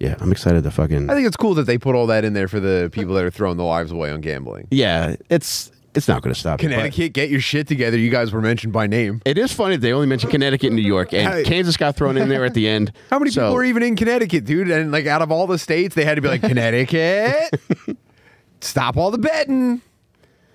yeah, 0.00 0.16
I'm 0.18 0.32
excited 0.32 0.64
to 0.64 0.70
fucking. 0.70 1.10
I 1.10 1.14
think 1.14 1.26
it's 1.26 1.36
cool 1.36 1.54
that 1.54 1.64
they 1.64 1.76
put 1.78 1.94
all 1.94 2.06
that 2.06 2.24
in 2.24 2.32
there 2.32 2.48
for 2.48 2.58
the 2.58 2.88
people 2.90 3.14
that 3.14 3.24
are 3.24 3.30
throwing 3.30 3.58
their 3.58 3.66
lives 3.66 3.92
away 3.92 4.10
on 4.10 4.20
gambling. 4.22 4.66
yeah, 4.70 5.14
it's 5.28 5.70
it's 5.94 6.06
not 6.08 6.22
going 6.22 6.32
to 6.32 6.38
stop. 6.38 6.60
it, 6.60 6.64
Connecticut, 6.64 7.12
get 7.12 7.28
your 7.30 7.40
shit 7.40 7.66
together. 7.66 7.96
You 7.98 8.10
guys 8.10 8.32
were 8.32 8.40
mentioned 8.40 8.72
by 8.72 8.86
name. 8.86 9.20
It 9.24 9.38
is 9.38 9.52
funny 9.52 9.76
that 9.76 9.80
they 9.80 9.92
only 9.92 10.06
mentioned 10.06 10.30
Connecticut 10.32 10.68
and 10.68 10.76
New 10.76 10.82
York, 10.82 11.12
and. 11.12 11.44
Kansas 11.46 11.76
got 11.76 11.96
thrown 11.96 12.16
in 12.16 12.28
there 12.28 12.44
at 12.44 12.54
the 12.54 12.68
end. 12.68 12.92
How 13.10 13.18
many 13.18 13.30
So- 13.30 13.42
people 13.42 13.54
were 13.54 13.64
even 13.64 13.82
in 13.82 13.96
Connecticut, 13.96 14.44
dude? 14.44 14.70
And 14.70 14.92
like 14.92 15.06
out 15.06 15.22
of 15.22 15.32
all 15.32 15.46
the 15.46 15.58
states, 15.58 15.94
they 15.94 16.04
had 16.04 16.14
to 16.16 16.20
be 16.20 16.28
like 16.28 16.40
Connecticut. 16.42 17.50
Stop 18.60 18.96
all 18.96 19.10
the 19.10 19.18
betting. 19.18 19.82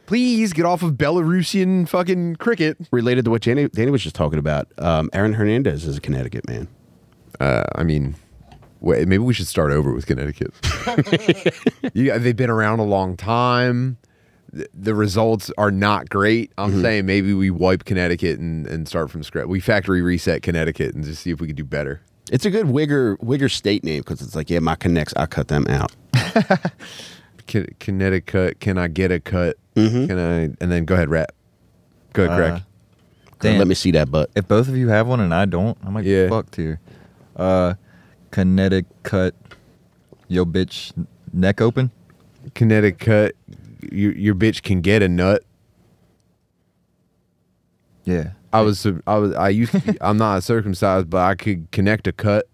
Please 0.06 0.52
get 0.52 0.66
off 0.66 0.84
of 0.84 0.94
Belarusian 0.94 1.88
fucking 1.88 2.36
cricket. 2.36 2.78
related 2.92 3.24
to 3.26 3.32
what 3.32 3.42
Danny, 3.42 3.70
Danny 3.70 3.90
was 3.90 4.04
just 4.04 4.16
talking 4.16 4.38
about? 4.38 4.68
Um, 4.78 5.10
Aaron 5.14 5.34
Hernandez 5.34 5.86
is 5.86 5.98
a 5.98 6.02
Connecticut 6.02 6.48
man. 6.48 6.68
Uh, 7.40 7.64
I 7.76 7.84
mean, 7.84 8.16
wait, 8.82 9.08
maybe 9.08 9.24
we 9.24 9.34
should 9.34 9.48
start 9.48 9.72
over 9.72 9.94
with 9.94 10.06
Connecticut. 10.06 10.54
you, 11.94 12.18
they've 12.20 12.36
been 12.36 12.50
around 12.50 12.80
a 12.80 12.84
long 12.84 13.16
time. 13.16 13.98
The, 14.54 14.68
the 14.74 14.94
results 14.94 15.52
are 15.58 15.72
not 15.72 16.10
great. 16.10 16.52
I'm 16.60 16.80
saying 16.82 17.08
maybe 17.08 17.34
we 17.34 17.50
wipe 17.50 17.86
Connecticut 17.86 18.40
and, 18.40 18.68
and 18.68 18.88
start 18.88 19.10
from 19.10 19.24
scratch. 19.24 19.48
We 19.48 19.60
factory 19.60 20.02
reset 20.04 20.44
Connecticut 20.44 20.94
and 20.94 21.04
just 21.04 21.24
see 21.24 21.32
if 21.32 21.42
we 21.42 21.48
can 21.48 21.56
do 21.56 21.64
better. 21.64 22.02
It's 22.32 22.46
a 22.46 22.52
good 22.52 22.68
Wigger 22.68 23.18
Wigger 23.18 23.52
state 23.52 23.84
name 23.84 24.00
because 24.02 24.22
it's 24.22 24.36
like, 24.36 24.50
yeah, 24.52 24.60
my 24.60 24.76
connects, 24.76 25.14
I 25.18 25.26
cut 25.26 25.48
them 25.48 25.66
out. 25.68 25.92
Con- 27.48 27.68
Connecticut, 27.80 28.60
can 28.60 28.78
I 28.78 28.88
get 28.88 29.12
a 29.12 29.20
cut? 29.20 29.58
Can 29.76 30.12
I? 30.20 30.42
And 30.64 30.72
then 30.72 30.86
go 30.86 30.94
ahead, 30.96 31.10
rap. 31.10 31.32
Go 32.14 32.26
ahead, 32.26 32.40
Uh, 32.40 32.50
Craig. 32.52 32.64
Damn. 33.40 33.58
Let 33.58 33.68
me 33.68 33.76
see 33.76 33.92
that 33.92 34.10
butt. 34.10 34.30
If 34.36 34.48
both 34.48 34.68
of 34.70 34.78
you 34.78 34.88
have 34.90 35.08
one 35.08 35.20
and 35.20 35.34
I 35.34 35.46
don't, 35.46 35.78
I 35.84 35.90
might 35.90 36.06
Yeah. 36.06 36.26
be 36.26 36.30
fucked 36.30 36.56
here. 36.56 36.80
Uh, 37.36 37.74
Connecticut, 38.32 39.36
yo 40.28 40.46
bitch, 40.46 40.94
neck 41.34 41.60
open. 41.60 41.92
Connecticut, 42.56 43.36
your 43.92 44.14
your 44.14 44.36
bitch 44.36 44.64
can 44.64 44.82
get 44.82 45.02
a 45.02 45.10
nut. 45.10 45.44
Yeah. 48.06 48.32
I 48.52 48.62
was 48.62 48.86
I 49.08 49.18
was 49.18 49.34
I 49.34 49.50
used 49.50 49.72
to, 49.72 49.98
I'm 50.02 50.18
not 50.18 50.44
circumcised, 50.44 51.10
but 51.10 51.22
I 51.22 51.36
could 51.36 51.72
connect 51.72 52.08
a 52.08 52.12
cut. 52.12 52.48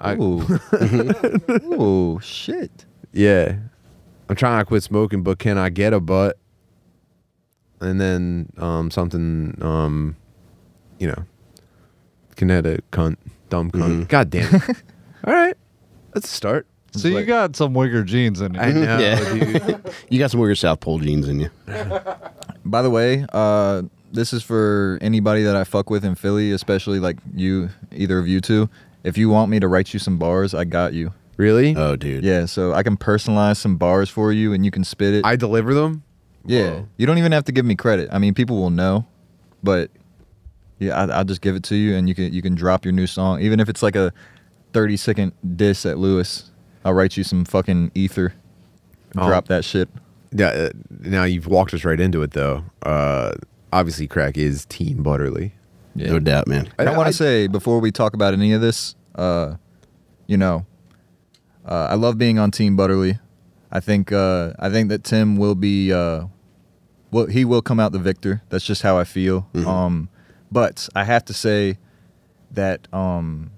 I, 0.00 0.14
Ooh. 0.14 0.46
Ooh, 1.72 2.20
shit. 2.20 2.86
Yeah. 3.12 3.56
I'm 4.28 4.36
trying 4.36 4.60
to 4.60 4.64
quit 4.64 4.82
smoking, 4.82 5.22
but 5.22 5.38
can 5.38 5.58
I 5.58 5.70
get 5.70 5.92
a 5.92 6.00
butt? 6.00 6.38
And 7.80 8.00
then 8.00 8.50
um 8.58 8.90
something 8.90 9.56
um 9.60 10.16
you 10.98 11.06
know 11.06 11.24
Canada 12.34 12.80
cunt, 12.92 13.16
dumb 13.50 13.70
cunt. 13.70 13.82
Mm-hmm. 13.82 14.02
God 14.04 14.30
damn 14.30 14.54
it. 14.54 14.62
All 15.24 15.32
right, 15.34 15.56
let's 16.14 16.28
start. 16.28 16.66
So 16.92 17.08
you 17.08 17.24
got 17.24 17.54
some 17.56 17.74
wigger 17.74 18.04
jeans 18.04 18.40
in 18.40 18.54
you. 18.54 18.60
I 18.60 18.72
know, 18.72 18.98
Yeah. 18.98 19.32
dude. 19.34 19.92
You 20.08 20.18
got 20.18 20.30
some 20.30 20.40
weird 20.40 20.58
South 20.58 20.80
Pole 20.80 20.98
jeans 20.98 21.28
in 21.28 21.40
you. 21.40 21.50
By 22.64 22.82
the 22.82 22.90
way, 22.90 23.26
uh, 23.32 23.82
this 24.12 24.32
is 24.32 24.42
for 24.42 24.98
anybody 25.00 25.42
that 25.42 25.54
I 25.56 25.64
fuck 25.64 25.90
with 25.90 26.04
in 26.04 26.14
Philly, 26.14 26.50
especially 26.52 26.98
like 26.98 27.18
you, 27.34 27.68
either 27.92 28.18
of 28.18 28.26
you 28.26 28.40
two. 28.40 28.68
If 29.04 29.16
you 29.18 29.28
want 29.28 29.50
me 29.50 29.60
to 29.60 29.68
write 29.68 29.92
you 29.92 30.00
some 30.00 30.18
bars, 30.18 30.54
I 30.54 30.64
got 30.64 30.92
you. 30.92 31.12
Really? 31.36 31.76
Oh, 31.76 31.94
dude. 31.94 32.24
Yeah, 32.24 32.46
so 32.46 32.72
I 32.72 32.82
can 32.82 32.96
personalize 32.96 33.58
some 33.58 33.76
bars 33.76 34.10
for 34.10 34.32
you, 34.32 34.52
and 34.52 34.64
you 34.64 34.70
can 34.70 34.82
spit 34.82 35.14
it. 35.14 35.24
I 35.24 35.36
deliver 35.36 35.72
them. 35.72 36.02
yeah, 36.44 36.70
Whoa. 36.70 36.88
you 36.96 37.06
don't 37.06 37.18
even 37.18 37.32
have 37.32 37.44
to 37.44 37.52
give 37.52 37.64
me 37.64 37.76
credit. 37.76 38.08
I 38.10 38.18
mean, 38.18 38.34
people 38.34 38.56
will 38.56 38.70
know, 38.70 39.06
but 39.62 39.90
yeah, 40.80 40.96
I, 41.00 41.18
I'll 41.18 41.24
just 41.24 41.40
give 41.40 41.54
it 41.54 41.62
to 41.64 41.76
you, 41.76 41.94
and 41.94 42.08
you 42.08 42.14
can 42.14 42.32
you 42.32 42.42
can 42.42 42.54
drop 42.56 42.84
your 42.84 42.92
new 42.92 43.06
song, 43.06 43.40
even 43.40 43.60
if 43.60 43.68
it's 43.68 43.82
like 43.84 43.94
a 43.94 44.12
thirty 44.72 44.96
second 44.96 45.32
diss 45.56 45.86
at 45.86 45.96
Lewis. 45.98 46.50
I'll 46.84 46.94
write 46.94 47.16
you 47.16 47.24
some 47.24 47.44
fucking 47.44 47.92
ether. 47.94 48.34
Oh. 49.16 49.26
Drop 49.28 49.48
that 49.48 49.64
shit. 49.64 49.88
Yeah. 50.32 50.48
Uh, 50.48 50.70
now 51.00 51.24
you've 51.24 51.46
walked 51.46 51.72
us 51.74 51.84
right 51.84 51.98
into 51.98 52.22
it, 52.22 52.32
though. 52.32 52.64
Uh, 52.82 53.32
obviously, 53.72 54.06
crack 54.06 54.36
is 54.36 54.64
Team 54.66 55.02
Butterly. 55.02 55.54
Yeah. 55.94 56.10
No 56.12 56.18
doubt, 56.20 56.46
man. 56.46 56.70
I, 56.78 56.84
I- 56.84 56.96
want 56.96 57.06
to 57.08 57.12
say 57.12 57.46
before 57.46 57.80
we 57.80 57.90
talk 57.90 58.14
about 58.14 58.32
any 58.34 58.52
of 58.52 58.60
this, 58.60 58.94
uh, 59.14 59.54
you 60.26 60.36
know, 60.36 60.66
uh, 61.64 61.88
I 61.90 61.94
love 61.94 62.18
being 62.18 62.38
on 62.38 62.50
Team 62.50 62.76
Butterly. 62.76 63.18
I 63.70 63.80
think 63.80 64.12
uh, 64.12 64.52
I 64.58 64.70
think 64.70 64.88
that 64.90 65.04
Tim 65.04 65.36
will 65.36 65.54
be, 65.54 65.92
uh, 65.92 66.24
well, 67.10 67.26
he 67.26 67.44
will 67.44 67.60
come 67.62 67.78
out 67.80 67.92
the 67.92 67.98
victor. 67.98 68.42
That's 68.48 68.64
just 68.64 68.82
how 68.82 68.96
I 68.98 69.04
feel. 69.04 69.48
Um, 69.54 70.08
but 70.50 70.88
I 70.94 71.04
have 71.04 71.24
to 71.26 71.34
say 71.34 71.76
that 72.52 72.88
um, 72.94 73.50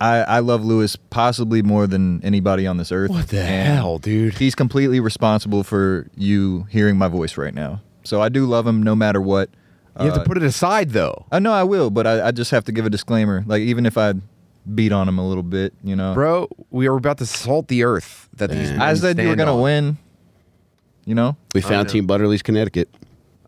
I 0.00 0.16
I 0.22 0.38
love 0.40 0.64
Lewis 0.64 0.96
possibly 0.96 1.62
more 1.62 1.86
than 1.86 2.22
anybody 2.24 2.66
on 2.66 2.76
this 2.78 2.90
earth. 2.92 3.10
What 3.10 3.28
the 3.28 3.40
And 3.40 3.68
hell, 3.74 3.98
dude? 3.98 4.34
He's 4.34 4.54
completely 4.54 5.00
responsible 5.00 5.62
for 5.64 6.08
you 6.16 6.66
hearing 6.70 6.96
my 6.98 7.08
voice 7.08 7.36
right 7.36 7.54
now. 7.54 7.80
So 8.02 8.20
I 8.20 8.28
do 8.28 8.44
love 8.46 8.66
him 8.66 8.82
no 8.82 8.94
matter 8.94 9.20
what. 9.20 9.50
You 9.98 10.06
have 10.06 10.14
Uh, 10.14 10.18
to 10.18 10.24
put 10.24 10.36
it 10.36 10.42
aside, 10.42 10.90
though. 10.90 11.24
I 11.30 11.38
know 11.38 11.52
I 11.52 11.62
will, 11.62 11.88
but 11.90 12.06
I, 12.06 12.26
I 12.28 12.30
just 12.32 12.50
have 12.50 12.64
to 12.64 12.72
give 12.72 12.84
a 12.84 12.90
disclaimer. 12.90 13.44
Like 13.46 13.60
even 13.62 13.86
if 13.86 13.96
I 13.96 14.14
beat 14.74 14.90
on 14.92 15.08
him 15.08 15.18
a 15.18 15.26
little 15.26 15.42
bit, 15.44 15.72
you 15.84 15.94
know, 15.94 16.14
Bro, 16.14 16.48
we 16.70 16.88
are 16.88 16.96
about 16.96 17.18
to 17.18 17.26
salt 17.26 17.68
the 17.68 17.84
earth 17.84 18.28
that 18.34 18.50
these 18.50 18.70
men 18.72 18.82
I 18.82 18.94
said 18.94 19.18
you 19.18 19.28
were 19.28 19.36
gonna 19.36 19.56
win. 19.60 19.98
You 21.06 21.14
know, 21.14 21.36
We 21.54 21.60
found 21.60 21.86
know. 21.88 21.92
Team 21.92 22.06
Butterly's 22.06 22.42
Connecticut. 22.42 22.88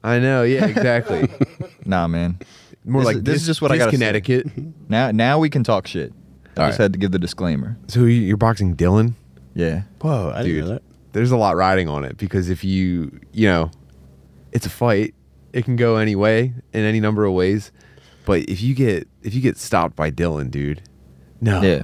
I 0.04 0.18
know, 0.20 0.42
yeah, 0.44 0.66
exactly. 0.66 1.28
nah, 1.86 2.06
man. 2.06 2.38
More 2.84 3.00
This 3.00 3.06
like 3.06 3.16
is- 3.16 3.22
this 3.24 3.40
is 3.40 3.46
just 3.46 3.60
what 3.62 3.72
I 3.72 3.78
gotta 3.78 3.90
say. 3.90 3.96
Connecticut. 3.96 4.46
Now 4.88 5.10
now 5.10 5.38
we 5.40 5.50
can 5.50 5.64
talk 5.64 5.86
shit. 5.88 6.12
I 6.56 6.62
All 6.62 6.68
just 6.68 6.78
right. 6.78 6.84
had 6.84 6.92
to 6.94 6.98
give 6.98 7.10
the 7.12 7.18
disclaimer. 7.18 7.76
So 7.88 8.00
you- 8.00 8.22
you're 8.22 8.36
boxing 8.36 8.74
Dylan? 8.76 9.14
Yeah. 9.54 9.82
Whoa, 10.00 10.32
I 10.34 10.42
Dude. 10.42 10.52
didn't 10.54 10.64
know 10.68 10.74
that. 10.74 10.82
There's 11.12 11.30
a 11.30 11.36
lot 11.36 11.56
riding 11.56 11.88
on 11.88 12.04
it 12.04 12.16
because 12.18 12.48
if 12.50 12.62
you, 12.64 13.20
you 13.32 13.46
know, 13.48 13.70
it's 14.52 14.66
a 14.66 14.70
fight. 14.70 15.14
It 15.52 15.64
can 15.64 15.76
go 15.76 15.96
any 15.96 16.14
way 16.14 16.52
in 16.74 16.84
any 16.84 17.00
number 17.00 17.24
of 17.24 17.32
ways. 17.32 17.72
But 18.26 18.40
if 18.50 18.60
you 18.60 18.74
get 18.74 19.08
if 19.22 19.34
you 19.34 19.40
get 19.40 19.56
stopped 19.56 19.96
by 19.96 20.10
Dylan, 20.10 20.50
dude, 20.50 20.82
no, 21.40 21.62
Yeah. 21.62 21.82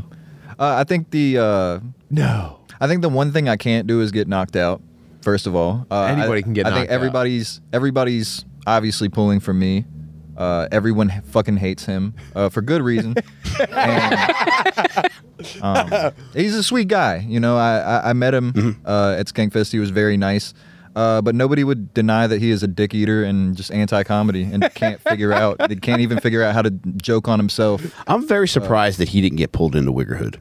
Uh, 0.58 0.76
I 0.76 0.84
think 0.84 1.10
the 1.10 1.38
uh, 1.38 1.80
no. 2.10 2.58
I 2.80 2.86
think 2.88 3.00
the 3.00 3.08
one 3.08 3.32
thing 3.32 3.48
I 3.48 3.56
can't 3.56 3.86
do 3.86 4.00
is 4.02 4.10
get 4.10 4.28
knocked 4.28 4.56
out. 4.56 4.82
First 5.22 5.46
of 5.46 5.54
all, 5.54 5.86
uh, 5.90 6.02
Anybody 6.04 6.40
I, 6.40 6.42
can 6.42 6.52
get 6.52 6.66
I 6.66 6.70
think 6.70 6.78
knocked 6.80 6.90
out. 6.90 6.94
everybody's 6.94 7.60
everybody's 7.72 8.44
obviously 8.66 9.08
pulling 9.08 9.40
for 9.40 9.54
me. 9.54 9.86
Uh, 10.36 10.66
everyone 10.72 11.10
h- 11.10 11.22
fucking 11.24 11.58
hates 11.58 11.84
him 11.86 12.14
uh, 12.34 12.48
for 12.48 12.60
good 12.60 12.82
reason. 12.82 13.14
and, 15.62 15.62
um, 15.62 16.12
he's 16.34 16.54
a 16.54 16.62
sweet 16.62 16.88
guy. 16.88 17.24
You 17.28 17.40
know, 17.40 17.56
I 17.56 17.78
I, 17.78 18.10
I 18.10 18.12
met 18.12 18.34
him 18.34 18.52
Mm-hmm. 18.52 18.86
uh, 18.86 19.14
at 19.18 19.26
Skankfest. 19.26 19.72
He 19.72 19.78
was 19.78 19.90
very 19.90 20.16
nice. 20.16 20.54
Uh, 20.94 21.22
but 21.22 21.34
nobody 21.34 21.64
would 21.64 21.94
deny 21.94 22.26
that 22.26 22.38
he 22.38 22.50
is 22.50 22.62
a 22.62 22.66
dick 22.66 22.92
eater 22.94 23.24
and 23.24 23.56
just 23.56 23.70
anti-comedy 23.72 24.42
and 24.42 24.62
can't 24.74 25.00
figure 25.08 25.32
out. 25.32 25.56
They 25.58 25.76
can't 25.76 26.02
even 26.02 26.20
figure 26.20 26.42
out 26.42 26.54
how 26.54 26.60
to 26.60 26.70
joke 26.70 27.28
on 27.28 27.38
himself. 27.38 27.82
I'm 28.06 28.28
very 28.28 28.46
surprised 28.46 28.98
that 28.98 29.08
he 29.08 29.22
didn't 29.22 29.38
get 29.38 29.52
pulled 29.52 29.74
into 29.74 29.90
Wiggerhood. 29.90 30.38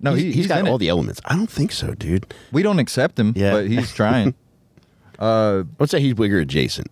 No, 0.00 0.14
he's, 0.14 0.22
he, 0.24 0.32
he's 0.32 0.46
got 0.46 0.66
all 0.66 0.76
it. 0.76 0.78
the 0.78 0.88
elements. 0.88 1.20
I 1.26 1.36
don't 1.36 1.50
think 1.50 1.72
so, 1.72 1.92
dude. 1.92 2.32
We 2.52 2.62
don't 2.62 2.78
accept 2.78 3.18
him, 3.20 3.34
Yeah. 3.36 3.52
but 3.52 3.68
he's 3.68 3.92
trying. 3.92 4.34
uh, 5.18 5.64
Let's 5.78 5.90
say 5.90 6.00
he's 6.00 6.14
Wigger 6.14 6.40
adjacent. 6.40 6.90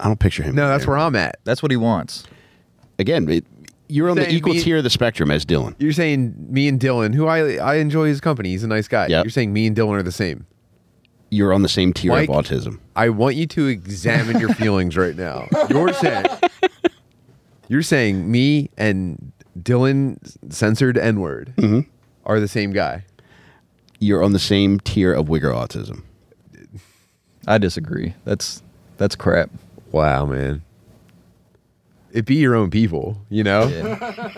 I 0.00 0.06
don't 0.08 0.18
picture 0.18 0.42
him. 0.42 0.56
No, 0.56 0.66
that's 0.66 0.82
there. 0.84 0.90
where 0.94 0.98
I'm 0.98 1.14
at. 1.14 1.36
that's 1.44 1.62
what 1.62 1.70
he 1.70 1.76
wants. 1.76 2.24
Again, 2.98 3.28
it, 3.30 3.44
you're 3.88 4.08
on 4.10 4.16
the 4.16 4.30
equal 4.30 4.54
me- 4.54 4.62
tier 4.62 4.78
of 4.78 4.84
the 4.84 4.90
spectrum 4.90 5.30
as 5.30 5.44
Dylan. 5.44 5.74
You're 5.78 5.92
saying 5.92 6.34
me 6.38 6.68
and 6.68 6.80
Dylan, 6.80 7.14
who 7.14 7.26
I 7.26 7.56
I 7.56 7.74
enjoy 7.76 8.06
his 8.08 8.20
company. 8.20 8.50
He's 8.50 8.64
a 8.64 8.68
nice 8.68 8.88
guy. 8.88 9.06
Yep. 9.08 9.24
You're 9.24 9.30
saying 9.30 9.52
me 9.52 9.66
and 9.66 9.76
Dylan 9.76 9.92
are 9.98 10.02
the 10.02 10.12
same. 10.12 10.46
You're 11.30 11.52
on 11.54 11.62
the 11.62 11.68
same 11.68 11.92
tier 11.92 12.12
Mike- 12.12 12.28
of 12.28 12.34
autism. 12.36 12.78
I 12.96 13.08
want 13.08 13.36
you 13.36 13.46
to 13.48 13.66
examine 13.66 14.38
your 14.38 14.52
feelings 14.54 14.96
right 14.96 15.16
now. 15.16 15.48
You're 15.70 15.92
saying 15.94 16.26
you're 17.68 17.82
saying 17.82 18.30
me 18.30 18.68
and 18.76 19.32
Dylan 19.58 20.18
censored 20.52 20.98
N 20.98 21.20
word 21.20 21.54
Mm-hmm. 21.56 21.88
are 22.26 22.38
the 22.40 22.48
same 22.48 22.72
guy. 22.72 23.04
You're 23.98 24.22
on 24.22 24.32
the 24.32 24.38
same 24.38 24.78
tier 24.80 25.12
of 25.14 25.26
Wigger 25.26 25.52
autism. 25.54 26.02
I 27.46 27.58
disagree. 27.58 28.14
That's 28.24 28.62
that's 28.98 29.16
crap. 29.16 29.50
Wow, 29.90 30.26
man. 30.26 30.62
It 32.12 32.26
be 32.26 32.36
your 32.36 32.54
own 32.54 32.70
people, 32.70 33.20
you 33.30 33.42
know. 33.42 33.68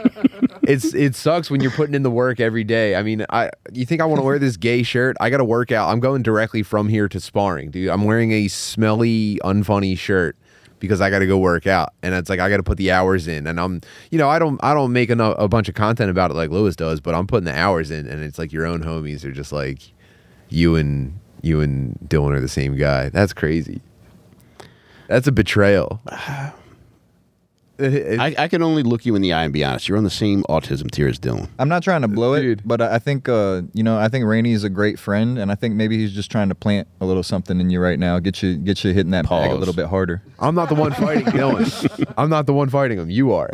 It's 0.67 0.95
it 0.95 1.15
sucks 1.15 1.51
when 1.51 1.61
you're 1.61 1.71
putting 1.71 1.95
in 1.95 2.05
the 2.05 2.11
work 2.11 2.41
every 2.41 2.65
day. 2.65 2.97
I 2.97 3.03
mean, 3.03 3.27
I 3.29 3.51
you 3.73 3.85
think 3.85 4.01
I 4.01 4.07
want 4.07 4.21
to 4.21 4.25
wear 4.25 4.39
this 4.39 4.57
gay 4.57 4.83
shirt? 4.83 5.15
I 5.21 5.29
got 5.29 5.39
to 5.39 5.45
work 5.45 5.71
out. 5.73 5.91
I'm 5.91 6.01
going 6.01 6.23
directly 6.23 6.63
from 6.63 6.89
here 6.89 7.07
to 7.09 7.21
sparring, 7.21 7.71
dude. 7.71 7.91
I'm 7.91 8.05
wearing 8.05 8.33
a 8.33 8.49
smelly, 8.49 9.39
unfunny 9.45 9.99
shirt 9.99 10.37
because 10.81 11.01
I 11.03 11.11
got 11.11 11.19
to 11.19 11.27
go 11.27 11.37
work 11.37 11.67
out, 11.67 11.93
and 12.03 12.15
it's 12.15 12.31
like 12.31 12.41
I 12.41 12.49
got 12.49 12.57
to 12.59 12.63
put 12.63 12.79
the 12.79 12.93
hours 12.93 13.29
in. 13.29 13.47
And 13.47 13.61
I'm, 13.61 13.83
you 14.11 14.19
know, 14.19 14.29
I 14.29 14.39
don't 14.39 14.59
I 14.65 14.73
don't 14.73 14.93
make 14.93 15.11
eno- 15.11 15.33
a 15.33 15.49
bunch 15.49 15.69
of 15.69 15.75
content 15.75 16.11
about 16.11 16.31
it 16.31 16.35
like 16.35 16.49
Lewis 16.49 16.77
does, 16.77 16.99
but 17.01 17.15
I'm 17.15 17.27
putting 17.27 17.45
the 17.45 17.59
hours 17.59 17.91
in, 17.91 18.07
and 18.07 18.23
it's 18.25 18.39
like 18.39 18.51
your 18.51 18.65
own 18.65 18.83
homies 18.83 19.23
are 19.25 19.33
just 19.33 19.53
like 19.53 19.83
you 20.49 20.77
and 20.77 21.19
you 21.43 21.61
and 21.61 21.99
Dylan 22.09 22.33
are 22.33 22.41
the 22.41 22.49
same 22.49 22.75
guy. 22.77 23.11
That's 23.11 23.35
crazy. 23.35 23.83
That's 25.09 25.27
a 25.27 25.33
betrayal. 25.33 26.01
It- 27.77 28.21
I, 28.21 28.35
I 28.45 28.49
can 28.49 28.63
only 28.63 28.83
look 28.85 29.05
you 29.05 29.17
in 29.17 29.23
the 29.23 29.33
eye 29.33 29.43
and 29.45 29.53
be 29.53 29.65
honest. 29.65 29.89
You're 29.89 29.99
on 29.99 30.05
the 30.05 30.11
same 30.11 30.45
autism 30.45 30.91
tier 30.91 31.09
as 31.09 31.19
Dylan. 31.19 31.49
I'm 31.59 31.69
not 31.69 31.83
trying 31.83 32.03
to 32.03 32.09
blow 32.09 32.35
it, 32.35 32.61
but 32.67 32.81
I 32.81 32.95
I 32.95 32.99
think 33.01 33.29
uh, 33.29 33.63
you 33.73 33.83
know 33.83 33.99
I 33.99 34.09
think 34.09 34.25
Rainey 34.27 34.53
is 34.53 34.63
a 34.63 34.69
great 34.71 34.99
friend, 34.99 35.39
and 35.39 35.51
I 35.51 35.57
think 35.57 35.75
maybe 35.75 35.99
he's 35.99 36.13
just 36.13 36.31
trying 36.31 36.49
to 36.51 36.55
plant 36.55 36.87
a 37.01 37.07
little 37.07 37.23
something 37.25 37.61
in 37.61 37.71
you 37.71 37.81
right 37.81 37.99
now, 37.99 38.19
get 38.21 38.43
you 38.43 38.57
get 38.57 38.85
you 38.85 38.93
hitting 38.93 39.11
that 39.11 39.29
bag 39.29 39.51
a 39.51 39.55
little 39.57 39.75
bit 39.75 39.87
harder. 39.87 40.23
I'm 40.39 40.55
not 40.55 40.69
the 40.69 40.77
one 40.77 40.93
fighting 40.93 41.25
Dylan. 41.27 42.15
I'm 42.19 42.31
not 42.31 42.47
the 42.47 42.55
one 42.55 42.69
fighting 42.69 42.99
him. 42.99 43.11
You 43.11 43.33
are. 43.33 43.51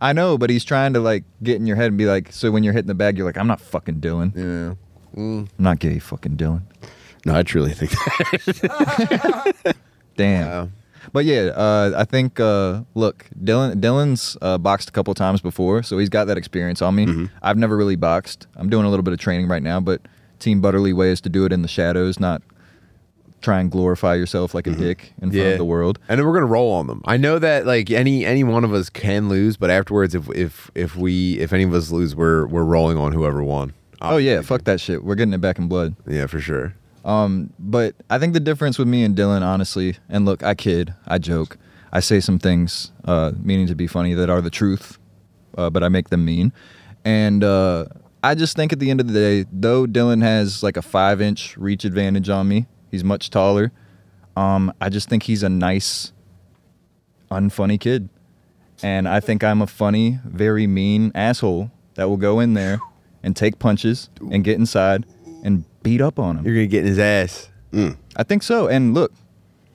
I 0.00 0.12
know, 0.14 0.38
but 0.38 0.48
he's 0.50 0.64
trying 0.64 0.94
to 0.94 1.00
like 1.00 1.24
get 1.42 1.56
in 1.56 1.66
your 1.66 1.76
head 1.76 1.88
and 1.88 1.98
be 1.98 2.06
like, 2.06 2.32
so 2.32 2.50
when 2.50 2.62
you're 2.64 2.72
hitting 2.72 2.88
the 2.88 2.94
bag, 2.94 3.18
you're 3.18 3.26
like, 3.26 3.36
I'm 3.36 3.46
not 3.46 3.60
fucking 3.60 4.00
Dylan. 4.00 4.34
Yeah. 4.36 4.74
I'm 5.16 5.48
not 5.58 5.80
gay, 5.80 5.98
fucking 5.98 6.36
Dylan. 6.36 6.62
No, 7.26 7.34
I 7.34 7.42
truly 7.42 7.72
think 7.72 7.90
that. 7.90 9.76
Damn. 10.16 10.46
Wow. 10.48 10.68
But 11.12 11.24
yeah, 11.24 11.52
uh, 11.54 11.92
I 11.96 12.04
think 12.04 12.40
uh, 12.40 12.82
look, 12.94 13.28
Dylan 13.42 13.80
Dylan's 13.80 14.36
uh, 14.42 14.58
boxed 14.58 14.88
a 14.88 14.92
couple 14.92 15.14
times 15.14 15.40
before, 15.40 15.82
so 15.82 15.98
he's 15.98 16.08
got 16.08 16.26
that 16.26 16.36
experience 16.38 16.82
on 16.82 16.94
me. 16.94 17.06
Mm-hmm. 17.06 17.26
I've 17.42 17.56
never 17.58 17.76
really 17.76 17.96
boxed. 17.96 18.46
I'm 18.56 18.68
doing 18.68 18.86
a 18.86 18.90
little 18.90 19.02
bit 19.02 19.12
of 19.12 19.18
training 19.18 19.48
right 19.48 19.62
now, 19.62 19.80
but 19.80 20.02
Team 20.38 20.60
Butterly 20.60 20.92
way 20.92 21.10
is 21.10 21.20
to 21.22 21.28
do 21.28 21.44
it 21.44 21.52
in 21.52 21.62
the 21.62 21.68
shadows, 21.68 22.18
not 22.20 22.42
try 23.40 23.58
and 23.58 23.70
glorify 23.70 24.14
yourself 24.14 24.54
like 24.54 24.66
a 24.66 24.70
dick 24.72 25.14
in 25.22 25.30
front 25.30 25.46
of 25.52 25.58
the 25.58 25.64
world. 25.64 25.98
And 26.08 26.18
then 26.18 26.26
we're 26.26 26.34
gonna 26.34 26.46
roll 26.46 26.72
on 26.72 26.86
them. 26.86 27.00
I 27.06 27.16
know 27.16 27.38
that 27.38 27.66
like 27.66 27.90
any 27.90 28.24
any 28.24 28.44
one 28.44 28.64
of 28.64 28.72
us 28.74 28.90
can 28.90 29.28
lose, 29.28 29.56
but 29.56 29.70
afterwards, 29.70 30.14
if 30.14 30.28
if 30.30 30.70
if 30.74 30.96
we 30.96 31.38
if 31.38 31.52
any 31.52 31.64
of 31.64 31.72
us 31.72 31.90
lose, 31.90 32.14
we're 32.14 32.46
we're 32.46 32.64
rolling 32.64 32.98
on 32.98 33.12
whoever 33.12 33.42
won. 33.42 33.72
Oh 34.02 34.16
yeah, 34.16 34.40
fuck 34.42 34.64
that 34.64 34.80
shit. 34.80 35.04
We're 35.04 35.14
getting 35.14 35.34
it 35.34 35.40
back 35.40 35.58
in 35.58 35.68
blood. 35.68 35.94
yeah, 36.06 36.26
for 36.26 36.40
sure. 36.40 36.74
Um, 37.04 37.52
but 37.58 37.94
I 38.10 38.18
think 38.18 38.34
the 38.34 38.40
difference 38.40 38.78
with 38.78 38.88
me 38.88 39.04
and 39.04 39.16
Dylan, 39.16 39.42
honestly, 39.42 39.96
and 40.08 40.24
look, 40.24 40.42
I 40.42 40.54
kid, 40.54 40.94
I 41.06 41.18
joke, 41.18 41.56
I 41.92 42.00
say 42.00 42.20
some 42.20 42.38
things 42.38 42.92
uh, 43.04 43.32
meaning 43.42 43.66
to 43.68 43.74
be 43.74 43.86
funny 43.86 44.14
that 44.14 44.30
are 44.30 44.40
the 44.40 44.50
truth, 44.50 44.98
uh, 45.56 45.70
but 45.70 45.82
I 45.82 45.88
make 45.88 46.10
them 46.10 46.24
mean. 46.24 46.52
And 47.04 47.42
uh, 47.42 47.86
I 48.22 48.34
just 48.34 48.56
think 48.56 48.72
at 48.72 48.78
the 48.78 48.90
end 48.90 49.00
of 49.00 49.08
the 49.08 49.14
day, 49.14 49.48
though 49.50 49.86
Dylan 49.86 50.22
has 50.22 50.62
like 50.62 50.76
a 50.76 50.82
five 50.82 51.20
inch 51.20 51.56
reach 51.56 51.84
advantage 51.84 52.28
on 52.28 52.48
me, 52.48 52.66
he's 52.90 53.02
much 53.02 53.30
taller. 53.30 53.72
Um, 54.36 54.72
I 54.80 54.88
just 54.88 55.08
think 55.08 55.24
he's 55.24 55.42
a 55.42 55.48
nice, 55.48 56.12
unfunny 57.30 57.80
kid. 57.80 58.08
And 58.82 59.08
I 59.08 59.20
think 59.20 59.44
I'm 59.44 59.60
a 59.60 59.66
funny, 59.66 60.18
very 60.24 60.66
mean 60.66 61.12
asshole 61.14 61.70
that 61.94 62.08
will 62.08 62.16
go 62.16 62.40
in 62.40 62.54
there 62.54 62.80
and 63.22 63.36
take 63.36 63.58
punches 63.58 64.08
and 64.30 64.42
get 64.44 64.56
inside 64.56 65.04
and 65.44 65.64
beat 65.82 66.00
up 66.00 66.18
on 66.18 66.38
him. 66.38 66.44
You're 66.44 66.54
gonna 66.54 66.66
get 66.66 66.80
in 66.80 66.86
his 66.86 66.98
ass. 66.98 67.50
Mm. 67.72 67.96
I 68.16 68.22
think 68.22 68.42
so. 68.42 68.66
And 68.66 68.94
look, 68.94 69.12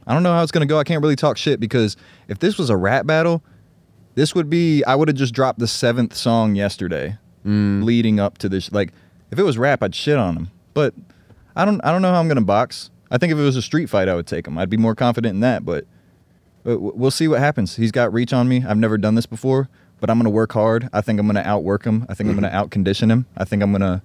I 0.07 0.13
don't 0.13 0.23
know 0.23 0.33
how 0.33 0.43
it's 0.43 0.51
gonna 0.51 0.65
go. 0.65 0.79
I 0.79 0.83
can't 0.83 1.01
really 1.01 1.15
talk 1.15 1.37
shit 1.37 1.59
because 1.59 1.97
if 2.27 2.39
this 2.39 2.57
was 2.57 2.69
a 2.69 2.77
rap 2.77 3.05
battle, 3.05 3.43
this 4.15 4.35
would 4.35 4.49
be 4.49 4.83
I 4.85 4.95
would 4.95 5.07
have 5.07 5.17
just 5.17 5.33
dropped 5.33 5.59
the 5.59 5.67
seventh 5.67 6.15
song 6.15 6.55
yesterday, 6.55 7.17
mm. 7.45 7.83
leading 7.83 8.19
up 8.19 8.37
to 8.39 8.49
this. 8.49 8.71
Like, 8.71 8.93
if 9.31 9.39
it 9.39 9.43
was 9.43 9.57
rap, 9.57 9.83
I'd 9.83 9.95
shit 9.95 10.17
on 10.17 10.35
him. 10.35 10.51
But 10.73 10.93
I 11.55 11.65
don't 11.65 11.81
I 11.83 11.91
don't 11.91 12.01
know 12.01 12.11
how 12.11 12.19
I'm 12.19 12.27
gonna 12.27 12.41
box. 12.41 12.89
I 13.11 13.17
think 13.17 13.31
if 13.31 13.39
it 13.39 13.43
was 13.43 13.55
a 13.55 13.61
street 13.61 13.89
fight, 13.89 14.09
I 14.09 14.15
would 14.15 14.27
take 14.27 14.47
him. 14.47 14.57
I'd 14.57 14.69
be 14.69 14.77
more 14.77 14.95
confident 14.95 15.33
in 15.35 15.39
that. 15.41 15.65
But 15.65 15.85
but 16.63 16.79
we'll 16.79 17.11
see 17.11 17.27
what 17.27 17.39
happens. 17.39 17.75
He's 17.75 17.91
got 17.91 18.11
reach 18.11 18.33
on 18.33 18.47
me. 18.47 18.63
I've 18.67 18.77
never 18.77 18.97
done 18.97 19.15
this 19.15 19.27
before, 19.27 19.69
but 19.99 20.09
I'm 20.09 20.17
gonna 20.17 20.29
work 20.29 20.53
hard. 20.53 20.89
I 20.93 21.01
think 21.01 21.19
I'm 21.19 21.27
gonna 21.27 21.41
outwork 21.41 21.85
him. 21.85 22.05
I 22.09 22.13
think 22.13 22.29
I'm 22.29 22.35
mm-hmm. 22.35 22.45
gonna 22.45 22.67
outcondition 22.67 23.11
him. 23.11 23.25
I 23.37 23.45
think 23.45 23.63
I'm 23.63 23.71
gonna 23.71 24.01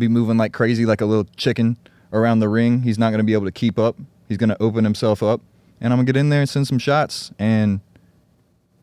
be 0.00 0.08
moving 0.08 0.36
like 0.36 0.52
crazy, 0.52 0.84
like 0.84 1.00
a 1.00 1.06
little 1.06 1.26
chicken 1.36 1.76
around 2.12 2.40
the 2.40 2.48
ring. 2.48 2.82
He's 2.82 2.98
not 2.98 3.10
gonna 3.12 3.24
be 3.24 3.34
able 3.34 3.46
to 3.46 3.52
keep 3.52 3.78
up. 3.78 3.96
He's 4.28 4.38
gonna 4.38 4.56
open 4.58 4.82
himself 4.84 5.22
up, 5.22 5.40
and 5.80 5.92
I'm 5.92 5.98
gonna 5.98 6.06
get 6.06 6.16
in 6.16 6.30
there 6.30 6.40
and 6.40 6.48
send 6.48 6.66
some 6.66 6.78
shots. 6.78 7.30
And 7.38 7.80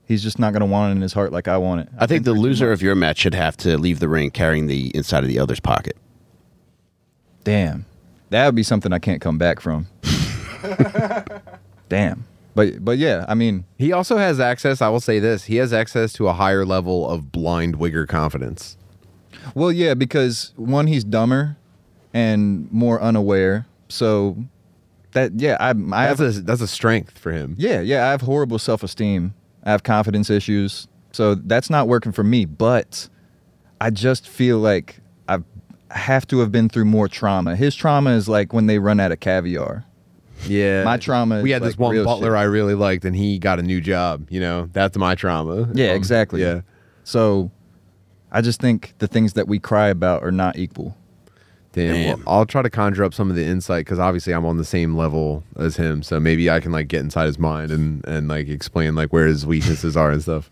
he's 0.06 0.24
just 0.24 0.40
not 0.40 0.54
gonna 0.54 0.66
want 0.66 0.92
it 0.92 0.96
in 0.96 1.02
his 1.02 1.14
heart 1.14 1.32
like 1.34 1.48
I 1.48 1.58
want 1.58 1.82
it. 1.82 1.90
I 1.98 2.08
think 2.08 2.24
the 2.24 2.34
loser 2.34 2.72
of 2.72 2.82
your 2.82 2.96
match 2.96 3.18
should 3.20 3.34
have 3.34 3.58
to 3.58 3.78
leave 3.78 4.00
the 4.00 4.08
ring 4.08 4.32
carrying 4.32 4.68
the 4.68 4.96
inside 4.96 5.24
of 5.24 5.30
the 5.30 5.40
other's 5.40 5.60
pocket. 5.60 5.98
Damn, 7.44 7.86
that 8.30 8.46
would 8.46 8.56
be 8.56 8.64
something 8.64 8.94
I 8.94 9.00
can't 9.00 9.22
come 9.22 9.38
back 9.38 9.60
from. 9.60 9.88
Damn, 11.90 12.26
but 12.56 12.84
but 12.84 12.98
yeah, 12.98 13.26
I 13.28 13.36
mean, 13.36 13.64
He 13.78 13.94
also 13.94 14.18
has 14.18 14.40
access. 14.40 14.82
I 14.82 14.90
will 14.90 15.00
say 15.00 15.20
this: 15.20 15.46
he 15.46 15.56
has 15.58 15.72
access 15.72 16.12
to 16.14 16.28
a 16.28 16.34
higher 16.34 16.66
level 16.66 17.10
of 17.10 17.32
blind 17.32 17.78
wigger 17.78 18.08
confidence. 18.08 18.78
Well, 19.56 19.72
yeah, 19.72 19.94
because 19.94 20.54
one, 20.56 20.88
he's 20.88 21.04
dumber 21.04 21.58
and 22.14 22.72
more 22.72 23.02
unaware. 23.02 23.66
So 23.90 24.38
that 25.14 25.32
yeah, 25.40 25.58
I 25.60 25.70
I 25.92 26.04
have 26.06 26.18
That's 26.18 26.38
a 26.38 26.42
that's 26.42 26.62
a 26.62 26.68
strength 26.68 27.18
for 27.18 27.32
him. 27.32 27.56
yeah 27.58 27.82
yeah 27.82 28.08
I 28.08 28.12
have 28.12 28.22
horrible 28.22 28.60
self 28.60 28.84
esteem. 28.84 29.34
I 29.64 29.72
have 29.72 29.84
confidence 29.84 30.30
issues. 30.30 30.88
So 31.12 31.36
that's 31.36 31.70
not 31.70 31.88
working 31.88 32.12
for 32.12 32.24
me. 32.24 32.46
But 32.46 33.10
I 33.82 33.90
just 33.90 34.28
feel 34.28 34.60
like 34.60 35.00
I 35.28 35.40
have 35.92 36.28
to 36.28 36.40
have 36.40 36.52
been 36.52 36.70
through 36.70 36.86
more 36.86 37.08
trauma. 37.08 37.56
His 37.56 37.76
trauma 37.76 38.12
is 38.12 38.28
like 38.30 38.54
when 38.54 38.68
they 38.68 38.80
run 38.80 39.00
out 39.00 39.12
of 39.12 39.20
caviar. 39.20 39.86
Yeah, 40.46 40.84
My 40.84 40.98
trauma 40.98 41.42
We 41.42 41.50
had 41.50 41.64
this 41.64 41.78
one 41.80 41.96
butler 42.04 42.28
shit. 42.32 42.38
I 42.38 42.44
really 42.44 42.76
liked, 42.76 43.06
and 43.06 43.16
he 43.16 43.40
got 43.40 43.58
a 43.58 43.64
new 43.64 43.82
job. 43.82 44.28
You 44.30 44.40
know, 44.40 44.70
that's 44.72 44.96
my 44.96 45.16
trauma. 45.16 45.68
Yeah, 45.74 45.90
Um, 45.92 45.96
exactly. 45.98 46.42
Yeah, 46.42 46.62
So 47.04 47.50
I 48.38 48.42
just 48.42 48.62
think 48.62 48.94
the 49.00 49.08
things 49.08 49.34
that 49.34 49.48
we 49.48 49.58
cry 49.58 49.88
about 49.88 50.22
are 50.22 50.32
not 50.32 50.60
equal. 50.60 50.96
damn. 51.72 51.94
Damn. 51.94 52.20
Well, 52.20 52.36
I'll 52.36 52.46
try 52.46 52.62
to 52.62 52.70
conjure 52.70 53.04
up 53.04 53.12
some 53.16 53.32
of 53.32 53.36
the 53.36 53.44
insight 53.44 53.84
because 53.86 53.98
obviously 53.98 54.32
I'm 54.32 54.46
on 54.46 54.58
the 54.58 54.64
same 54.64 54.96
level 54.96 55.44
as 55.58 55.76
him. 55.76 56.04
So 56.04 56.20
maybe 56.20 56.48
I 56.48 56.60
can 56.60 56.72
like 56.72 56.88
get 56.88 57.02
inside 57.02 57.26
his 57.26 57.40
mind 57.40 57.72
and 57.72 58.06
and 58.06 58.28
like 58.28 58.48
explain 58.48 58.94
like 58.94 59.12
where 59.12 59.26
his 59.26 59.44
weaknesses 59.44 59.98
are 59.98 60.12
and 60.12 60.22
stuff. 60.22 60.52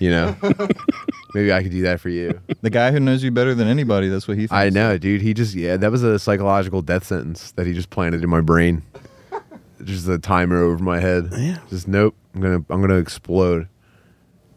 You 0.00 0.10
know, 0.10 0.36
maybe 1.34 1.52
I 1.52 1.62
could 1.62 1.70
do 1.70 1.82
that 1.82 2.00
for 2.00 2.08
you. 2.08 2.40
The 2.60 2.70
guy 2.70 2.90
who 2.90 2.98
knows 2.98 3.22
you 3.22 3.30
better 3.30 3.54
than 3.54 3.68
anybody, 3.68 4.08
that's 4.08 4.26
what 4.26 4.36
he 4.36 4.48
thinks. 4.48 4.52
I 4.54 4.68
know, 4.70 4.98
dude. 4.98 5.22
He 5.22 5.32
just 5.32 5.54
yeah, 5.54 5.76
that 5.76 5.92
was 5.92 6.02
a 6.02 6.18
psychological 6.18 6.82
death 6.82 7.04
sentence 7.04 7.52
that 7.52 7.68
he 7.68 7.72
just 7.72 7.90
planted 7.90 8.24
in 8.24 8.30
my 8.30 8.40
brain. 8.40 8.82
just 9.84 10.08
a 10.08 10.18
timer 10.18 10.60
over 10.60 10.82
my 10.82 10.98
head. 10.98 11.28
Yeah. 11.30 11.58
Just 11.70 11.86
nope. 11.86 12.16
I'm 12.34 12.40
gonna 12.40 12.64
I'm 12.68 12.80
gonna 12.80 12.96
explode. 12.96 13.68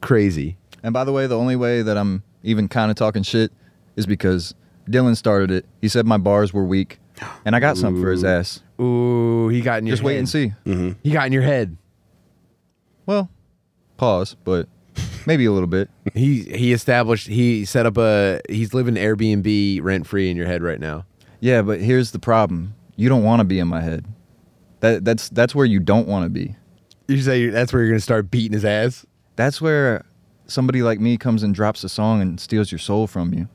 Crazy. 0.01 0.57
And 0.81 0.93
by 0.93 1.03
the 1.03 1.11
way, 1.11 1.27
the 1.27 1.37
only 1.37 1.55
way 1.55 1.83
that 1.83 1.95
I'm 1.95 2.23
even 2.45 2.67
kind 2.67 2.89
of 2.89 2.95
talking 2.95 3.23
shit 3.23 3.51
is 3.95 4.05
because 4.05 4.53
Dylan 4.89 5.17
started 5.17 5.51
it. 5.51 5.65
He 5.81 5.89
said 5.89 6.05
my 6.05 6.17
bars 6.17 6.53
were 6.53 6.63
weak, 6.63 6.99
and 7.43 7.55
I 7.55 7.59
got 7.59 7.77
something 7.77 8.01
for 8.01 8.11
his 8.11 8.23
ass. 8.23 8.61
Ooh, 8.79 9.49
he 9.49 9.61
got 9.61 9.79
in 9.79 9.87
your 9.87 9.93
Just 9.93 10.03
wait 10.03 10.17
and 10.17 10.29
see. 10.29 10.53
Mm-hmm. 10.65 10.91
He 11.03 11.11
got 11.11 11.25
in 11.25 11.33
your 11.33 11.41
head. 11.41 11.77
Well, 13.05 13.29
pause, 13.97 14.35
but 14.43 14.67
maybe 15.25 15.45
a 15.45 15.51
little 15.51 15.67
bit. 15.67 15.89
He 16.13 16.43
he 16.43 16.71
established 16.71 17.27
he 17.27 17.65
set 17.65 17.85
up 17.85 17.97
a 17.97 18.39
he's 18.47 18.73
living 18.73 18.95
Airbnb 18.95 19.83
rent 19.83 20.07
free 20.07 20.29
in 20.29 20.37
your 20.37 20.45
head 20.45 20.63
right 20.63 20.79
now. 20.79 21.05
Yeah, 21.41 21.61
but 21.61 21.81
here's 21.81 22.11
the 22.11 22.19
problem: 22.19 22.75
you 22.95 23.09
don't 23.09 23.23
want 23.23 23.41
to 23.41 23.43
be 23.43 23.59
in 23.59 23.67
my 23.67 23.81
head. 23.81 24.05
That 24.79 25.03
that's 25.03 25.29
that's 25.29 25.53
where 25.53 25.65
you 25.65 25.79
don't 25.79 26.07
want 26.07 26.23
to 26.25 26.29
be. 26.29 26.55
You 27.07 27.21
say 27.21 27.49
that's 27.49 27.73
where 27.73 27.81
you're 27.81 27.91
gonna 27.91 27.99
start 27.99 28.31
beating 28.31 28.53
his 28.53 28.65
ass. 28.65 29.05
That's 29.35 29.59
where 29.59 30.05
somebody 30.47 30.81
like 30.81 30.99
me 30.99 31.17
comes 31.17 31.43
and 31.43 31.53
drops 31.53 31.83
a 31.83 31.89
song 31.89 32.21
and 32.21 32.39
steals 32.39 32.71
your 32.71 32.79
soul 32.79 33.07
from 33.07 33.33
you. 33.33 33.47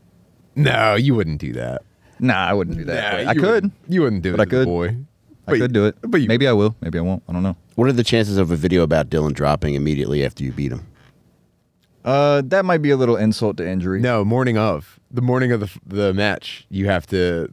No, 0.57 0.95
you 0.95 1.15
wouldn't 1.15 1.41
do 1.41 1.53
that. 1.55 1.83
Nah, 2.19 2.47
I 2.47 2.53
wouldn't 2.53 2.77
do 2.77 2.85
that. 2.85 2.95
Nah, 3.13 3.19
but 3.19 3.27
I 3.29 3.33
you 3.33 3.41
could. 3.41 3.51
wouldn't- 3.55 3.73
You 3.89 4.03
wouldn't 4.03 4.23
do 4.23 4.33
But 4.33 4.41
it, 4.41 4.43
I 4.43 4.51
could. 4.51 4.67
boy. 4.67 4.89
I 4.89 5.53
But- 5.53 5.59
could 5.59 5.73
do 5.73 5.87
it. 5.87 5.97
But 6.03 6.21
you, 6.21 6.29
maybe 6.29 6.47
I 6.47 6.53
will. 6.53 6.77
Maybe 6.81 6.99
I 6.99 7.03
won't. 7.03 7.23
I 7.29 7.33
don't 7.33 7.43
know. 7.43 7.57
What 7.77 7.89
are 7.89 7.93
the 7.93 8.05
chances 8.05 8.37
of 8.37 8.51
a 8.51 8.57
video 8.57 8.83
about 8.83 9.09
Dylan 9.09 9.33
dropping 9.33 9.75
immediately 9.75 10.25
after 10.25 10.45
you 10.45 10.53
beat 10.53 10.71
him? 10.73 10.87
Uh, 12.05 12.43
that 12.47 12.65
might 12.65 12.83
be 12.83 12.91
a 12.91 12.97
little 12.97 13.17
insult 13.17 13.57
to 13.59 13.67
injury. 13.69 14.01
No, 14.01 14.25
morning 14.25 14.57
of 14.59 14.99
the 15.11 15.23
morning 15.23 15.53
of 15.53 15.61
the 15.61 15.71
the 15.87 16.15
match, 16.15 16.67
you 16.71 16.87
have 16.87 17.07
to 17.09 17.53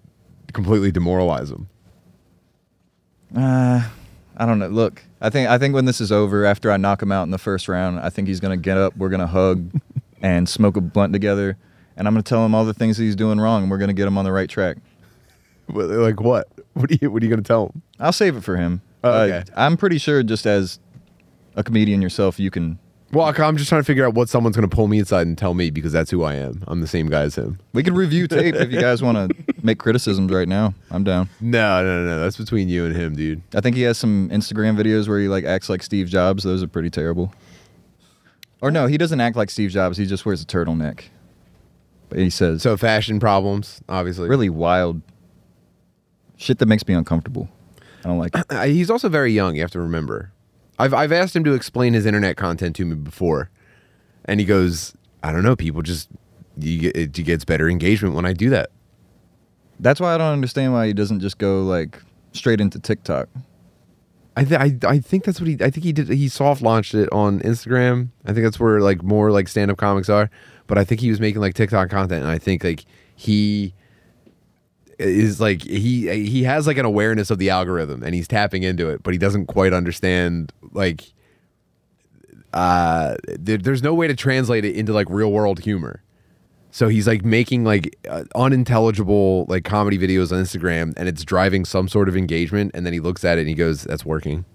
completely 0.54 0.92
demoralize 0.92 1.50
him. 1.52 1.68
Uh, 3.36 3.88
I 4.40 4.46
don't 4.46 4.60
know. 4.60 4.68
Look, 4.68 5.04
I 5.20 5.30
think 5.32 5.50
I 5.50 5.58
think 5.58 5.74
when 5.74 5.86
this 5.86 6.00
is 6.00 6.12
over, 6.12 6.46
after 6.46 6.72
I 6.72 6.78
knock 6.78 7.02
him 7.02 7.12
out 7.12 7.24
in 7.24 7.32
the 7.32 7.40
first 7.40 7.68
round, 7.68 8.00
I 8.00 8.10
think 8.10 8.28
he's 8.28 8.40
gonna 8.40 8.56
get 8.58 8.78
up. 8.78 8.96
We're 8.96 9.10
gonna 9.10 9.26
hug 9.28 9.72
and 10.22 10.48
smoke 10.48 10.78
a 10.78 10.82
blunt 10.82 11.12
together, 11.12 11.58
and 11.96 12.08
I'm 12.08 12.14
gonna 12.14 12.22
tell 12.24 12.46
him 12.46 12.54
all 12.54 12.64
the 12.64 12.74
things 12.74 12.98
that 12.98 13.04
he's 13.04 13.16
doing 13.16 13.40
wrong, 13.40 13.64
and 13.64 13.72
we're 13.72 13.80
gonna 13.80 13.94
get 13.94 14.08
him 14.08 14.18
on 14.18 14.26
the 14.26 14.32
right 14.32 14.50
track. 14.50 14.78
Like 15.70 16.22
what? 16.22 16.48
What 16.74 16.92
are 16.92 16.98
you 17.02 17.10
What 17.12 17.24
are 17.24 17.26
you 17.26 17.30
gonna 17.32 17.42
tell 17.42 17.68
him? 17.68 17.82
I'll 18.00 18.14
save 18.14 18.38
it 18.38 18.44
for 18.44 18.56
him. 18.58 18.82
Oh, 19.04 19.10
Uh. 19.10 19.44
I'm 19.56 19.76
pretty 19.76 19.98
sure, 19.98 20.22
just 20.22 20.46
as 20.46 20.80
a 21.56 21.64
comedian 21.64 22.02
yourself, 22.02 22.40
you 22.40 22.52
can. 22.52 22.78
Well, 23.14 23.26
I'm 23.38 23.56
just 23.56 23.70
trying 23.70 23.82
to 23.82 23.86
figure 23.86 24.06
out 24.06 24.16
what 24.16 24.28
someone's 24.28 24.56
gonna 24.58 24.68
pull 24.68 24.88
me 24.88 25.00
inside 25.00 25.28
and 25.28 25.38
tell 25.38 25.54
me 25.54 25.70
because 25.70 25.94
that's 25.94 26.12
who 26.12 26.24
I 26.24 26.36
am. 26.36 26.64
I'm 26.68 26.82
the 26.82 26.88
same 26.88 27.08
guy 27.08 27.22
as 27.22 27.36
him. 27.36 27.58
We 27.74 27.82
could 27.82 27.96
review 27.96 28.28
tape 28.28 28.56
if 28.56 28.70
you 28.72 28.82
guys 28.82 29.02
want 29.02 29.18
to 29.32 29.54
make 29.64 29.80
criticisms 29.80 30.32
right 30.32 30.48
now. 30.48 30.74
I'm 30.92 31.04
down. 31.06 31.30
No, 31.40 31.84
no, 31.84 32.04
no, 32.04 32.06
no. 32.06 32.20
That's 32.20 32.36
between 32.36 32.68
you 32.68 32.86
and 32.86 32.96
him, 32.96 33.16
dude. 33.16 33.42
I 33.56 33.62
think 33.62 33.78
he 33.78 33.84
has 33.84 33.98
some 33.98 34.30
Instagram 34.30 34.78
videos 34.78 35.08
where 35.08 35.20
he 35.20 35.30
like 35.30 35.46
acts 35.46 35.70
like 35.70 35.84
Steve 35.84 36.08
Jobs. 36.08 36.44
Those 36.44 36.62
are 36.62 36.68
pretty 36.68 36.90
terrible. 36.90 37.34
Or 38.62 38.72
no, 38.72 38.88
he 38.88 38.98
doesn't 38.98 39.22
act 39.22 39.36
like 39.38 39.50
Steve 39.50 39.70
Jobs. 39.70 39.98
He 39.98 40.06
just 40.06 40.26
wears 40.26 40.42
a 40.42 40.46
turtleneck. 40.46 41.04
But 42.10 42.20
he 42.20 42.30
says 42.30 42.62
So 42.62 42.76
fashion 42.78 43.20
problems, 43.20 43.82
obviously. 43.88 44.28
really 44.30 44.50
wild 44.50 45.02
shit 46.38 46.60
that 46.60 46.66
makes 46.68 46.88
me 46.88 46.94
uncomfortable. 46.94 47.50
I 48.04 48.10
don't 48.10 48.20
like 48.20 48.32
it. 48.36 48.70
He's 48.74 48.90
also 48.90 49.10
very 49.10 49.32
young. 49.32 49.56
You 49.56 49.62
have 49.62 49.72
to 49.72 49.80
remember. 49.82 50.32
I've 50.80 50.94
I've 50.94 51.12
asked 51.12 51.36
him 51.36 51.44
to 51.46 51.54
explain 51.54 51.94
his 51.94 52.06
internet 52.06 52.38
content 52.38 52.76
to 52.78 52.86
me 52.86 52.96
before, 52.96 53.50
and 54.26 54.40
he 54.40 54.46
goes, 54.46 54.94
"I 55.24 55.32
don't 55.32 55.44
know. 55.44 55.56
People 55.56 55.82
just 55.82 56.10
you 56.58 56.80
get 56.80 56.98
it 56.98 57.12
gets 57.14 57.46
better 57.46 57.70
engagement 57.70 58.16
when 58.16 58.26
I 58.26 58.34
do 58.34 58.50
that." 58.52 58.70
That's 59.80 60.00
why 60.00 60.16
I 60.16 60.18
don't 60.18 60.34
understand 60.34 60.74
why 60.74 60.88
he 60.88 60.94
doesn't 60.94 61.20
just 61.20 61.38
go 61.38 61.64
like 61.64 62.02
straight 62.32 62.62
into 62.62 62.80
TikTok. 62.80 63.30
I, 64.36 64.44
th- 64.44 64.60
I 64.60 64.88
I 64.88 65.00
think 65.00 65.24
that's 65.24 65.40
what 65.40 65.48
he 65.48 65.56
I 65.56 65.72
think 65.72 65.84
he 65.84 65.92
did 65.92 66.10
he 66.10 66.30
soft 66.30 66.62
launched 66.62 66.94
it 66.94 67.10
on 67.12 67.40
Instagram. 67.40 68.10
I 68.26 68.34
think 68.34 68.44
that's 68.44 68.60
where 68.60 68.80
like 68.82 69.02
more 69.02 69.32
like 69.32 69.48
stand 69.48 69.72
up 69.72 69.78
comics 69.78 70.10
are. 70.10 70.30
But 70.68 70.78
I 70.78 70.84
think 70.84 71.02
he 71.02 71.10
was 71.10 71.20
making 71.20 71.42
like 71.42 71.56
TikTok 71.56 71.90
content 71.90 72.22
and 72.22 72.32
I 72.32 72.38
think 72.38 72.64
like 72.64 72.86
he 73.16 73.74
is 75.00 75.40
like 75.40 75.62
he 75.64 76.26
he 76.28 76.44
has 76.44 76.66
like 76.68 76.78
an 76.78 76.86
awareness 76.86 77.30
of 77.30 77.38
the 77.38 77.50
algorithm 77.50 78.02
and 78.04 78.16
he's 78.16 78.28
tapping 78.28 78.64
into 78.64 78.90
it, 78.90 79.04
but 79.04 79.14
he 79.14 79.18
doesn't 79.18 79.46
quite 79.48 79.74
understand 79.74 80.52
like 80.72 81.14
uh 82.54 83.16
there, 83.38 83.58
there's 83.58 83.84
no 83.84 83.94
way 83.94 84.08
to 84.08 84.16
translate 84.16 84.66
it 84.66 84.76
into 84.76 84.94
like 84.94 85.08
real 85.10 85.32
world 85.32 85.60
humor. 85.60 86.02
So 86.72 86.88
he's 86.90 87.08
like 87.08 87.24
making 87.26 87.64
like 87.64 87.98
uh, 88.10 88.24
unintelligible 88.36 89.46
like 89.50 89.64
comedy 89.64 89.98
videos 89.98 90.32
on 90.32 90.44
Instagram 90.44 90.94
and 90.98 91.08
it's 91.10 91.24
driving 91.24 91.66
some 91.66 91.88
sort 91.88 92.08
of 92.10 92.16
engagement 92.16 92.72
and 92.74 92.86
then 92.86 92.94
he 92.94 93.00
looks 93.00 93.24
at 93.26 93.38
it 93.38 93.42
and 93.42 93.50
he 93.50 93.56
goes 93.56 93.84
that's 93.84 94.06
working. 94.06 94.46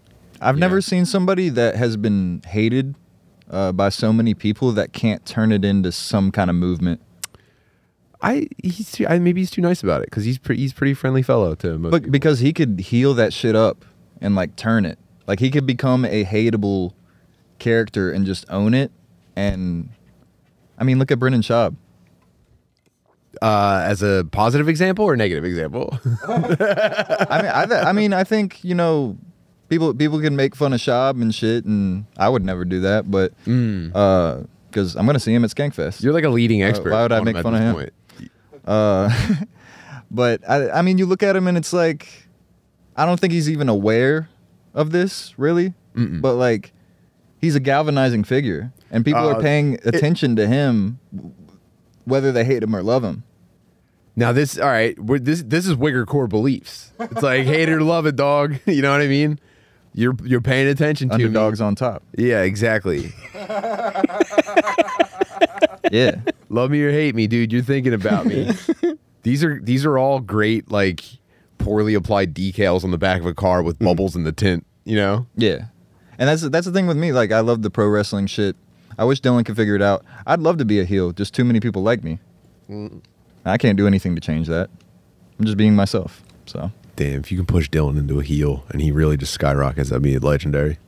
I've 0.41 0.57
Yeah. 0.57 0.61
never 0.61 0.81
seen 0.81 1.05
somebody 1.07 1.49
that 1.51 1.77
has 1.77 1.97
been 1.97 2.43
hated 2.47 2.95
uh, 3.51 3.73
by 3.73 3.91
so 3.91 4.13
many 4.13 4.35
people 4.35 4.73
that 4.73 4.93
can't 4.93 5.25
turn 5.27 5.53
it 5.53 5.65
into 5.65 5.93
some 5.93 6.31
kind 6.33 6.49
of 6.51 6.57
movement. 6.57 7.01
I 8.23 8.47
he's 8.63 8.93
too, 8.93 9.07
I, 9.07 9.19
maybe 9.19 9.41
he's 9.41 9.51
too 9.51 9.61
nice 9.61 9.83
about 9.83 10.03
it 10.03 10.11
cuz 10.11 10.25
he's 10.25 10.39
pre, 10.39 10.57
he's 10.57 10.73
pretty 10.73 10.95
friendly 10.95 11.23
fellow 11.23 11.55
to 11.57 11.77
most 11.77 11.91
But 11.91 12.03
people. 12.03 12.13
because 12.13 12.39
he 12.39 12.53
could 12.53 12.81
heal 12.81 13.15
that 13.15 13.33
shit 13.33 13.57
up 13.57 13.85
and 14.21 14.35
like 14.35 14.55
turn 14.57 14.85
it. 14.85 14.99
Like 15.27 15.41
he 15.41 15.51
could 15.51 15.67
become 15.67 16.05
a 16.05 16.25
hateable 16.25 16.93
character 17.59 18.11
and 18.11 18.25
just 18.25 18.45
own 18.49 18.75
it. 18.75 18.93
And 19.35 19.89
I 20.79 20.85
mean, 20.85 20.99
look 20.99 21.11
at 21.11 21.19
Brendan 21.19 21.43
Schaub. 21.43 21.77
uh 23.41 23.83
as 23.85 24.03
a 24.03 24.25
positive 24.31 24.69
example 24.69 25.05
or 25.05 25.17
negative 25.17 25.45
example. 25.45 25.99
I 26.29 26.39
mean, 27.43 27.51
I, 27.53 27.67
th- 27.67 27.85
I 27.85 27.93
mean, 27.93 28.13
I 28.13 28.25
think 28.25 28.63
you 28.63 28.75
know, 28.75 29.19
people 29.69 29.95
people 29.95 30.21
can 30.21 30.37
make 30.37 30.55
fun 30.55 30.73
of 30.73 30.81
Schaub 30.81 31.21
and 31.21 31.35
shit, 31.35 31.65
and 31.65 32.05
I 32.17 32.29
would 32.29 32.45
never 32.45 32.65
do 32.65 32.81
that. 32.81 33.11
But 33.11 33.33
mm. 33.47 33.91
uh, 33.95 34.43
because 34.71 34.97
I'm 34.97 35.07
gonna 35.07 35.21
see 35.21 35.35
him 35.35 35.45
at 35.45 35.51
Skankfest. 35.51 36.03
You're 36.03 36.13
like 36.13 36.25
a 36.25 36.31
leading 36.31 36.63
uh, 36.63 36.69
expert. 36.69 36.93
why 36.93 37.03
would 37.03 37.13
I 37.13 37.21
make 37.21 37.37
fun 37.39 37.55
of 37.55 37.61
him? 37.61 37.75
point. 37.75 37.93
Uh, 38.65 39.11
but 40.11 40.49
I, 40.49 40.71
I 40.71 40.83
mean, 40.83 40.99
you 40.99 41.07
look 41.07 41.23
at 41.23 41.37
him 41.37 41.47
and 41.47 41.57
it's 41.57 41.73
like, 41.73 42.09
I 42.97 43.07
don't 43.07 43.19
think 43.19 43.33
he's 43.33 43.51
even 43.51 43.69
aware 43.69 44.29
of 44.75 44.91
this 44.93 45.35
really. 45.39 45.75
Mm-mm. 45.95 46.21
But 46.21 46.35
like, 46.35 46.73
he's 47.41 47.55
a 47.55 47.61
galvanizing 47.61 48.25
figure, 48.25 48.73
and 48.91 49.05
people 49.05 49.29
Uh, 49.29 49.35
are 49.35 49.41
paying 49.43 49.79
attention 49.85 50.37
to 50.37 50.47
him, 50.47 50.99
whether 52.05 52.33
they 52.33 52.45
hate 52.45 52.63
him 52.63 52.75
or 52.75 52.83
love 52.83 53.05
him. 53.05 53.25
Now 54.15 54.33
this, 54.33 54.59
all 54.59 54.69
right, 54.69 54.99
we're, 54.99 55.19
this 55.19 55.43
this 55.43 55.67
is 55.67 55.75
Wigger 55.75 56.07
core 56.07 56.27
beliefs. 56.27 56.93
It's 57.01 57.23
like 57.23 57.45
hate 57.47 57.69
it 57.69 57.73
or 57.73 57.83
love 57.83 58.07
it, 58.07 58.17
dog. 58.17 58.57
You 58.67 58.83
know 58.83 58.93
what 58.93 59.01
I 59.01 59.07
mean? 59.07 59.39
You're 59.95 60.15
you're 60.23 60.41
paying 60.41 60.69
attention 60.69 61.09
to 61.11 61.19
me. 61.19 61.25
Underdogs 61.25 61.61
on 61.61 61.75
top. 61.75 62.03
Yeah, 62.17 62.43
exactly. 62.43 63.13
Yeah, 65.91 66.21
Love 66.49 66.71
me 66.71 66.83
or 66.83 66.91
hate 66.91 67.15
me, 67.15 67.27
dude. 67.27 67.53
You're 67.53 67.63
thinking 67.63 67.93
about 67.93 68.27
me. 68.27 68.51
these 69.23 69.43
are 69.43 69.59
these 69.63 69.85
are 69.85 69.99
all 69.99 70.21
great, 70.21 70.71
like 70.71 71.03
poorly 71.59 71.95
applied 71.95 72.35
decals 72.35 72.85
on 72.85 72.91
the 72.91 72.99
back 72.99 73.21
of 73.21 73.27
a 73.27 73.35
car 73.35 73.63
with 73.63 73.79
mm. 73.79 73.87
bubbles 73.87 74.15
in 74.15 74.25
the 74.25 74.33
tint. 74.33 74.67
You 74.85 74.97
know? 74.97 75.27
yeah, 75.37 75.67
and 76.19 76.29
that's 76.29 76.43
that's 76.43 76.67
the 76.67 76.73
thing 76.73 76.87
with 76.87 76.97
me. 76.97 77.13
Like, 77.13 77.33
I 77.33 77.41
love 77.41 77.63
the 77.63 77.71
pro 77.71 77.89
wrestling 77.89 78.27
shit. 78.27 78.57
I 78.99 79.05
wish 79.05 79.21
Dylan 79.21 79.45
could 79.45 79.57
figure 79.57 79.75
it 79.75 79.83
out. 79.83 80.05
I'd 80.27 80.41
love 80.41 80.59
to 80.59 80.65
be 80.65 80.79
a 80.79 80.85
heel. 80.85 81.13
Just 81.13 81.35
too 81.35 81.45
many 81.45 81.61
people 81.61 81.83
like 81.83 82.05
me. 82.05 82.19
Mm. 82.69 83.03
I 83.45 83.59
can't 83.59 83.77
do 83.77 83.87
anything 83.87 84.15
to 84.15 84.21
change 84.21 84.47
that. 84.49 84.71
I'm 85.39 85.45
just 85.45 85.57
being 85.57 85.75
myself. 85.75 86.23
So 86.47 86.71
Damn, 86.97 87.21
if 87.21 87.33
you 87.33 87.39
can 87.39 87.47
push 87.47 87.71
Dylan 87.71 87.97
into 87.97 88.21
a 88.21 88.23
heel 88.23 88.65
and 88.69 88.83
he 88.83 88.93
really 88.93 89.17
just 89.17 89.33
skyrockets, 89.33 89.89
that'd 89.89 90.03
be 90.03 90.19
legendary. 90.19 90.79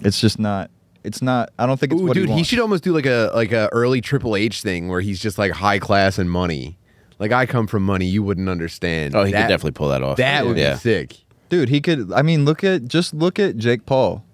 it's 0.00 0.20
just 0.20 0.38
not. 0.38 0.70
It's 1.04 1.20
not. 1.22 1.50
I 1.58 1.66
don't 1.66 1.78
think 1.80 1.92
it's 1.92 2.00
Ooh, 2.00 2.06
what 2.06 2.14
dude, 2.14 2.28
he, 2.30 2.36
he 2.36 2.44
should 2.44 2.60
almost 2.60 2.84
do 2.84 2.92
like 2.92 3.06
a 3.06 3.30
like 3.34 3.52
a 3.52 3.68
early 3.72 4.00
Triple 4.00 4.36
H 4.36 4.62
thing 4.62 4.88
where 4.88 5.00
he's 5.00 5.20
just 5.20 5.38
like 5.38 5.52
high 5.52 5.78
class 5.78 6.18
and 6.18 6.30
money. 6.30 6.78
Like 7.18 7.32
I 7.32 7.46
come 7.46 7.66
from 7.66 7.84
money, 7.84 8.06
you 8.06 8.22
wouldn't 8.22 8.48
understand. 8.48 9.14
Oh, 9.14 9.24
he 9.24 9.32
That- 9.32 9.42
could 9.42 9.48
definitely 9.48 9.72
pull 9.72 9.88
that 9.88 10.02
off. 10.02 10.16
That 10.16 10.46
would 10.46 10.56
yeah. 10.56 10.74
be 10.74 10.78
sick. 10.78 11.16
Dude, 11.48 11.68
he 11.68 11.80
could. 11.80 12.12
I 12.12 12.22
mean, 12.22 12.44
look 12.44 12.64
at 12.64 12.86
just 12.86 13.12
look 13.14 13.38
at 13.38 13.56
Jake 13.56 13.84
Paul. 13.86 14.24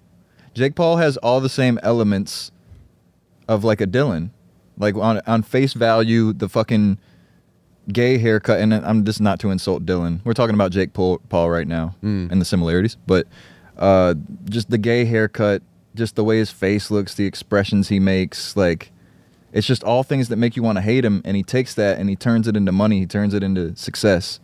Jake 0.53 0.75
Paul 0.75 0.97
has 0.97 1.17
all 1.17 1.41
the 1.41 1.49
same 1.49 1.79
elements 1.83 2.51
of 3.47 3.63
like 3.63 3.81
a 3.81 3.87
Dylan, 3.87 4.29
like 4.77 4.95
on 4.95 5.21
on 5.27 5.41
face 5.43 5.73
value, 5.73 6.33
the 6.33 6.47
fucking 6.47 6.97
gay 7.91 8.17
haircut. 8.19 8.59
And 8.59 8.73
I'm 8.73 9.03
just 9.05 9.19
not 9.21 9.39
to 9.39 9.49
insult 9.49 9.85
Dylan. 9.85 10.21
We're 10.23 10.33
talking 10.33 10.53
about 10.53 10.71
Jake 10.71 10.93
Paul, 10.93 11.19
Paul 11.29 11.49
right 11.49 11.67
now 11.67 11.95
and 12.01 12.39
the 12.39 12.45
similarities, 12.45 12.95
but 13.07 13.27
uh, 13.77 14.13
just 14.49 14.69
the 14.69 14.77
gay 14.77 15.05
haircut, 15.05 15.61
just 15.99 16.15
the 16.15 16.23
way 16.23 16.39
his 16.39 16.49
face 16.49 16.89
looks, 16.89 17.13
the 17.13 17.25
expressions 17.25 17.89
he 17.89 17.99
makes, 17.99 18.55
like. 18.57 18.91
It's 19.51 19.65
just 19.65 19.83
all 19.83 20.03
things 20.03 20.29
that 20.29 20.35
make 20.35 20.55
you 20.55 20.61
want 20.61 20.77
to 20.77 20.81
hate 20.81 21.03
him, 21.03 21.23
and 21.25 21.35
he 21.35 21.41
takes 21.41 21.73
that 21.73 21.97
and 21.97 22.07
he 22.07 22.15
turns 22.15 22.47
it 22.47 22.55
into 22.55 22.71
money. 22.71 22.99
He 22.99 23.07
turns 23.07 23.33
it 23.33 23.41
into 23.41 23.75
success. 23.75 24.39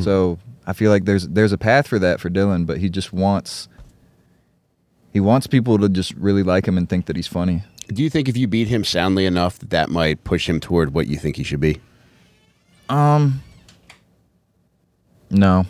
so 0.00 0.38
I 0.66 0.72
feel 0.72 0.90
like 0.90 1.04
there's 1.04 1.28
there's 1.28 1.52
a 1.52 1.58
path 1.58 1.86
for 1.86 1.98
that 1.98 2.20
for 2.20 2.30
Dylan, 2.30 2.66
but 2.66 2.78
he 2.78 2.88
just 2.88 3.12
wants 3.12 3.68
he 5.12 5.20
wants 5.20 5.46
people 5.46 5.78
to 5.78 5.88
just 5.88 6.14
really 6.14 6.42
like 6.42 6.66
him 6.66 6.78
and 6.78 6.88
think 6.88 7.06
that 7.06 7.16
he's 7.16 7.26
funny. 7.26 7.62
Do 7.88 8.02
you 8.02 8.10
think 8.10 8.28
if 8.28 8.36
you 8.36 8.46
beat 8.46 8.68
him 8.68 8.84
soundly 8.84 9.26
enough, 9.26 9.58
that 9.58 9.70
that 9.70 9.90
might 9.90 10.22
push 10.22 10.48
him 10.48 10.60
toward 10.60 10.94
what 10.94 11.06
you 11.06 11.16
think 11.16 11.36
he 11.36 11.42
should 11.42 11.60
be? 11.60 11.80
Um 12.88 13.42
No. 15.30 15.66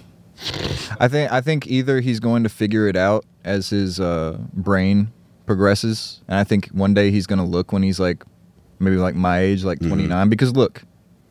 I 0.99 1.09
think 1.09 1.31
I 1.33 1.41
think 1.41 1.67
either 1.67 2.01
he's 2.01 2.21
going 2.21 2.43
to 2.43 2.49
figure 2.49 2.87
it 2.89 2.97
out 2.97 3.25
as 3.45 3.71
his 3.71 4.01
uh, 4.01 4.39
brain 4.53 5.13
progresses, 5.47 6.21
and 6.29 6.39
I 6.39 6.45
think 6.45 6.69
one 6.69 6.95
day 6.95 7.11
he's 7.11 7.27
going 7.27 7.39
to 7.39 7.45
look 7.45 7.73
when 7.73 7.83
he's 7.83 7.99
like 8.01 8.25
maybe 8.79 8.97
like 8.97 9.15
my 9.15 9.41
age, 9.41 9.65
like 9.65 9.79
29. 9.81 10.29
Because 10.29 10.55
look, 10.57 10.83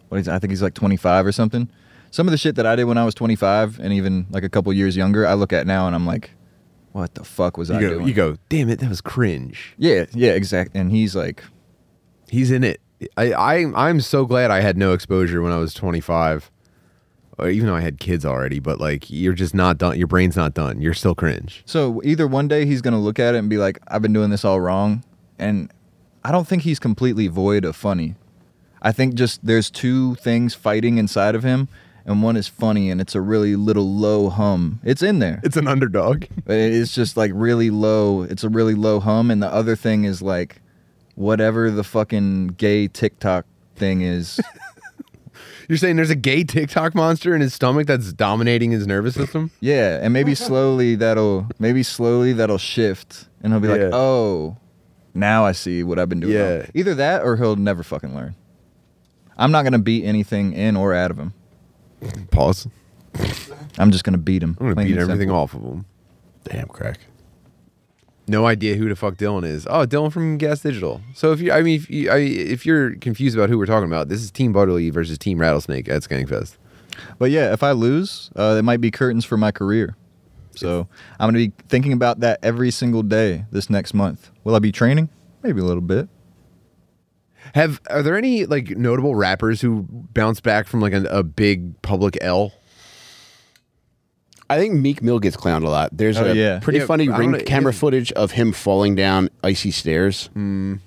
what 0.09 0.19
is 0.19 0.27
I 0.27 0.39
think 0.39 0.51
he's 0.51 0.61
like 0.61 0.73
25 0.73 1.25
or 1.25 1.31
something. 1.31 1.69
Some 2.11 2.27
of 2.27 2.31
the 2.31 2.37
shit 2.37 2.55
that 2.55 2.65
I 2.65 2.75
did 2.75 2.85
when 2.85 2.97
I 2.97 3.05
was 3.05 3.13
25, 3.13 3.79
and 3.79 3.93
even 3.93 4.25
like 4.31 4.43
a 4.43 4.49
couple 4.49 4.73
years 4.73 4.97
younger, 4.97 5.27
I 5.27 5.33
look 5.33 5.53
at 5.53 5.67
now 5.67 5.85
and 5.85 5.95
I'm 5.95 6.07
like, 6.07 6.31
what 6.91 7.13
the 7.13 7.23
fuck 7.23 7.55
was 7.57 7.69
I 7.69 7.79
go, 7.79 7.89
doing? 7.89 8.07
you 8.07 8.13
go, 8.13 8.37
damn 8.49 8.69
it, 8.69 8.79
that 8.79 8.89
was 8.89 8.99
cringe. 9.01 9.75
yeah, 9.77 10.05
yeah, 10.13 10.31
exactly. 10.31 10.79
And 10.79 10.91
he's 10.91 11.15
like, 11.15 11.43
He's 12.27 12.51
in 12.51 12.63
it. 12.63 12.79
I, 13.17 13.31
I 13.31 13.87
I'm 13.87 14.01
so 14.01 14.25
glad 14.25 14.51
I 14.51 14.59
had 14.59 14.77
no 14.77 14.93
exposure 14.93 15.41
when 15.41 15.51
I 15.51 15.57
was 15.57 15.73
25. 15.73 16.51
Even 17.47 17.67
though 17.67 17.75
I 17.75 17.81
had 17.81 17.99
kids 17.99 18.25
already, 18.25 18.59
but 18.59 18.79
like 18.79 19.09
you're 19.09 19.33
just 19.33 19.53
not 19.53 19.77
done. 19.77 19.97
Your 19.97 20.07
brain's 20.07 20.35
not 20.35 20.53
done. 20.53 20.81
You're 20.81 20.93
still 20.93 21.15
cringe. 21.15 21.61
So 21.65 22.01
either 22.03 22.27
one 22.27 22.47
day 22.47 22.65
he's 22.65 22.81
gonna 22.81 22.99
look 22.99 23.19
at 23.19 23.35
it 23.35 23.37
and 23.37 23.49
be 23.49 23.57
like, 23.57 23.79
"I've 23.87 24.01
been 24.01 24.13
doing 24.13 24.29
this 24.29 24.43
all 24.45 24.59
wrong," 24.59 25.03
and 25.37 25.71
I 26.23 26.31
don't 26.31 26.47
think 26.47 26.63
he's 26.63 26.79
completely 26.79 27.27
void 27.27 27.63
of 27.65 27.75
funny. 27.75 28.15
I 28.81 28.91
think 28.91 29.13
just 29.15 29.45
there's 29.45 29.69
two 29.69 30.15
things 30.15 30.53
fighting 30.55 30.97
inside 30.97 31.35
of 31.35 31.43
him, 31.43 31.67
and 32.05 32.23
one 32.23 32.37
is 32.37 32.47
funny, 32.47 32.89
and 32.89 32.99
it's 33.01 33.13
a 33.15 33.21
really 33.21 33.55
little 33.55 33.93
low 33.93 34.29
hum. 34.29 34.79
It's 34.83 35.01
in 35.03 35.19
there, 35.19 35.39
It's 35.43 35.57
an 35.57 35.67
underdog. 35.67 36.23
it's 36.47 36.93
just 36.93 37.17
like 37.17 37.31
really 37.33 37.69
low. 37.69 38.23
It's 38.23 38.43
a 38.43 38.49
really 38.49 38.75
low 38.75 38.99
hum, 38.99 39.29
and 39.31 39.41
the 39.43 39.51
other 39.53 39.75
thing 39.75 40.03
is 40.05 40.21
like 40.21 40.61
whatever 41.15 41.69
the 41.71 41.83
fucking 41.83 42.47
gay 42.57 42.87
TikTok 42.87 43.45
thing 43.75 44.01
is. 44.01 44.39
You're 45.69 45.77
saying 45.77 45.97
there's 45.97 46.09
a 46.09 46.15
gay 46.15 46.43
TikTok 46.43 46.95
monster 46.95 47.35
in 47.35 47.41
his 47.41 47.53
stomach 47.53 47.85
that's 47.85 48.11
dominating 48.11 48.71
his 48.71 48.87
nervous 48.87 49.13
system? 49.13 49.51
Yeah, 49.61 49.99
and 50.01 50.11
maybe 50.11 50.33
slowly 50.33 50.95
that'll 50.95 51.47
maybe 51.59 51.83
slowly 51.83 52.33
that'll 52.33 52.57
shift, 52.57 53.27
and 53.43 53.53
he'll 53.53 53.59
be 53.59 53.67
like, 53.67 53.79
Yeah. 53.79 53.91
"Oh, 53.93 54.57
now 55.13 55.45
I 55.45 55.51
see 55.51 55.83
what 55.83 55.99
I've 55.99 56.09
been 56.09 56.19
doing." 56.21 56.33
Yeah. 56.33 56.55
wrong." 56.57 56.65
Either 56.73 56.95
that, 56.95 57.21
or 57.21 57.37
he'll 57.37 57.55
never 57.55 57.83
fucking 57.83 58.15
learn. 58.15 58.35
I'm 59.37 59.51
not 59.51 59.61
gonna 59.63 59.77
beat 59.77 60.03
anything 60.05 60.53
in 60.53 60.75
or 60.75 60.95
out 60.95 61.11
of 61.11 61.19
him. 61.19 61.33
Pause. 62.31 62.67
I'm 63.77 63.91
just 63.91 64.03
gonna 64.03 64.17
beat 64.17 64.41
him. 64.41 64.57
I'm 64.59 64.73
gonna 64.73 64.87
beat 64.87 64.97
everything 64.97 65.27
simple. 65.29 65.35
off 65.37 65.53
of 65.53 65.61
him. 65.61 65.85
Damn 66.45 66.67
crack. 66.67 66.99
No 68.29 68.45
idea 68.45 68.75
who 68.75 68.87
the 68.87 68.95
fuck 68.95 69.15
Dylan 69.15 69.43
is. 69.43 69.65
Oh, 69.65 69.87
Dylan 69.87 70.11
from 70.11 70.37
Gas 70.37 70.59
Digital. 70.59 71.01
So 71.15 71.31
if 71.31 71.41
you, 71.41 71.51
I 71.51 71.63
mean, 71.63 71.77
if 71.77 71.89
you, 71.89 72.11
I, 72.11 72.17
if 72.17 72.63
you're 72.63 72.93
confused 72.97 73.35
about 73.35 73.49
who 73.49 73.57
we're 73.57 73.65
talking 73.65 73.87
about, 73.87 74.07
this 74.07 74.21
is 74.21 74.29
Team 74.29 74.53
Butterly 74.53 74.91
versus 74.91 75.17
Team 75.17 75.39
Rattlesnake 75.39 75.89
at 75.89 76.03
Skankfest. 76.03 76.57
But 77.17 77.31
yeah, 77.31 77.51
if 77.53 77.63
I 77.63 77.71
lose, 77.71 78.29
uh, 78.35 78.55
it 78.59 78.61
might 78.61 78.81
be 78.81 78.91
curtains 78.91 79.25
for 79.25 79.35
my 79.35 79.51
career. 79.51 79.95
So 80.51 80.87
I'm 81.19 81.27
gonna 81.27 81.39
be 81.39 81.53
thinking 81.69 81.91
about 81.91 82.19
that 82.19 82.37
every 82.43 82.69
single 82.69 83.01
day 83.01 83.45
this 83.51 83.67
next 83.67 83.95
month. 83.95 84.29
Will 84.43 84.53
I 84.53 84.59
be 84.59 84.71
training? 84.71 85.09
Maybe 85.41 85.61
a 85.61 85.63
little 85.63 85.81
bit. 85.81 86.07
Have 87.55 87.81
are 87.89 88.03
there 88.03 88.15
any 88.15 88.45
like 88.45 88.69
notable 88.77 89.15
rappers 89.15 89.59
who 89.59 89.87
bounce 89.89 90.39
back 90.39 90.67
from 90.67 90.81
like 90.81 90.93
a, 90.93 91.03
a 91.05 91.23
big 91.23 91.81
public 91.81 92.15
L? 92.21 92.53
I 94.49 94.57
think 94.57 94.73
Meek 94.75 95.01
Mill 95.03 95.19
gets 95.19 95.37
clowned 95.37 95.63
a 95.65 95.69
lot. 95.69 95.89
There's 95.95 96.17
Oh, 96.17 96.25
a 96.25 96.33
yeah. 96.33 96.59
pretty 96.59 96.79
Yeah, 96.79 96.85
funny 96.85 97.07
ring 97.07 97.31
know, 97.31 97.39
camera 97.39 97.73
footage 97.73 98.11
of 98.13 98.31
him 98.31 98.51
falling 98.51 98.95
down 98.95 99.29
icy 99.43 99.69
stairs. 99.71 100.29
and 100.35 100.79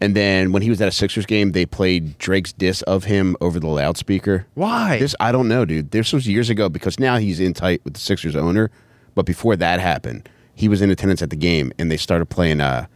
then 0.00 0.52
when 0.52 0.62
he 0.62 0.70
was 0.70 0.80
at 0.80 0.88
a 0.88 0.92
Sixers 0.92 1.26
game, 1.26 1.52
they 1.52 1.66
played 1.66 2.18
Drake's 2.18 2.52
diss 2.52 2.82
of 2.82 3.04
him 3.04 3.36
over 3.40 3.58
the 3.60 3.66
loudspeaker. 3.66 4.46
Why? 4.54 4.98
This 4.98 5.14
I 5.20 5.32
don't 5.32 5.48
know, 5.48 5.64
dude. 5.64 5.90
This 5.90 6.12
was 6.12 6.26
years 6.28 6.50
ago 6.50 6.68
because 6.68 6.98
now 7.00 7.16
he's 7.18 7.40
in 7.40 7.54
tight 7.54 7.80
with 7.84 7.94
the 7.94 8.00
Sixers 8.00 8.36
owner. 8.36 8.70
But 9.14 9.26
before 9.26 9.56
that 9.56 9.80
happened, 9.80 10.28
he 10.54 10.68
was 10.68 10.80
in 10.82 10.90
attendance 10.90 11.22
at 11.22 11.30
the 11.30 11.36
game, 11.36 11.72
and 11.78 11.90
they 11.90 11.96
started 11.96 12.26
playing. 12.26 12.60
Uh, 12.60 12.86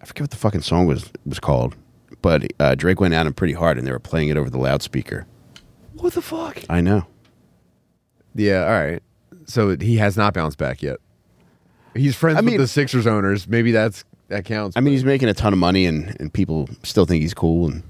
I 0.00 0.04
forget 0.06 0.22
what 0.22 0.30
the 0.30 0.36
fucking 0.36 0.62
song 0.62 0.86
was 0.86 1.10
was 1.26 1.38
called, 1.40 1.76
but 2.22 2.46
uh, 2.60 2.74
Drake 2.74 3.00
went 3.00 3.12
at 3.14 3.26
him 3.26 3.34
pretty 3.34 3.52
hard, 3.54 3.76
and 3.78 3.86
they 3.86 3.92
were 3.92 3.98
playing 3.98 4.28
it 4.28 4.36
over 4.36 4.48
the 4.50 4.58
loudspeaker. 4.58 5.26
what 5.94 6.14
the 6.14 6.22
fuck? 6.22 6.62
I 6.70 6.80
know. 6.80 7.06
Yeah, 8.34 8.64
all 8.64 8.70
right. 8.70 9.02
So 9.46 9.76
he 9.76 9.96
has 9.96 10.16
not 10.16 10.34
bounced 10.34 10.58
back 10.58 10.82
yet. 10.82 10.98
He's 11.94 12.16
friends 12.16 12.38
I 12.38 12.40
mean- 12.40 12.54
with 12.54 12.62
the 12.62 12.68
Sixers 12.68 13.06
owners. 13.06 13.46
Maybe 13.46 13.70
that's 13.72 14.04
that 14.28 14.44
counts. 14.44 14.76
I 14.76 14.80
mean, 14.80 14.92
he's 14.92 15.04
making 15.04 15.28
a 15.28 15.34
ton 15.34 15.52
of 15.52 15.58
money, 15.58 15.86
and, 15.86 16.16
and 16.18 16.32
people 16.32 16.68
still 16.82 17.04
think 17.06 17.22
he's 17.22 17.34
cool. 17.34 17.68
And 17.70 17.82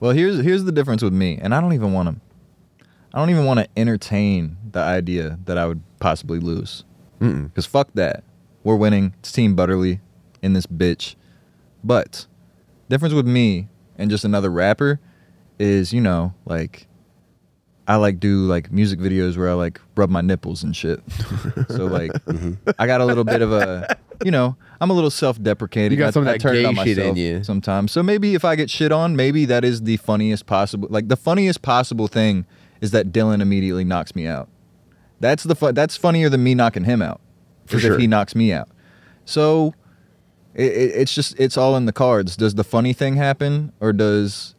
Well, 0.00 0.12
here's 0.12 0.38
here's 0.42 0.64
the 0.64 0.72
difference 0.72 1.02
with 1.02 1.12
me, 1.12 1.38
and 1.40 1.54
I 1.54 1.60
don't 1.60 1.72
even 1.74 1.92
want 1.92 2.08
to. 2.08 2.86
I 3.14 3.18
don't 3.18 3.30
even 3.30 3.44
want 3.44 3.60
to 3.60 3.68
entertain 3.76 4.56
the 4.72 4.80
idea 4.80 5.38
that 5.46 5.56
I 5.56 5.66
would 5.66 5.80
possibly 6.00 6.38
lose. 6.38 6.84
Because 7.18 7.64
fuck 7.64 7.88
that. 7.94 8.24
We're 8.62 8.76
winning. 8.76 9.14
It's 9.20 9.32
Team 9.32 9.54
Butterly 9.54 10.00
in 10.42 10.52
this 10.52 10.66
bitch. 10.66 11.14
But 11.82 12.26
difference 12.90 13.14
with 13.14 13.26
me 13.26 13.68
and 13.96 14.10
just 14.10 14.24
another 14.24 14.50
rapper 14.50 15.00
is, 15.58 15.94
you 15.94 16.00
know, 16.02 16.34
like 16.44 16.88
I 17.88 17.96
like 17.96 18.18
do 18.18 18.46
like 18.46 18.72
music 18.72 18.98
videos 18.98 19.36
where 19.36 19.48
I 19.48 19.52
like 19.52 19.80
rub 19.94 20.10
my 20.10 20.20
nipples 20.20 20.62
and 20.62 20.74
shit. 20.74 21.00
so 21.68 21.86
like 21.86 22.12
mm-hmm. 22.12 22.54
I 22.78 22.86
got 22.86 23.00
a 23.00 23.04
little 23.04 23.24
bit 23.24 23.42
of 23.42 23.52
a, 23.52 23.96
you 24.24 24.30
know, 24.30 24.56
I'm 24.80 24.90
a 24.90 24.92
little 24.92 25.10
self-deprecating. 25.10 25.92
You 25.92 25.98
got 26.04 26.08
I- 26.08 26.10
some 26.10 26.22
of 26.22 26.28
I 26.28 26.32
that 26.32 26.40
turn 26.40 26.56
it 26.56 26.62
gay 26.62 26.64
on 26.64 26.74
shit 26.74 26.98
in 26.98 27.04
myself 27.04 27.16
you. 27.16 27.44
sometimes. 27.44 27.92
So 27.92 28.02
maybe 28.02 28.34
if 28.34 28.44
I 28.44 28.56
get 28.56 28.70
shit 28.70 28.90
on, 28.90 29.14
maybe 29.14 29.44
that 29.44 29.64
is 29.64 29.82
the 29.82 29.98
funniest 29.98 30.46
possible. 30.46 30.88
Like 30.90 31.08
the 31.08 31.16
funniest 31.16 31.62
possible 31.62 32.08
thing 32.08 32.44
is 32.80 32.90
that 32.90 33.12
Dylan 33.12 33.40
immediately 33.40 33.84
knocks 33.84 34.14
me 34.16 34.26
out. 34.26 34.48
That's 35.20 35.44
the 35.44 35.54
fu- 35.54 35.72
that's 35.72 35.96
funnier 35.96 36.28
than 36.28 36.42
me 36.42 36.54
knocking 36.54 36.84
him 36.84 37.00
out. 37.00 37.20
For 37.66 37.80
sure. 37.80 37.94
if 37.94 38.00
he 38.00 38.06
knocks 38.06 38.36
me 38.36 38.52
out, 38.52 38.68
so 39.24 39.74
it, 40.54 40.72
it, 40.72 40.90
it's 40.94 41.14
just 41.14 41.38
it's 41.38 41.56
all 41.56 41.76
in 41.76 41.86
the 41.86 41.92
cards. 41.92 42.36
Does 42.36 42.54
the 42.54 42.64
funny 42.64 42.92
thing 42.92 43.16
happen, 43.16 43.72
or 43.80 43.92
does 43.92 44.54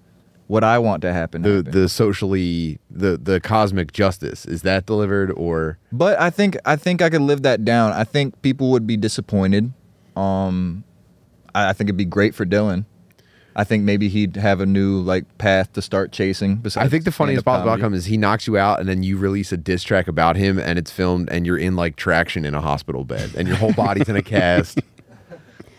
what 0.48 0.64
I 0.64 0.80
want 0.80 1.02
to 1.04 1.14
happen. 1.14 1.41
the 1.41 1.58
happen. 1.58 1.72
the 1.72 1.89
socially 1.89 2.80
the 2.89 3.18
the 3.18 3.39
cosmic 3.39 3.91
justice 3.91 4.45
is 4.45 4.62
that 4.64 4.86
delivered 4.86 5.32
or 5.32 5.78
But 5.91 6.20
I 6.20 6.30
think 6.30 6.58
I 6.66 6.76
think 6.76 7.02
I 7.02 7.10
could 7.10 7.22
live 7.22 7.43
that 7.43 7.64
down. 7.64 7.91
I 7.91 8.04
think 8.04 8.41
people 8.41 8.72
would 8.72 8.88
be 8.88 8.98
disappointed. 8.98 9.74
Um, 10.16 10.84
I, 11.54 11.70
I 11.70 11.74
think 11.74 11.89
it'd 11.89 11.98
be 11.98 12.06
great 12.06 12.34
for 12.34 12.45
Dylan. 12.45 12.86
I 13.56 13.64
think 13.64 13.84
maybe 13.84 14.08
he'd 14.08 14.36
have 14.36 14.62
a 14.62 14.68
new 14.68 15.02
like 15.02 15.38
path 15.39 15.74
to 15.74 15.82
start 15.82 16.12
chasing. 16.12 16.58
Besides 16.58 16.86
I 16.86 16.89
think 16.89 17.06
the 17.06 17.12
funniest 17.12 17.43
possible 17.43 17.70
comedy. 17.70 17.82
outcome 17.82 17.93
is 17.95 18.06
he 18.06 18.16
knocks 18.16 18.45
you 18.45 18.56
out 18.56 18.80
and 18.80 18.88
then 18.88 19.02
you 19.02 19.18
release 19.18 19.52
a 19.52 19.58
diss 19.58 19.82
track 19.82 20.08
about 20.08 20.36
him 20.36 20.60
and 20.60 20.78
it's 20.78 20.91
filmed 20.91 21.30
and 21.30 21.45
you're 21.45 21.58
in 21.58 21.76
like 21.76 21.95
traction 21.95 22.45
in 22.45 22.54
a 22.54 22.62
hospital 22.62 23.04
bed 23.04 23.32
and 23.36 23.48
your 23.48 23.58
whole 23.58 23.74
body's 23.74 24.08
in 24.08 24.16
a 24.16 24.22
cast. 24.22 24.80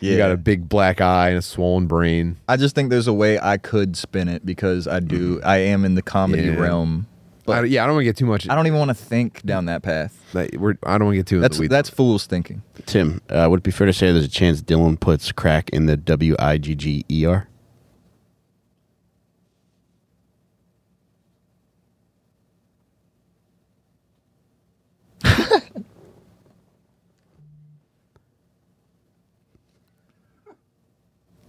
Yeah. 0.01 0.13
You 0.13 0.19
got 0.19 0.31
a 0.31 0.37
big 0.37 0.69
black 0.69 1.01
eye 1.01 1.31
and 1.31 1.39
a 1.39 1.43
swollen 1.43 1.87
brain. 1.87 2.37
I 2.49 2.57
just 2.57 2.75
think 2.75 2.91
there's 2.91 3.09
a 3.09 3.13
way 3.13 3.39
I 3.41 3.57
could 3.57 3.97
spin 3.97 4.29
it 4.29 4.47
because 4.47 4.87
I 4.87 5.01
do. 5.01 5.41
I 5.45 5.57
am 5.59 5.85
in 5.85 5.95
the 5.97 6.03
comedy 6.03 6.45
Yeah. 6.45 6.55
realm, 6.55 7.07
I, 7.41 7.63
but 7.63 7.71
yeah, 7.71 7.83
I 7.83 7.87
don't 7.87 7.97
want 7.97 8.03
to 8.03 8.09
get 8.11 8.17
too 8.17 8.27
much. 8.27 8.49
I 8.49 8.55
don't 8.55 8.67
even 8.67 8.79
want 8.79 8.91
to 8.91 8.95
think 8.95 9.43
down 9.45 9.65
that 9.67 9.83
path. 9.83 10.15
Like, 10.35 10.55
we're, 10.59 10.75
I 10.85 10.99
don't 10.99 11.07
want 11.07 11.15
to 11.15 11.19
get 11.19 11.27
too 11.27 11.41
That's 11.41 11.57
into 11.57 11.59
the 11.59 11.61
weeds. 11.63 11.71
that's 11.73 11.91
fool's 11.91 12.27
thinking. 12.27 12.63
Tim, 12.87 13.21
uh, 13.31 13.47
would 13.51 13.59
it 13.61 13.63
be 13.65 13.71
fair 13.71 13.87
to 13.87 13.93
say 13.93 14.13
there's 14.13 14.25
a 14.25 14.29
chance 14.29 14.63
Dylan 14.63 15.01
puts 15.01 15.33
crack 15.33 15.69
in 15.71 15.87
the 15.87 15.97
W 15.97 16.37
I 16.39 16.59
G 16.59 16.75
G 16.75 17.05
E 17.11 17.25
R? 17.27 17.49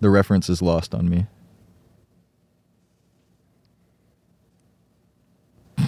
The 0.01 0.09
reference 0.09 0.49
is 0.49 0.61
lost 0.61 0.95
on 0.95 1.09
me. 1.09 1.27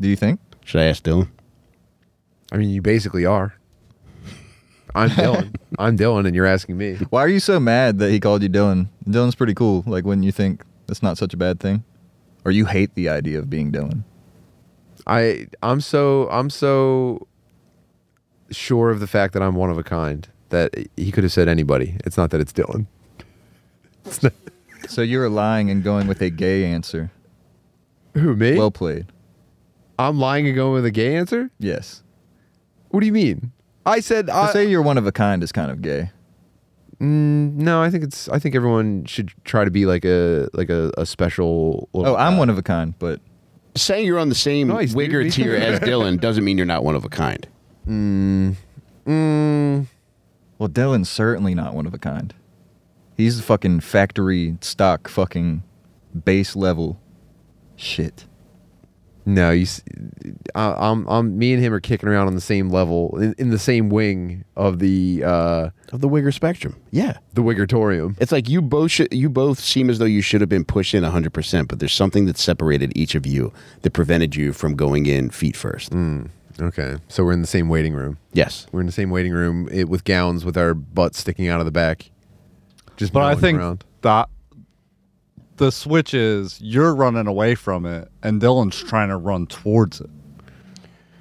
Do 0.00 0.08
you 0.08 0.16
think? 0.16 0.40
Should 0.64 0.80
I 0.80 0.84
ask 0.84 1.02
Dylan? 1.02 1.28
I 2.52 2.56
mean, 2.56 2.70
you 2.70 2.82
basically 2.82 3.24
are. 3.26 3.54
I'm 4.94 5.10
Dylan. 5.18 5.54
I'm 5.78 5.96
Dylan, 5.96 6.26
and 6.26 6.34
you're 6.36 6.46
asking 6.46 6.76
me. 6.78 6.96
Why 7.10 7.20
are 7.20 7.28
you 7.28 7.40
so 7.40 7.58
mad 7.58 7.98
that 7.98 8.10
he 8.10 8.20
called 8.20 8.42
you 8.42 8.48
Dylan? 8.48 8.88
Dylan's 9.06 9.34
pretty 9.34 9.54
cool. 9.54 9.82
Like, 9.86 10.04
wouldn't 10.04 10.24
you 10.24 10.32
think 10.32 10.64
that's 10.86 11.02
not 11.02 11.18
such 11.18 11.34
a 11.34 11.36
bad 11.36 11.58
thing? 11.60 11.84
Or 12.44 12.52
you 12.52 12.66
hate 12.66 12.94
the 12.94 13.08
idea 13.08 13.38
of 13.38 13.48
being 13.48 13.72
Dylan? 13.72 14.04
I 15.06 15.48
I'm 15.62 15.80
so 15.80 16.28
I'm 16.30 16.48
so 16.48 17.26
sure 18.50 18.90
of 18.90 19.00
the 19.00 19.06
fact 19.06 19.32
that 19.34 19.42
I'm 19.42 19.54
one 19.54 19.70
of 19.70 19.78
a 19.78 19.82
kind 19.82 20.28
that 20.50 20.74
he 20.96 21.10
could 21.10 21.24
have 21.24 21.32
said 21.32 21.48
anybody. 21.48 21.96
It's 22.04 22.16
not 22.16 22.30
that 22.30 22.40
it's 22.40 22.52
Dylan. 22.52 22.86
It's 24.04 24.22
not, 24.22 24.32
So 24.88 25.02
you're 25.02 25.28
lying 25.28 25.70
and 25.70 25.82
going 25.82 26.06
with 26.06 26.20
a 26.20 26.30
gay 26.30 26.64
answer. 26.64 27.10
who 28.14 28.36
me? 28.36 28.56
Well 28.56 28.70
played. 28.70 29.06
I'm 29.98 30.18
lying 30.18 30.46
and 30.46 30.54
going 30.54 30.72
with 30.74 30.84
a 30.84 30.90
gay 30.90 31.16
answer. 31.16 31.50
Yes. 31.58 32.02
What 32.90 33.00
do 33.00 33.06
you 33.06 33.12
mean? 33.12 33.52
I 33.86 34.00
said 34.00 34.26
To 34.26 34.34
I, 34.34 34.52
say 34.52 34.66
you're 34.66 34.82
one 34.82 34.98
of 34.98 35.06
a 35.06 35.12
kind 35.12 35.42
is 35.42 35.52
kind 35.52 35.70
of 35.70 35.82
gay. 35.82 36.10
Mm, 37.00 37.54
no. 37.54 37.82
I 37.82 37.90
think 37.90 38.04
it's. 38.04 38.28
I 38.28 38.38
think 38.38 38.54
everyone 38.54 39.04
should 39.04 39.32
try 39.44 39.64
to 39.64 39.70
be 39.70 39.84
like 39.84 40.04
a 40.04 40.48
like 40.52 40.70
a, 40.70 40.92
a 40.96 41.04
special. 41.04 41.88
Oh, 41.94 42.14
I'm 42.16 42.36
one 42.38 42.48
of 42.50 42.56
a 42.58 42.62
kind, 42.62 42.94
but 42.98 43.20
Saying 43.76 44.06
you're 44.06 44.20
on 44.20 44.28
the 44.28 44.36
same 44.36 44.68
Nice, 44.68 44.94
wigger 44.94 45.30
tier 45.32 45.56
as 45.56 45.80
Dylan 45.88 46.20
doesn't 46.20 46.44
mean 46.44 46.56
you're 46.56 46.66
not 46.66 46.84
one 46.84 46.94
of 46.94 47.04
a 47.04 47.08
kind. 47.08 47.46
Mm, 47.88 48.54
well, 50.64 50.70
Dylan's 50.72 51.10
certainly 51.10 51.54
not 51.54 51.74
one 51.74 51.84
of 51.86 51.92
a 51.92 51.98
kind. 51.98 52.32
He's 53.18 53.38
fucking 53.40 53.80
factory 53.80 54.56
stock, 54.62 55.08
fucking 55.08 55.62
base 56.24 56.56
level 56.56 56.98
shit. 57.76 58.24
no, 59.26 59.50
you. 59.50 59.62
s- 59.62 59.82
I, 60.54 60.74
I'm. 60.90 61.06
I'm. 61.06 61.36
Me 61.38 61.52
and 61.52 61.62
him 61.62 61.72
are 61.74 61.80
kicking 61.80 62.08
around 62.08 62.28
on 62.28 62.34
the 62.34 62.40
same 62.40 62.70
level 62.70 63.16
in, 63.20 63.34
in 63.38 63.50
the 63.50 63.58
same 63.58 63.88
wing 63.90 64.44
of 64.56 64.78
the 64.78 65.22
uh 65.24 65.68
Of 65.92 66.00
the 66.00 66.08
wigger 66.08 66.32
spectrum. 66.32 66.76
Yeah. 66.90 67.18
the 67.34 67.42
Wiggertorium. 67.42 68.16
It's 68.20 68.32
like 68.32 68.48
you 68.48 68.62
both 68.62 68.90
should, 68.90 69.12
you 69.12 69.28
both 69.28 69.60
seem 69.60 69.90
as 69.90 69.98
though 69.98 70.04
you 70.06 70.22
should 70.22 70.40
have 70.40 70.48
been 70.50 70.64
pushed 70.64 70.94
in 70.94 71.02
100%, 71.04 71.68
but 71.68 71.78
there's 71.78 71.92
something 71.92 72.24
that 72.26 72.38
separated 72.38 72.90
each 72.96 73.14
of 73.14 73.26
you 73.26 73.52
that 73.82 73.90
prevented 73.92 74.34
you 74.34 74.52
from 74.54 74.76
going 74.76 75.04
in 75.06 75.28
feet 75.30 75.56
first. 75.56 75.92
Okay, 76.60 76.96
so 77.08 77.24
we're 77.24 77.32
in 77.32 77.40
the 77.40 77.46
same 77.48 77.68
waiting 77.68 77.94
room. 77.94 78.18
Yes. 78.32 78.66
We're 78.72 78.80
in 78.80 78.86
the 78.86 78.92
same 78.92 79.10
waiting 79.10 79.32
room 79.32 79.68
it, 79.72 79.88
with 79.88 80.04
gowns 80.04 80.44
with 80.44 80.56
our 80.56 80.72
butts 80.74 81.18
sticking 81.18 81.48
out 81.48 81.58
of 81.60 81.66
the 81.66 81.72
back. 81.72 82.10
Just 82.96 83.12
But 83.12 83.20
I 83.22 83.28
milling 83.30 83.40
think 83.40 83.58
around. 83.58 83.84
that 84.02 84.28
the 85.56 85.72
switch 85.72 86.14
is 86.14 86.60
you're 86.60 86.94
running 86.94 87.26
away 87.26 87.54
from 87.56 87.86
it, 87.86 88.08
and 88.22 88.40
Dylan's 88.40 88.80
trying 88.82 89.08
to 89.08 89.16
run 89.16 89.46
towards 89.48 90.00
it. 90.00 90.10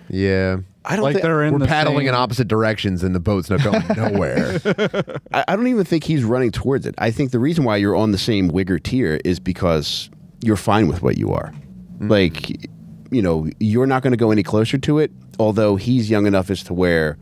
Yeah. 0.10 0.58
I 0.86 0.96
don't 0.98 1.04
Like 1.04 1.16
thi- 1.16 1.22
they're 1.22 1.44
in 1.44 1.54
We're 1.54 1.60
the 1.60 1.66
paddling 1.68 2.08
in 2.08 2.14
opposite 2.14 2.48
directions 2.50 3.04
and 3.04 3.16
the 3.16 3.20
boat's 3.22 3.50
not 3.50 3.64
going 3.64 3.82
nowhere. 3.96 4.60
I, 5.34 5.46
I 5.48 5.56
don't 5.56 5.68
even 5.68 5.86
think 5.86 6.04
he's 6.04 6.26
running 6.26 6.52
towards 6.52 6.86
it. 6.86 6.94
I 6.98 7.10
think 7.10 7.32
the 7.32 7.40
reason 7.40 7.64
why 7.64 7.78
you're 7.78 7.96
on 7.96 8.12
the 8.12 8.18
same 8.18 8.52
wigger 8.52 8.84
tier 8.84 9.20
is 9.24 9.40
because 9.40 10.10
you're 10.44 10.58
fine 10.58 10.88
with 10.90 11.02
what 11.02 11.18
you 11.18 11.32
are. 11.32 11.54
Mm. 12.00 12.10
Like, 12.10 12.70
you 13.12 13.22
know, 13.22 13.48
you're 13.62 13.88
not 13.88 14.04
going 14.04 14.12
to 14.12 14.18
go 14.18 14.30
any 14.32 14.44
closer 14.44 14.78
to 14.80 15.00
it, 15.00 15.10
although 15.40 15.76
he's 15.76 16.10
young 16.10 16.26
enough 16.26 16.50
as 16.50 16.64
to 16.64 16.74
where 16.74 17.18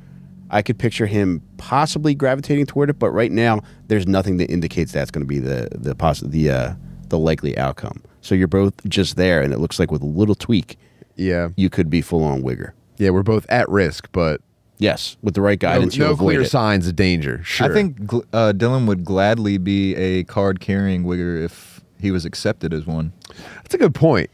I 0.50 0.62
could 0.62 0.78
picture 0.78 1.06
him 1.06 1.42
possibly 1.58 2.14
gravitating 2.14 2.66
toward 2.66 2.90
it, 2.90 3.00
but 3.00 3.12
right 3.12 3.32
now 3.32 3.62
there's 3.88 4.08
nothing 4.08 4.38
that 4.38 4.52
indicates 4.52 4.92
that's 4.92 5.12
going 5.12 5.24
to 5.24 5.28
be 5.28 5.40
the 5.40 5.70
the 5.72 5.96
poss- 5.96 6.22
the 6.22 6.50
uh, 6.50 6.74
the 7.10 7.18
likely 7.18 7.58
outcome. 7.58 8.02
So 8.22 8.36
you're 8.36 8.48
both 8.48 8.74
just 8.88 9.16
there 9.16 9.42
and 9.42 9.54
it 9.54 9.60
looks 9.60 9.80
like 9.80 9.92
with 9.92 10.02
a 10.02 10.08
little 10.08 10.36
tweak 10.36 10.78
yeah. 11.16 11.50
you 11.56 11.70
could 11.70 11.90
be 11.90 12.02
full 12.02 12.24
on 12.24 12.44
wigger. 12.44 12.72
Yeah, 12.98 13.10
we're 13.10 13.24
both 13.24 13.46
at 13.50 13.68
risk, 13.70 14.10
but 14.12 14.42
Yes, 14.78 15.16
with 15.22 15.36
the 15.36 15.42
right 15.42 15.60
guidance 15.60 15.96
no 15.96 16.06
you'll 16.06 16.14
avoid 16.14 16.26
clear 16.26 16.42
it. 16.42 16.50
signs 16.50 16.88
of 16.88 16.96
danger. 16.96 17.44
Sure. 17.44 17.70
I 17.70 17.74
think 17.74 18.12
uh, 18.34 18.52
Dylan 18.56 18.88
would 18.88 19.06
gladly 19.06 19.60
be 19.60 19.96
a 19.96 20.24
card 20.24 20.60
carrying 20.60 21.04
wigger 21.04 21.44
if 21.44 21.82
he 22.00 22.10
was 22.10 22.26
accepted 22.26 22.74
as 22.74 22.88
one. 22.88 23.14
that's 23.58 23.76
a 23.76 23.78
good 23.78 23.94
point. 23.94 24.32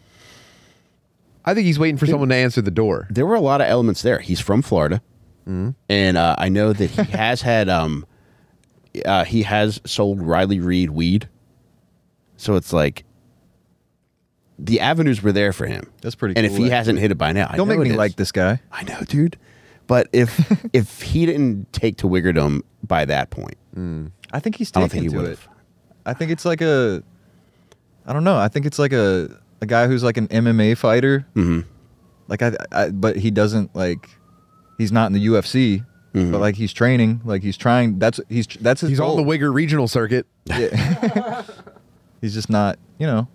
I 1.47 1.53
think 1.53 1.65
he's 1.65 1.79
waiting 1.79 1.95
for 1.97 2.05
someone 2.05 2.27
to 2.29 2.35
answer 2.35 2.61
the 2.61 2.71
door. 2.71 3.07
there 3.09 3.25
were 3.25 3.35
a 3.35 3.41
lot 3.41 3.61
of 3.61 3.67
elements 3.67 4.01
there. 4.01 4.19
He's 4.19 4.41
from 4.41 4.61
Florida, 4.61 5.01
and 5.45 6.17
uh, 6.17 6.35
I 6.37 6.49
know 6.49 6.73
that 6.73 6.89
he 6.89 7.03
has 7.17 7.41
had 7.41 7.69
um, 7.69 8.05
uh, 9.05 9.23
he 9.23 9.43
has 9.43 9.79
sold 9.85 10.21
Riley 10.21 10.59
Reid 10.59 10.89
weed. 10.89 11.29
So 12.35 12.55
it's 12.55 12.73
like 12.73 13.05
the 14.59 14.81
avenues 14.81 15.23
were 15.23 15.31
there 15.31 15.53
for 15.53 15.67
him. 15.67 15.89
That's 16.01 16.15
pretty 16.15 16.33
cool. 16.33 16.43
And 16.43 16.49
cool, 16.49 16.55
if 16.55 16.57
he 16.57 16.65
actually. 16.65 16.75
hasn't 16.77 16.99
hit 16.99 17.11
it 17.11 17.17
by 17.17 17.31
now, 17.31 17.47
I 17.49 17.55
Don't 17.55 17.67
know 17.69 17.77
make 17.77 17.89
me 17.89 17.95
like 17.95 18.17
this 18.17 18.31
guy. 18.31 18.59
I 18.71 18.83
know, 18.83 18.99
dude. 19.07 19.37
But 19.87 20.09
if 20.11 20.51
if 20.73 21.01
he 21.01 21.25
didn't 21.25 21.71
take 21.71 21.97
to 21.97 22.07
Wiggerdom 22.07 22.61
by 22.83 23.05
that 23.05 23.29
point, 23.29 23.57
I 24.33 24.39
think 24.41 24.57
he's 24.57 24.71
I 24.75 24.81
don't 24.81 24.91
think 24.91 25.03
he 25.03 25.09
would 25.09 25.37
I 26.05 26.13
think 26.13 26.31
it's 26.31 26.45
like 26.45 26.61
a, 26.61 27.03
I 28.05 28.13
don't 28.13 28.23
know. 28.23 28.37
I 28.37 28.47
think 28.47 28.65
it's 28.65 28.79
like 28.79 28.93
a 28.93 29.29
a 29.62 29.66
guy 29.66 29.88
who's 29.88 30.03
like 30.03 30.18
an 30.18 30.28
MMA 30.28 30.78
fighter. 30.78 31.26
hmm 31.34 31.62
Like 32.28 32.41
I, 32.41 32.55
I 32.72 32.89
but 32.89 33.16
he 33.18 33.32
doesn't 33.32 33.76
like, 33.76 34.10
he's 34.78 34.91
not 34.91 35.08
in 35.08 35.14
the 35.14 35.26
UFC. 35.28 35.86
Mhm. 36.14 36.32
But 36.32 36.41
like 36.41 36.55
he's 36.55 36.74
training, 36.74 37.22
like 37.26 37.43
he's 37.43 37.58
trying. 37.58 37.99
That's 37.99 38.20
he's 38.30 38.47
that's 38.47 38.82
his 38.82 38.91
He's 38.91 38.99
on 38.99 39.18
the 39.18 39.24
Wigger 39.24 39.53
regional 39.53 39.88
circuit. 39.88 40.26
Yeah. 40.45 41.43
he's 42.22 42.34
just 42.34 42.49
not. 42.49 42.80
You 42.97 43.08
know, 43.08 43.28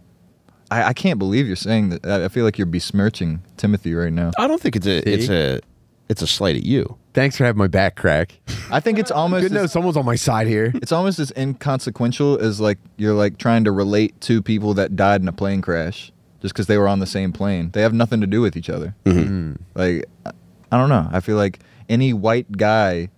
I, 0.71 0.85
I 0.85 0.93
can't 0.93 1.19
believe 1.19 1.47
you're 1.47 1.55
saying 1.57 1.91
that. 1.91 2.07
I 2.07 2.25
I 2.25 2.29
feel 2.29 2.45
like 2.45 2.59
you're 2.59 2.67
besmirching 2.67 3.43
Timothy 3.57 3.95
right 3.95 4.13
now. 4.13 4.33
I 4.39 4.47
don't 4.47 4.61
think 4.61 4.77
it's 4.77 4.87
a 4.87 5.09
it's 5.09 5.29
a 5.29 5.61
it's 6.09 6.23
a 6.23 6.27
slight 6.27 6.57
at 6.57 6.65
you. 6.65 6.97
Thanks 7.15 7.37
for 7.37 7.45
having 7.45 7.59
my 7.59 7.69
back 7.69 7.97
crack. 7.97 8.41
I 8.71 8.81
think 8.81 8.99
it's 8.99 9.11
almost 9.11 9.43
Good 9.43 9.49
to 9.51 9.55
know 9.55 9.65
as, 9.65 9.73
someone's 9.73 9.97
on 9.97 10.05
my 10.05 10.17
side 10.17 10.47
here. 10.47 10.73
it's 10.75 10.93
almost 10.93 11.19
as 11.19 11.31
inconsequential 11.37 12.39
as 12.39 12.61
like 12.61 12.79
you're 12.97 13.15
like 13.15 13.39
trying 13.39 13.65
to 13.65 13.73
relate 13.73 14.21
to 14.23 14.43
people 14.43 14.75
that 14.75 14.97
died 14.97 15.21
in 15.21 15.29
a 15.29 15.33
plane 15.33 15.61
crash 15.63 16.12
just 16.43 16.53
because 16.53 16.67
they 16.67 16.77
were 16.77 16.89
on 16.89 16.99
the 16.99 17.07
same 17.07 17.33
plane. 17.33 17.71
They 17.73 17.81
have 17.83 17.95
nothing 17.95 18.21
to 18.21 18.27
do 18.27 18.43
with 18.43 18.57
each 18.57 18.69
other. 18.69 18.95
Mm-hmm. 19.07 19.53
Mm. 19.53 19.59
Like 19.75 20.05
I 20.27 20.33
I 20.71 20.77
don't 20.79 20.89
know. 20.91 21.09
I 21.11 21.21
feel 21.21 21.37
like 21.37 21.61
any 21.89 22.13
white 22.13 22.53
guy 22.53 23.09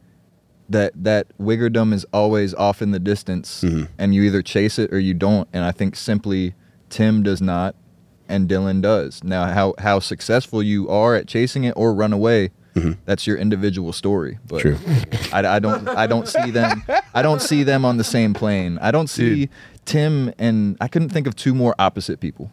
that 0.68 0.93
that 1.03 1.27
wiggerdom 1.39 1.93
is 1.93 2.07
always 2.12 2.55
off 2.55 2.81
in 2.81 2.91
the 2.93 2.99
distance, 2.99 3.62
Mhm. 3.62 3.89
and 3.99 4.14
you 4.14 4.22
either 4.22 4.43
chase 4.43 4.79
it 4.79 4.93
or 4.93 4.99
you 4.99 5.14
don't. 5.14 5.49
And 5.53 5.64
I 5.64 5.72
think 5.72 5.95
simply 5.97 6.55
Tim 6.91 7.22
does 7.22 7.41
not, 7.43 7.75
and 8.29 8.49
Dylan 8.49 8.81
does. 8.81 9.22
Now, 9.25 9.47
how 9.47 9.75
how 9.79 9.99
successful 9.99 10.62
you 10.62 10.89
are 10.89 11.14
at 11.14 11.27
chasing 11.27 11.64
it 11.64 11.75
or 11.77 11.93
run 11.95 12.12
away. 12.12 12.51
Mm-hmm. 12.75 12.93
That's 13.05 13.25
your 13.25 13.37
individual 13.37 13.93
story, 13.93 14.39
but 14.49 14.61
True. 14.62 14.79
I, 15.33 15.47
I 15.47 15.59
don't 15.61 15.87
I 15.89 16.09
don't 16.09 16.27
see 16.27 16.51
them 16.51 16.83
I 17.14 17.22
don't 17.22 17.41
see 17.41 17.62
them 17.62 17.85
on 17.85 17.99
the 17.99 18.05
same 18.05 18.35
plane. 18.35 18.79
I 18.83 18.91
don't 18.91 19.07
see 19.09 19.49
Tim 19.85 20.33
and 20.41 20.77
I 20.81 20.89
couldn't 20.89 21.11
think 21.11 21.29
of 21.29 21.37
two 21.37 21.55
more 21.55 21.77
opposite 21.79 22.18
people. 22.18 22.51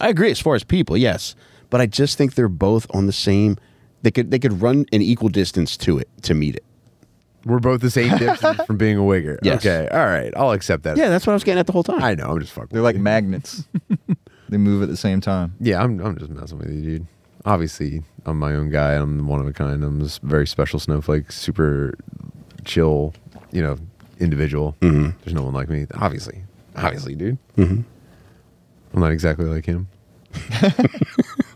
I 0.00 0.08
agree 0.08 0.30
as 0.30 0.40
far 0.40 0.54
as 0.54 0.64
people, 0.64 0.96
yes, 0.96 1.34
but 1.70 1.80
I 1.80 1.86
just 1.86 2.16
think 2.18 2.34
they're 2.34 2.48
both 2.48 2.86
on 2.94 3.06
the 3.06 3.12
same. 3.12 3.56
They 4.02 4.10
could 4.10 4.30
they 4.30 4.38
could 4.38 4.60
run 4.62 4.86
an 4.92 5.02
equal 5.02 5.28
distance 5.28 5.76
to 5.78 5.98
it 5.98 6.08
to 6.22 6.34
meet 6.34 6.56
it. 6.56 6.64
We're 7.44 7.58
both 7.58 7.80
the 7.80 7.90
same 7.90 8.16
distance 8.18 8.62
from 8.66 8.76
being 8.76 8.96
a 8.98 9.00
wigger. 9.02 9.38
Yes. 9.42 9.64
Okay. 9.64 9.88
All 9.90 10.06
right. 10.06 10.32
I'll 10.36 10.52
accept 10.52 10.82
that. 10.82 10.96
Yeah, 10.96 11.08
that's 11.08 11.26
what 11.26 11.32
I 11.32 11.34
was 11.34 11.44
getting 11.44 11.58
at 11.60 11.66
the 11.66 11.72
whole 11.72 11.82
time. 11.82 12.02
I 12.02 12.14
know. 12.14 12.30
I'm 12.30 12.40
just 12.40 12.52
fucking. 12.52 12.68
They're 12.70 12.82
with 12.82 12.88
like 12.88 12.96
you. 12.96 13.02
magnets. 13.02 13.64
they 14.48 14.56
move 14.58 14.82
at 14.82 14.88
the 14.88 14.96
same 14.96 15.20
time. 15.20 15.54
Yeah, 15.60 15.82
I'm. 15.82 16.00
I'm 16.00 16.18
just 16.18 16.30
messing 16.30 16.58
with 16.58 16.70
you, 16.70 16.82
dude. 16.82 17.06
Obviously, 17.46 18.02
I'm 18.26 18.38
my 18.38 18.52
own 18.54 18.68
guy. 18.70 18.92
I'm 18.94 19.26
one 19.26 19.40
of 19.40 19.46
a 19.46 19.52
kind. 19.52 19.82
I'm 19.82 20.00
this 20.00 20.18
very 20.18 20.46
special 20.46 20.78
snowflake, 20.78 21.32
super 21.32 21.94
chill, 22.64 23.14
you 23.52 23.62
know, 23.62 23.78
individual. 24.18 24.76
Mhm. 24.80 25.14
There's 25.24 25.34
no 25.34 25.42
one 25.42 25.54
like 25.54 25.70
me. 25.70 25.86
Obviously, 25.94 26.42
obviously, 26.76 27.14
dude. 27.14 27.38
Mhm. 27.56 27.84
I'm 28.92 29.00
not 29.00 29.12
exactly 29.12 29.46
like 29.46 29.66
him. 29.66 29.88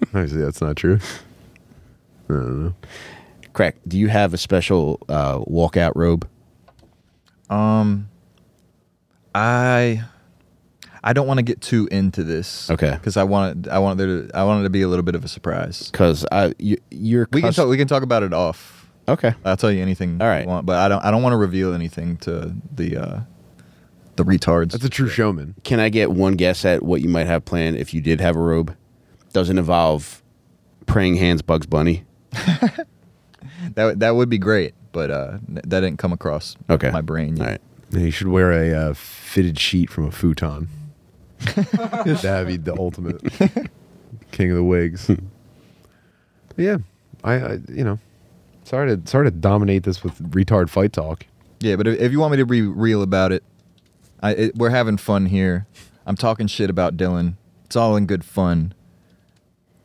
obviously, 0.07 0.41
that's 0.41 0.61
not 0.61 0.77
true. 0.77 0.99
I 2.29 2.33
don't 2.33 2.65
know. 2.65 2.75
Crack. 3.53 3.77
Do 3.87 3.99
you 3.99 4.09
have 4.09 4.35
a 4.35 4.39
special 4.39 5.01
uh, 5.09 5.39
walkout 5.41 5.93
robe? 5.95 6.29
Um, 7.51 8.09
I 9.35 10.03
I 11.03 11.13
don't 11.13 11.27
want 11.27 11.39
to 11.39 11.43
get 11.43 11.61
too 11.61 11.87
into 11.93 12.25
this. 12.25 12.71
Okay. 12.71 12.93
Because 12.93 13.17
I 13.17 13.25
want 13.25 13.67
it, 13.67 13.71
I 13.71 13.79
want 13.79 13.99
there 13.99 14.07
to 14.07 14.31
I 14.35 14.45
want 14.45 14.61
it 14.61 14.65
to 14.65 14.71
be 14.71 14.83
a 14.83 14.89
little 14.89 15.03
bit 15.03 15.15
of 15.15 15.25
a 15.25 15.29
surprise. 15.29 15.91
Because 15.91 16.25
I 16.33 16.55
you, 16.59 16.79
you're 16.91 17.29
We 17.33 17.43
can 17.43 17.49
cus- 17.49 17.57
talk. 17.57 17.69
We 17.69 17.77
can 17.77 17.87
talk 17.89 18.03
about 18.03 18.23
it 18.23 18.33
off. 18.33 18.89
Okay. 19.07 19.35
I'll 19.45 19.57
tell 19.57 19.71
you 19.71 19.83
anything. 19.83 20.21
All 20.23 20.27
right. 20.27 20.45
you 20.45 20.49
want, 20.49 20.65
but 20.65 20.77
I 20.79 20.89
don't. 20.89 21.05
I 21.05 21.11
don't 21.11 21.23
want 21.23 21.35
to 21.35 21.37
reveal 21.37 21.75
anything 21.75 22.17
to 22.19 22.55
the 22.75 22.97
uh, 22.97 23.21
the 24.17 24.25
retards. 24.25 24.73
That's 24.73 24.85
a 24.85 24.89
true 24.89 25.09
showman. 25.09 25.55
Can 25.65 25.81
I 25.81 25.89
get 25.89 26.11
one 26.13 26.35
guess 26.35 26.65
at 26.65 26.83
what 26.83 27.01
you 27.01 27.09
might 27.09 27.27
have 27.27 27.45
planned 27.45 27.77
if 27.77 27.93
you 27.95 28.01
did 28.01 28.21
have 28.21 28.37
a 28.37 28.41
robe? 28.41 28.77
Doesn't 29.33 29.59
involve 29.59 30.23
praying 30.87 31.17
hands, 31.17 31.43
Bugs 31.43 31.67
Bunny. 31.67 32.05
that 33.75 33.99
that 34.01 34.11
would 34.17 34.29
be 34.29 34.39
great, 34.39 34.75
but 34.93 35.11
uh, 35.11 35.39
that 35.49 35.69
didn't 35.69 35.97
come 35.99 36.13
across 36.13 36.57
Okay. 36.71 36.91
my 36.91 37.01
brain. 37.01 37.39
All 37.41 37.47
Yet. 37.47 37.51
right. 37.51 37.61
Yeah, 37.91 38.01
you 38.07 38.11
should 38.11 38.29
wear 38.29 38.53
a 38.53 38.91
uh, 38.91 38.95
fitted 38.95 39.59
sheet 39.59 39.91
from 39.91 40.07
a 40.07 40.11
futon. 40.11 40.69
That'd 41.55 42.47
be 42.49 42.57
the 42.57 42.75
ultimate 42.79 43.21
king 44.33 44.51
of 44.51 44.57
the 44.57 44.65
wigs. 44.65 45.11
yeah, 46.57 46.79
I, 47.23 47.35
I, 47.35 47.53
you 47.69 47.85
know, 47.85 47.99
sorry 48.65 48.97
to 48.97 49.07
sorry 49.11 49.27
to 49.27 49.31
dominate 49.31 49.83
this 49.83 50.03
with 50.03 50.19
retard 50.33 50.71
fight 50.71 50.93
talk. 50.93 51.27
Yeah, 51.61 51.77
but 51.77 51.87
if, 51.87 52.01
if 52.01 52.13
you 52.13 52.21
want 52.21 52.33
me 52.33 52.39
to 52.39 52.47
be 52.47 52.63
real 52.63 53.03
about 53.03 53.33
it, 53.33 53.43
I 54.23 54.31
it, 54.33 54.57
we're 54.57 54.71
having 54.71 54.97
fun 54.97 55.27
here. 55.27 55.67
I'm 56.07 56.17
talking 56.17 56.47
shit 56.47 56.71
about 56.71 56.97
Dylan. 56.97 57.35
It's 57.65 57.77
all 57.77 57.97
in 57.97 58.07
good 58.07 58.25
fun. 58.25 58.75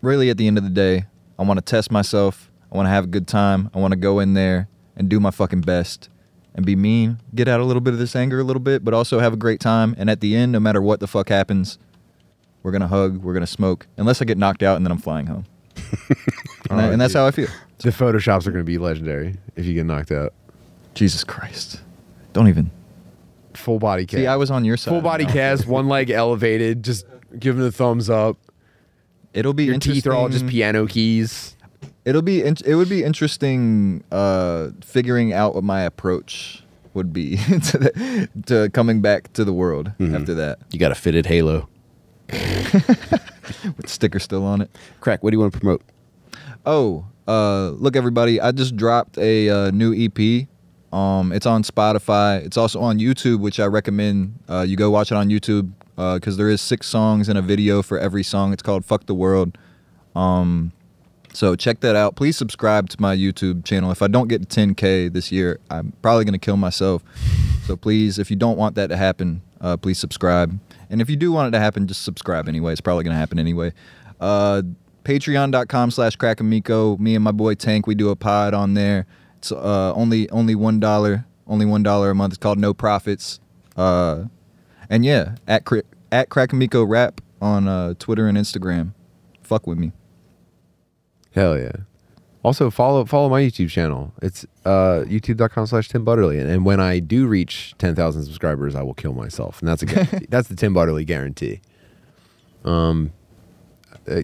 Really, 0.02 0.30
at 0.30 0.38
the 0.38 0.48
end 0.48 0.58
of 0.58 0.64
the 0.64 0.70
day, 0.70 1.06
I 1.38 1.44
want 1.44 1.58
to 1.58 1.62
test 1.66 1.92
myself. 1.92 2.52
I 2.72 2.78
want 2.78 2.86
to 2.86 2.92
have 2.92 3.06
a 3.06 3.08
good 3.08 3.28
time. 3.28 3.70
I 3.74 3.80
want 3.80 3.92
to 3.92 3.98
go 4.00 4.20
in 4.20 4.34
there 4.34 4.68
and 4.96 5.10
do 5.10 5.20
my 5.20 5.32
fucking 5.32 5.62
best 5.62 6.10
and 6.56 6.66
be 6.66 6.76
mean, 6.76 7.20
get 7.36 7.48
out 7.48 7.60
a 7.60 7.64
little 7.66 7.82
bit 7.82 7.94
of 7.94 8.00
this 8.00 8.16
anger 8.16 8.40
a 8.40 8.44
little 8.44 8.60
bit, 8.62 8.84
but 8.84 8.94
also 8.94 9.20
have 9.20 9.34
a 9.34 9.38
great 9.38 9.60
time. 9.60 9.96
And 9.98 10.10
at 10.10 10.20
the 10.20 10.36
end, 10.36 10.52
no 10.52 10.60
matter 10.60 10.82
what 10.82 11.00
the 11.00 11.08
fuck 11.08 11.30
happens, 11.30 11.78
we're 12.64 12.72
gonna 12.72 12.88
hug, 12.88 13.18
we're 13.24 13.34
gonna 13.34 13.48
smoke, 13.48 13.88
unless 13.98 14.22
I 14.22 14.26
get 14.26 14.38
knocked 14.38 14.64
out 14.64 14.76
and 14.78 14.86
then 14.86 14.92
I'm 14.92 14.98
flying 15.00 15.28
home. 15.28 15.46
and, 16.70 16.80
that- 16.80 16.92
and 16.92 17.02
that's 17.02 17.14
how 17.14 17.26
I 17.26 17.32
feel. 17.32 17.48
The 17.80 17.92
photoshops 17.92 18.46
are 18.46 18.52
going 18.52 18.66
to 18.66 18.70
be 18.70 18.78
legendary 18.78 19.36
if 19.56 19.66
you 19.66 19.74
get 19.74 19.86
knocked 19.86 20.12
out. 20.12 20.34
Jesus 20.96 21.24
Christ! 21.24 21.80
Don't 22.34 22.50
even. 22.50 22.72
Full 23.56 23.80
body 23.80 24.06
cast. 24.06 24.22
See, 24.22 24.28
I 24.28 24.36
was 24.36 24.52
on 24.52 24.64
your 24.66 24.78
side. 24.78 24.92
full 24.92 25.02
body 25.02 25.26
No. 25.26 25.34
cast, 25.34 25.68
one 25.68 25.88
leg 25.88 26.10
elevated, 26.24 26.84
just 26.84 27.06
giving 27.38 27.62
the 27.62 27.72
thumbs 27.72 28.10
up. 28.10 28.38
It'll 29.34 29.54
be 29.54 29.66
Your 29.66 29.78
teeth 29.80 30.08
are 30.08 30.14
all 30.14 30.30
just 30.30 30.48
piano 30.48 30.86
keys. 30.88 31.56
It'll 32.06 32.22
be 32.24 32.44
in- 32.44 32.56
it 32.66 32.76
would 32.76 32.90
be 32.90 33.04
interesting 33.04 34.04
uh, 34.12 34.70
figuring 34.82 35.34
out 35.34 35.54
what 35.56 35.64
my 35.64 35.82
approach 35.82 36.64
would 36.96 37.14
be 37.14 37.36
to, 37.38 37.78
the, 37.78 38.30
to 38.48 38.70
coming 38.72 39.02
back 39.02 39.32
to 39.34 39.46
the 39.46 39.54
world 39.54 39.92
Mhm. 40.00 40.20
after 40.20 40.34
that 40.36 40.58
You 40.72 40.80
got 40.80 40.92
a 40.92 40.96
fitted 40.96 41.28
halo. 41.28 41.70
with 43.78 43.88
sticker 43.88 44.20
still 44.20 44.46
on 44.46 44.62
it. 44.62 44.70
Crack. 45.00 45.24
What 45.24 45.32
do 45.32 45.36
you 45.36 45.40
want 45.40 45.54
to 45.54 45.60
promote? 45.60 45.82
Oh, 46.66 47.06
uh, 47.28 47.70
look 47.72 47.96
everybody! 47.96 48.40
I 48.42 48.52
just 48.52 48.76
dropped 48.76 49.18
a 49.18 49.50
uh, 49.50 49.72
new 49.72 49.94
EP. 49.94 50.48
Um, 50.92 51.32
it's 51.32 51.46
on 51.46 51.64
Spotify. 51.64 52.44
It's 52.44 52.58
also 52.58 52.80
on 52.80 53.00
YouTube, 53.00 53.40
which 53.40 53.60
I 53.60 53.66
recommend 53.66 54.40
uh, 54.50 54.62
you 54.62 54.76
go 54.76 54.90
watch 54.90 55.12
it 55.12 55.16
on 55.16 55.30
YouTube 55.30 55.72
because 55.96 56.38
there 56.38 56.50
is 56.50 56.62
six 56.62 56.88
songs 56.88 57.28
and 57.30 57.38
a 57.38 57.42
video 57.42 57.82
for 57.82 58.00
every 58.00 58.24
song. 58.24 58.54
It's 58.54 58.64
called 58.64 58.86
"Fuck 58.86 59.06
the 59.06 59.14
World." 59.14 59.58
Um, 60.16 60.72
so 61.34 61.56
check 61.56 61.82
that 61.82 61.96
out. 61.96 62.16
Please 62.16 62.38
subscribe 62.38 62.90
to 62.90 63.02
my 63.02 63.16
YouTube 63.16 63.64
channel. 63.64 63.92
If 63.92 64.02
I 64.02 64.08
don't 64.08 64.28
get 64.28 64.48
to 64.50 64.60
10k 64.60 65.14
this 65.14 65.32
year, 65.32 65.60
I'm 65.70 65.94
probably 66.02 66.26
gonna 66.26 66.40
kill 66.40 66.58
myself. 66.58 67.04
So 67.66 67.76
please, 67.76 68.18
if 68.18 68.32
you 68.32 68.36
don't 68.36 68.58
want 68.58 68.76
that 68.76 68.88
to 68.88 68.98
happen, 68.98 69.42
uh, 69.62 69.78
please 69.78 70.00
subscribe. 70.00 70.60
And 70.90 71.02
if 71.02 71.10
you 71.10 71.16
do 71.16 71.32
want 71.32 71.50
it 71.50 71.58
to 71.58 71.62
happen, 71.62 71.88
just 71.88 72.02
subscribe 72.02 72.48
anyway. 72.48 72.72
It's 72.72 72.82
probably 72.82 73.04
gonna 73.04 73.18
happen 73.18 73.38
anyway. 73.38 73.74
Uh, 74.20 74.64
Patreon.com 75.04 75.92
slash 75.92 76.18
Crackamico. 76.18 77.00
Me 77.00 77.16
and 77.16 77.24
my 77.24 77.32
boy 77.32 77.56
Tank, 77.56 77.88
we 77.88 77.96
do 77.96 78.10
a 78.10 78.16
pod 78.16 78.54
on 78.54 78.74
there. 78.74 79.06
It's 79.40 79.54
uh, 79.54 79.94
only 79.96 80.30
only 80.32 80.54
one 80.54 80.82
dollar, 80.82 81.26
only 81.48 81.66
one 81.66 81.82
dollar 81.82 82.10
a 82.10 82.16
month. 82.16 82.34
It's 82.34 82.38
called 82.38 82.60
No 82.60 82.74
Profits. 82.74 83.40
Uh, 83.78 84.26
and 84.90 85.06
yeah, 85.06 85.36
at 85.48 85.64
at 86.12 86.28
Crackamico 86.28 86.88
Rap 86.88 87.22
on 87.42 87.68
uh, 87.68 87.94
Twitter 88.00 88.28
and 88.28 88.38
Instagram. 88.38 88.94
Fuck 89.42 89.66
with 89.66 89.78
me. 89.78 89.94
Hell 91.32 91.58
yeah. 91.58 91.72
Also 92.44 92.70
follow 92.70 93.06
follow 93.06 93.30
my 93.30 93.42
YouTube 93.42 93.70
channel. 93.70 94.14
It's 94.22 94.46
uh, 94.66 95.06
youtube.com 95.08 95.68
slash 95.68 95.88
Tim 95.88 96.04
Butterly. 96.04 96.38
And 96.40 96.66
when 96.66 96.82
I 96.82 97.00
do 97.00 97.26
reach 97.26 97.74
10,000 97.78 98.24
subscribers, 98.24 98.76
I 98.76 98.82
will 98.82 98.94
kill 98.94 99.14
myself. 99.14 99.60
And 99.60 99.70
that's 99.70 99.84
a 99.84 99.86
guarantee. 99.86 100.26
that's 100.30 100.50
the 100.50 100.56
Tim 100.56 100.74
Butterly 100.74 101.06
guarantee. 101.06 101.62
Um, 102.66 103.14
uh, 104.10 104.22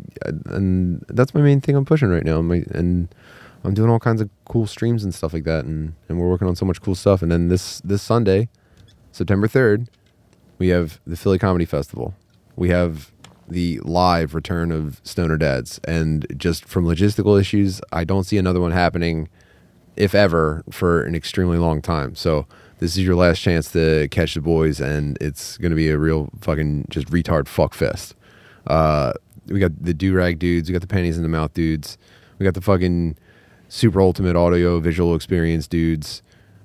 and 0.47 1.05
that's 1.07 1.33
my 1.33 1.41
main 1.41 1.61
thing 1.61 1.75
I'm 1.75 1.85
pushing 1.85 2.09
right 2.09 2.25
now. 2.25 2.41
My, 2.41 2.63
and 2.71 3.07
I'm 3.65 3.73
doing 3.73 3.89
all 3.89 3.99
kinds 3.99 4.21
of 4.21 4.29
cool 4.45 4.67
streams 4.67 5.03
and 5.03 5.13
stuff 5.13 5.33
like 5.33 5.43
that. 5.45 5.65
And, 5.65 5.93
and 6.07 6.19
we're 6.19 6.29
working 6.29 6.47
on 6.47 6.55
so 6.55 6.65
much 6.65 6.81
cool 6.81 6.95
stuff. 6.95 7.21
And 7.21 7.31
then 7.31 7.47
this, 7.47 7.81
this 7.81 8.01
Sunday, 8.01 8.47
September 9.11 9.47
3rd, 9.47 9.87
we 10.57 10.69
have 10.69 10.99
the 11.05 11.17
Philly 11.17 11.39
Comedy 11.39 11.65
Festival. 11.65 12.13
We 12.55 12.69
have 12.69 13.11
the 13.47 13.79
live 13.79 14.33
return 14.33 14.71
of 14.71 15.01
Stoner 15.03 15.37
Dads. 15.37 15.79
And 15.87 16.25
just 16.37 16.65
from 16.65 16.85
logistical 16.85 17.39
issues, 17.39 17.81
I 17.91 18.03
don't 18.03 18.23
see 18.23 18.37
another 18.37 18.61
one 18.61 18.71
happening, 18.71 19.29
if 19.95 20.15
ever, 20.15 20.63
for 20.69 21.03
an 21.03 21.15
extremely 21.15 21.57
long 21.57 21.81
time. 21.81 22.15
So 22.15 22.45
this 22.79 22.97
is 22.97 23.05
your 23.05 23.15
last 23.15 23.39
chance 23.39 23.71
to 23.71 24.07
catch 24.09 24.33
the 24.33 24.41
boys, 24.41 24.79
and 24.79 25.17
it's 25.21 25.57
to 25.71 25.75
be 25.75 25.89
a 25.89 25.97
real 25.97 26.29
fucking 26.41 26.85
just 26.89 27.07
retard 27.07 27.47
fuck 27.47 27.73
fest. 27.73 28.15
Uh, 28.67 29.13
we 29.47 29.59
got 29.59 29.71
the 29.81 29.93
do 29.93 30.13
rag 30.13 30.39
dudes, 30.39 30.69
we 30.69 30.73
got 30.73 30.81
the 30.81 30.87
panties 30.87 31.17
in 31.17 31.23
the 31.23 31.29
mouth 31.29 31.53
dudes, 31.53 31.97
we 32.37 32.43
got 32.43 32.53
the 32.53 32.61
fucking 32.61 33.15
super 33.69 34.01
ultimate 34.01 34.35
audio 34.35 34.79
visual 34.79 35.15
experience 35.15 35.67
dudes 35.67 36.21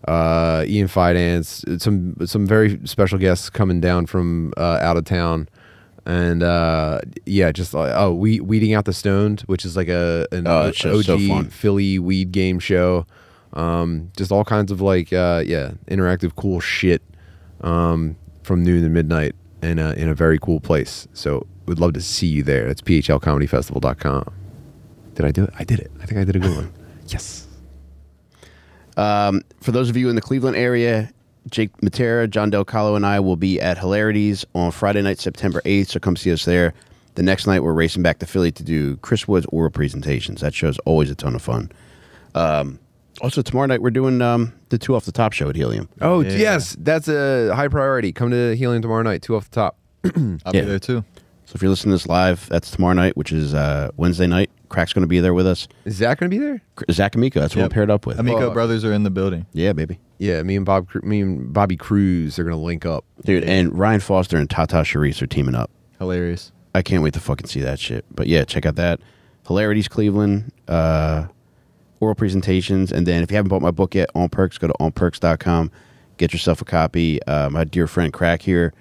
uh, 0.08 0.64
Ian 0.66 0.88
Fidance, 0.88 1.80
some 1.80 2.16
some 2.24 2.46
very 2.46 2.80
special 2.84 3.18
guests 3.18 3.50
coming 3.50 3.80
down 3.80 4.06
from 4.06 4.52
uh, 4.56 4.78
out 4.80 4.96
of 4.96 5.04
town, 5.04 5.48
and 6.06 6.42
uh, 6.42 7.00
yeah, 7.26 7.52
just 7.52 7.74
like 7.74 7.92
oh, 7.94 8.14
we 8.14 8.40
weeding 8.40 8.72
out 8.72 8.86
the 8.86 8.92
stoned, 8.92 9.42
which 9.42 9.64
is 9.64 9.76
like 9.76 9.88
a 9.88 10.26
an 10.32 10.46
Oh, 10.46 10.68
OG 10.68 11.04
so. 11.04 11.42
Philly 11.50 11.98
weed 11.98 12.32
game 12.32 12.58
show. 12.58 13.06
Um, 13.52 14.10
just 14.16 14.32
all 14.32 14.44
kinds 14.44 14.72
of 14.72 14.80
like 14.80 15.12
uh, 15.12 15.42
yeah, 15.44 15.72
interactive 15.88 16.34
cool 16.34 16.60
shit 16.60 17.02
um, 17.60 18.16
from 18.42 18.64
noon 18.64 18.82
to 18.82 18.88
midnight 18.88 19.34
in 19.62 19.78
a 19.78 19.92
in 19.92 20.08
a 20.08 20.14
very 20.14 20.38
cool 20.38 20.60
place. 20.60 21.08
So 21.12 21.46
we'd 21.66 21.78
love 21.78 21.92
to 21.92 22.00
see 22.00 22.26
you 22.26 22.42
there. 22.42 22.66
That's 22.66 22.80
phlcomedyfestival.com. 22.80 24.32
Did 25.14 25.26
I 25.26 25.30
do 25.30 25.44
it? 25.44 25.50
I 25.58 25.64
did 25.64 25.80
it. 25.80 25.90
I 26.00 26.06
think 26.06 26.20
I 26.20 26.24
did 26.24 26.36
a 26.36 26.38
good 26.38 26.56
one. 26.56 26.72
Yes. 27.10 27.46
Um, 28.96 29.42
for 29.60 29.72
those 29.72 29.88
of 29.88 29.96
you 29.96 30.08
in 30.08 30.14
the 30.16 30.20
Cleveland 30.20 30.56
area, 30.56 31.10
Jake 31.50 31.74
Matera, 31.78 32.28
John 32.28 32.50
Del 32.50 32.64
Calo, 32.64 32.96
and 32.96 33.06
I 33.06 33.20
will 33.20 33.36
be 33.36 33.60
at 33.60 33.78
Hilarities 33.78 34.44
on 34.54 34.70
Friday 34.72 35.02
night, 35.02 35.18
September 35.18 35.60
8th. 35.64 35.88
So 35.88 36.00
come 36.00 36.16
see 36.16 36.32
us 36.32 36.44
there. 36.44 36.74
The 37.14 37.22
next 37.22 37.46
night, 37.46 37.60
we're 37.62 37.72
racing 37.72 38.02
back 38.02 38.18
to 38.20 38.26
Philly 38.26 38.52
to 38.52 38.62
do 38.62 38.96
Chris 38.98 39.26
Wood's 39.26 39.46
oral 39.46 39.70
presentations. 39.70 40.40
That 40.42 40.54
show's 40.54 40.78
always 40.80 41.10
a 41.10 41.14
ton 41.14 41.34
of 41.34 41.42
fun. 41.42 41.72
Um, 42.34 42.78
also, 43.20 43.42
tomorrow 43.42 43.66
night, 43.66 43.82
we're 43.82 43.90
doing 43.90 44.22
um, 44.22 44.52
the 44.68 44.78
two 44.78 44.94
off 44.94 45.04
the 45.04 45.12
top 45.12 45.32
show 45.32 45.48
at 45.48 45.56
Helium. 45.56 45.88
Oh 46.00 46.20
Yeah. 46.20 46.30
yes, 46.36 46.76
that's 46.78 47.08
a 47.08 47.52
high 47.54 47.68
priority. 47.68 48.12
Come 48.12 48.30
to 48.30 48.54
Helium 48.54 48.80
tomorrow 48.82 49.02
night. 49.02 49.22
Two 49.22 49.34
off 49.36 49.50
the 49.50 49.54
top. 49.54 49.76
I'll 50.04 50.54
Yeah. 50.54 50.60
be 50.62 50.66
there 50.66 50.78
too. 50.78 51.04
So 51.46 51.52
if 51.56 51.62
you're 51.62 51.70
listening 51.70 51.90
to 51.90 51.94
this 51.96 52.06
live, 52.06 52.48
that's 52.48 52.70
tomorrow 52.70 52.94
night, 52.94 53.16
which 53.16 53.32
is 53.32 53.54
uh, 53.54 53.90
Wednesday 53.96 54.26
night. 54.28 54.50
Crack's 54.70 54.94
going 54.94 55.02
to 55.02 55.08
be 55.08 55.20
there 55.20 55.34
with 55.34 55.46
us. 55.46 55.68
Is 55.84 55.96
Zach 55.96 56.18
gonna 56.18 56.30
be 56.30 56.38
there? 56.38 56.62
Zach 56.90 57.14
Amico, 57.14 57.40
that's 57.40 57.54
what 57.54 57.60
Yep. 57.62 57.70
we're 57.70 57.74
paired 57.74 57.90
up 57.90 58.06
with. 58.06 58.18
Amico 58.18 58.46
Fuck. 58.46 58.54
brothers 58.54 58.84
are 58.84 58.92
in 58.94 59.02
the 59.02 59.10
building. 59.10 59.44
yeah, 59.52 59.74
baby. 59.74 59.98
Yeah, 60.18 60.42
me 60.42 60.56
and 60.56 60.64
Bob, 60.64 60.88
Cru- 60.88 61.02
me 61.02 61.20
and 61.20 61.52
Bobby 61.52 61.76
Cruz 61.76 62.38
are 62.38 62.44
gonna 62.44 62.56
link 62.56 62.86
up. 62.86 63.04
Dude, 63.24 63.44
and 63.44 63.78
Ryan 63.78 64.00
Foster 64.00 64.36
and 64.38 64.48
Tata 64.48 64.76
Sharice 64.76 65.20
are 65.20 65.26
teaming 65.26 65.54
up. 65.54 65.70
Hilarious. 65.98 66.52
I 66.74 66.82
can't 66.82 67.02
wait 67.02 67.12
to 67.14 67.20
fucking 67.20 67.46
see 67.48 67.60
that 67.60 67.78
shit. 67.80 68.04
But 68.14 68.26
yeah, 68.28 68.44
check 68.44 68.64
out 68.64 68.76
that. 68.76 69.00
Hilarities 69.46 69.88
Cleveland. 69.88 70.52
Uh, 70.68 71.26
oral 72.00 72.14
presentations. 72.14 72.92
And 72.92 73.06
then 73.06 73.22
if 73.22 73.30
you 73.30 73.36
haven't 73.36 73.48
bought 73.50 73.62
my 73.62 73.70
book 73.72 73.94
yet, 73.94 74.08
On 74.14 74.28
Percs, 74.28 74.58
go 74.58 74.68
to 74.68 74.74
onpercs.com. 74.80 75.70
Get 76.16 76.32
yourself 76.32 76.60
a 76.62 76.64
copy. 76.64 77.20
Uh, 77.24 77.50
my 77.50 77.64
dear 77.64 77.86
friend 77.86 78.12
Crack 78.12 78.42
here 78.42 78.72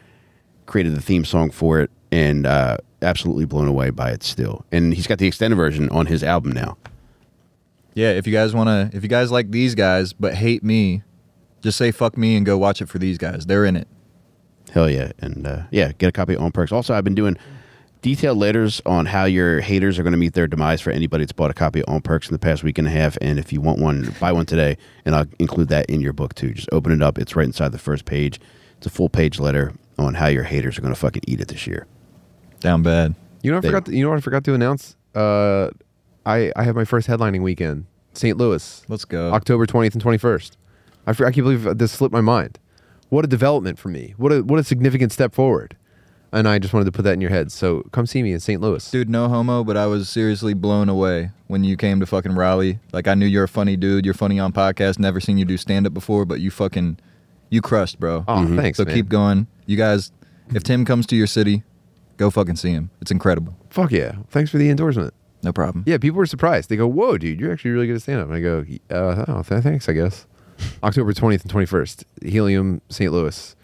created 0.68 0.96
the 0.96 1.02
theme 1.02 1.26
song 1.26 1.50
for 1.52 1.80
it 1.80 1.90
and 2.12 2.46
uh, 2.46 2.78
absolutely 3.02 3.46
blown 3.46 3.68
away 3.68 3.90
by 3.90 4.12
it 4.12 4.24
still. 4.24 4.66
And 4.72 4.94
he's 4.94 5.08
got 5.08 5.18
the 5.18 5.28
extended 5.28 5.56
version 5.56 5.90
on 5.90 6.06
his 6.08 6.24
album 6.24 6.52
now. 6.52 6.78
Yeah, 7.94 8.12
if 8.12 8.28
you 8.28 8.34
guys 8.34 8.54
want 8.54 8.68
to, 8.68 8.96
if 8.96 9.04
you 9.04 9.10
guys 9.10 9.32
like 9.32 9.52
these 9.52 9.76
guys 9.76 10.14
but 10.14 10.36
hate 10.36 10.64
me, 10.64 11.04
just 11.62 11.78
say 11.78 11.92
fuck 11.92 12.18
me 12.18 12.36
and 12.36 12.46
go 12.46 12.58
watch 12.58 12.82
it 12.82 12.90
for 12.90 13.00
these 13.00 13.18
guys. 13.18 13.46
They're 13.46 13.66
in 13.66 13.76
it. 13.76 13.88
Hell 14.72 14.90
yeah. 14.90 15.12
And 15.20 15.46
uh, 15.46 15.64
yeah, 15.72 15.92
get 15.98 16.08
a 16.08 16.12
copy 16.12 16.36
of 16.36 16.42
On 16.42 16.52
Percs. 16.52 16.72
Also, 16.72 16.94
I've 16.94 17.04
been 17.04 17.16
doing 17.16 17.38
detailed 18.02 18.38
letters 18.38 18.82
on 18.86 19.08
how 19.08 19.26
your 19.26 19.60
haters 19.60 20.00
are 20.00 20.04
going 20.04 20.14
to 20.14 20.18
meet 20.18 20.34
their 20.34 20.48
demise 20.48 20.80
for 20.80 20.92
anybody 20.92 21.24
that's 21.24 21.34
bought 21.34 21.52
a 21.52 21.56
copy 21.56 21.82
of 21.82 21.90
On 21.90 22.02
Percs 22.02 22.28
in 22.28 22.34
the 22.34 22.40
past 22.40 22.64
week 22.64 22.78
and 22.78 22.88
a 22.88 22.92
half. 22.92 23.18
And 23.22 23.40
if 23.40 23.52
you 23.52 23.62
want 23.62 23.80
one, 23.80 24.14
buy 24.20 24.32
one 24.32 24.46
today, 24.46 24.78
and 25.06 25.16
I'll 25.16 25.26
include 25.40 25.70
that 25.70 25.90
in 25.90 26.02
your 26.02 26.14
book 26.14 26.36
too. 26.36 26.54
Just 26.54 26.70
open 26.72 26.92
it 26.92 27.02
up. 27.02 27.18
It's 27.18 27.36
right 27.36 27.46
inside 27.46 27.72
the 27.72 27.80
first 27.80 28.06
page. 28.06 28.40
It's 28.78 28.86
a 28.88 28.90
full 28.90 29.10
page 29.10 29.40
letter 29.40 29.74
on 29.98 30.14
how 30.14 30.28
your 30.28 30.44
haters 30.44 30.78
are 30.78 30.82
going 30.82 30.94
to 30.94 31.00
fucking 31.00 31.24
eat 31.28 31.42
it 31.42 31.50
this 31.50 31.68
year. 31.68 31.88
Down 32.60 32.84
bad. 32.84 33.16
You 33.42 33.52
know, 33.52 33.58
what 33.58 33.60
I 33.60 33.62
They- 33.62 33.68
forgot. 33.70 33.86
To, 33.86 33.96
you 33.96 34.04
know 34.04 34.10
what 34.10 34.18
I 34.18 34.22
forgot 34.22 34.44
to 34.46 34.54
announce. 34.54 34.96
Uh, 35.16 35.70
I 36.26 36.52
I 36.56 36.64
have 36.64 36.76
my 36.76 36.86
first 36.86 37.08
headlining 37.08 37.42
weekend, 37.42 37.86
St. 38.14 38.38
Louis, 38.38 38.84
Let's 38.88 39.06
go. 39.06 39.32
October 39.32 39.66
twentieth 39.66 39.94
and 39.94 40.02
twenty 40.02 40.18
first. 40.18 40.58
I, 41.08 41.14
for- 41.14 41.26
I 41.26 41.32
can't 41.32 41.46
believe 41.46 41.78
this 41.78 41.92
slipped 41.94 42.14
my 42.14 42.22
mind. 42.22 42.60
What 43.10 43.26
a 43.26 43.28
development 43.28 43.80
for 43.80 43.88
me. 43.90 44.14
What 44.18 44.32
a 44.32 44.44
what 44.44 44.60
a 44.60 44.64
significant 44.64 45.12
step 45.12 45.34
forward. 45.34 45.76
And 46.32 46.48
I 46.48 46.60
just 46.60 46.76
wanted 46.76 46.86
to 46.86 46.92
put 46.92 47.02
that 47.06 47.14
in 47.14 47.22
your 47.22 47.32
head. 47.32 47.52
So 47.52 47.82
come 47.92 48.06
see 48.06 48.22
me 48.22 48.34
in 48.34 48.40
St. 48.40 48.62
Louis. 48.62 48.92
Dude, 48.92 49.10
no 49.10 49.28
homo, 49.30 49.64
but 49.64 49.76
I 49.78 49.88
was 49.88 50.08
seriously 50.10 50.54
blown 50.54 50.88
away 50.88 51.32
when 51.48 51.64
you 51.64 51.76
came 51.76 52.00
to 52.02 52.06
fucking 52.06 52.36
Raleigh. 52.36 52.78
Like 52.94 53.08
I 53.08 53.16
knew 53.16 53.26
you're 53.26 53.46
a 53.46 53.48
funny 53.48 53.76
dude. 53.76 54.06
You're 54.06 54.14
funny 54.14 54.38
on 54.40 54.54
podcast. 54.54 55.00
Never 55.00 55.20
seen 55.20 55.40
you 55.40 55.46
do 55.46 55.58
stand 55.58 55.88
up 55.88 55.94
before, 55.96 56.26
but 56.26 56.40
you 56.40 56.52
fucking 56.52 57.00
you 57.50 57.62
crushed, 57.62 58.00
bro. 58.00 58.26
Oh, 58.28 58.56
thanks, 58.56 58.78
so 58.78 58.86
man. 58.86 58.94
keep 58.94 59.10
going. 59.10 59.48
You 59.66 59.76
guys, 59.76 60.12
if 60.54 60.62
Tim 60.62 60.86
comes 60.86 61.08
to 61.08 61.16
your 61.16 61.26
city, 61.26 61.64
go 62.20 62.30
fucking 62.30 62.58
see 62.58 62.72
him. 62.72 62.92
It's 63.02 63.10
incredible. 63.10 63.56
Fuck 63.72 63.92
yeah! 63.92 64.18
Thanks 64.30 64.52
for 64.52 64.58
the 64.60 64.70
endorsement. 64.70 65.14
No 65.42 65.52
problem. 65.54 65.86
Yeah, 65.88 65.98
people 65.98 66.18
were 66.18 66.26
surprised. 66.28 66.70
They 66.70 66.76
go, 66.76 66.86
"Whoa, 66.88 67.18
dude, 67.18 67.40
you're 67.40 67.52
actually 67.52 67.72
really 67.72 67.88
good 67.88 67.96
at 67.96 68.02
stand 68.04 68.20
up." 68.20 68.28
And 68.28 68.36
I 68.36 68.42
go, 68.42 68.66
uh, 68.92 69.26
"Oh, 69.28 69.42
th- 69.42 69.64
thanks, 69.64 69.90
I 69.90 69.94
guess." 69.94 70.28
October 70.84 71.14
twentieth 71.14 71.42
and 71.42 71.50
twenty 71.50 71.66
first, 71.66 72.06
Helium, 72.22 72.82
St. 72.90 73.12
Louis. 73.12 73.56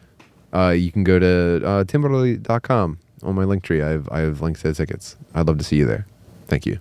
Uh, 0.53 0.69
you 0.69 0.91
can 0.91 1.03
go 1.03 1.19
to 1.19 1.61
uh, 1.65 1.83
timbutterly.com 1.83 2.97
on 3.23 3.35
my 3.35 3.43
link 3.43 3.63
tree. 3.63 3.81
I 3.81 3.89
have 3.89 4.07
I 4.09 4.19
have 4.21 4.41
links 4.41 4.61
to 4.61 4.69
the 4.69 4.73
tickets. 4.73 5.17
I'd 5.33 5.47
love 5.47 5.57
to 5.57 5.63
see 5.63 5.75
you 5.75 5.85
there. 5.85 6.07
Thank 6.47 6.65
you. 6.65 6.79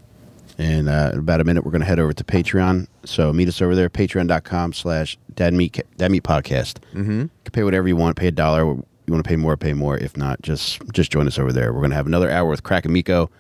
And 0.56 0.88
uh, 0.88 1.10
in 1.12 1.18
about 1.18 1.40
a 1.40 1.44
minute, 1.44 1.64
we're 1.64 1.72
going 1.72 1.80
to 1.80 1.86
head 1.86 1.98
over 1.98 2.12
to 2.12 2.22
Patreon. 2.22 2.86
So 3.04 3.32
meet 3.32 3.48
us 3.48 3.60
over 3.60 3.74
there, 3.74 3.90
patreon.com 3.90 4.72
slash 4.72 5.18
dadmeat 5.34 5.82
Dad 5.96 6.12
Meat 6.12 6.22
podcast. 6.22 6.78
Mm-hmm. 6.92 7.22
You 7.22 7.30
can 7.44 7.52
pay 7.52 7.64
whatever 7.64 7.88
you 7.88 7.96
want. 7.96 8.16
Pay 8.16 8.28
a 8.28 8.30
dollar. 8.32 8.76
You 9.06 9.12
want 9.12 9.24
to 9.24 9.28
pay 9.28 9.36
more, 9.36 9.56
pay 9.56 9.74
more. 9.74 9.96
If 9.96 10.16
not, 10.16 10.40
just 10.42 10.80
just 10.92 11.12
join 11.12 11.26
us 11.26 11.38
over 11.38 11.52
there. 11.52 11.72
We're 11.72 11.80
going 11.80 11.90
to 11.90 11.96
have 11.96 12.06
another 12.06 12.30
hour 12.30 12.48
with 12.48 12.62
Crack 12.62 12.84
Amico. 12.84 13.30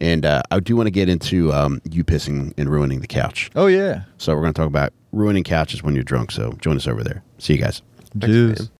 And 0.00 0.26
uh, 0.26 0.42
I 0.50 0.58
do 0.58 0.74
want 0.74 0.88
to 0.88 0.90
get 0.90 1.08
into 1.08 1.52
um, 1.52 1.80
you 1.88 2.02
pissing 2.02 2.52
and 2.58 2.68
ruining 2.68 3.00
the 3.00 3.06
couch. 3.06 3.50
Oh 3.54 3.66
yeah. 3.66 4.02
So 4.18 4.34
we're 4.34 4.40
going 4.42 4.52
to 4.54 4.58
talk 4.58 4.66
about 4.66 4.92
ruining 5.12 5.44
couches 5.44 5.82
when 5.82 5.94
you're 5.94 6.02
drunk. 6.02 6.32
So 6.32 6.52
join 6.60 6.76
us 6.76 6.88
over 6.88 7.04
there. 7.04 7.22
See 7.38 7.52
you 7.54 7.60
guys. 7.60 7.82
Thanks, 8.18 8.26
Juice. 8.26 8.60
man. 8.60 8.68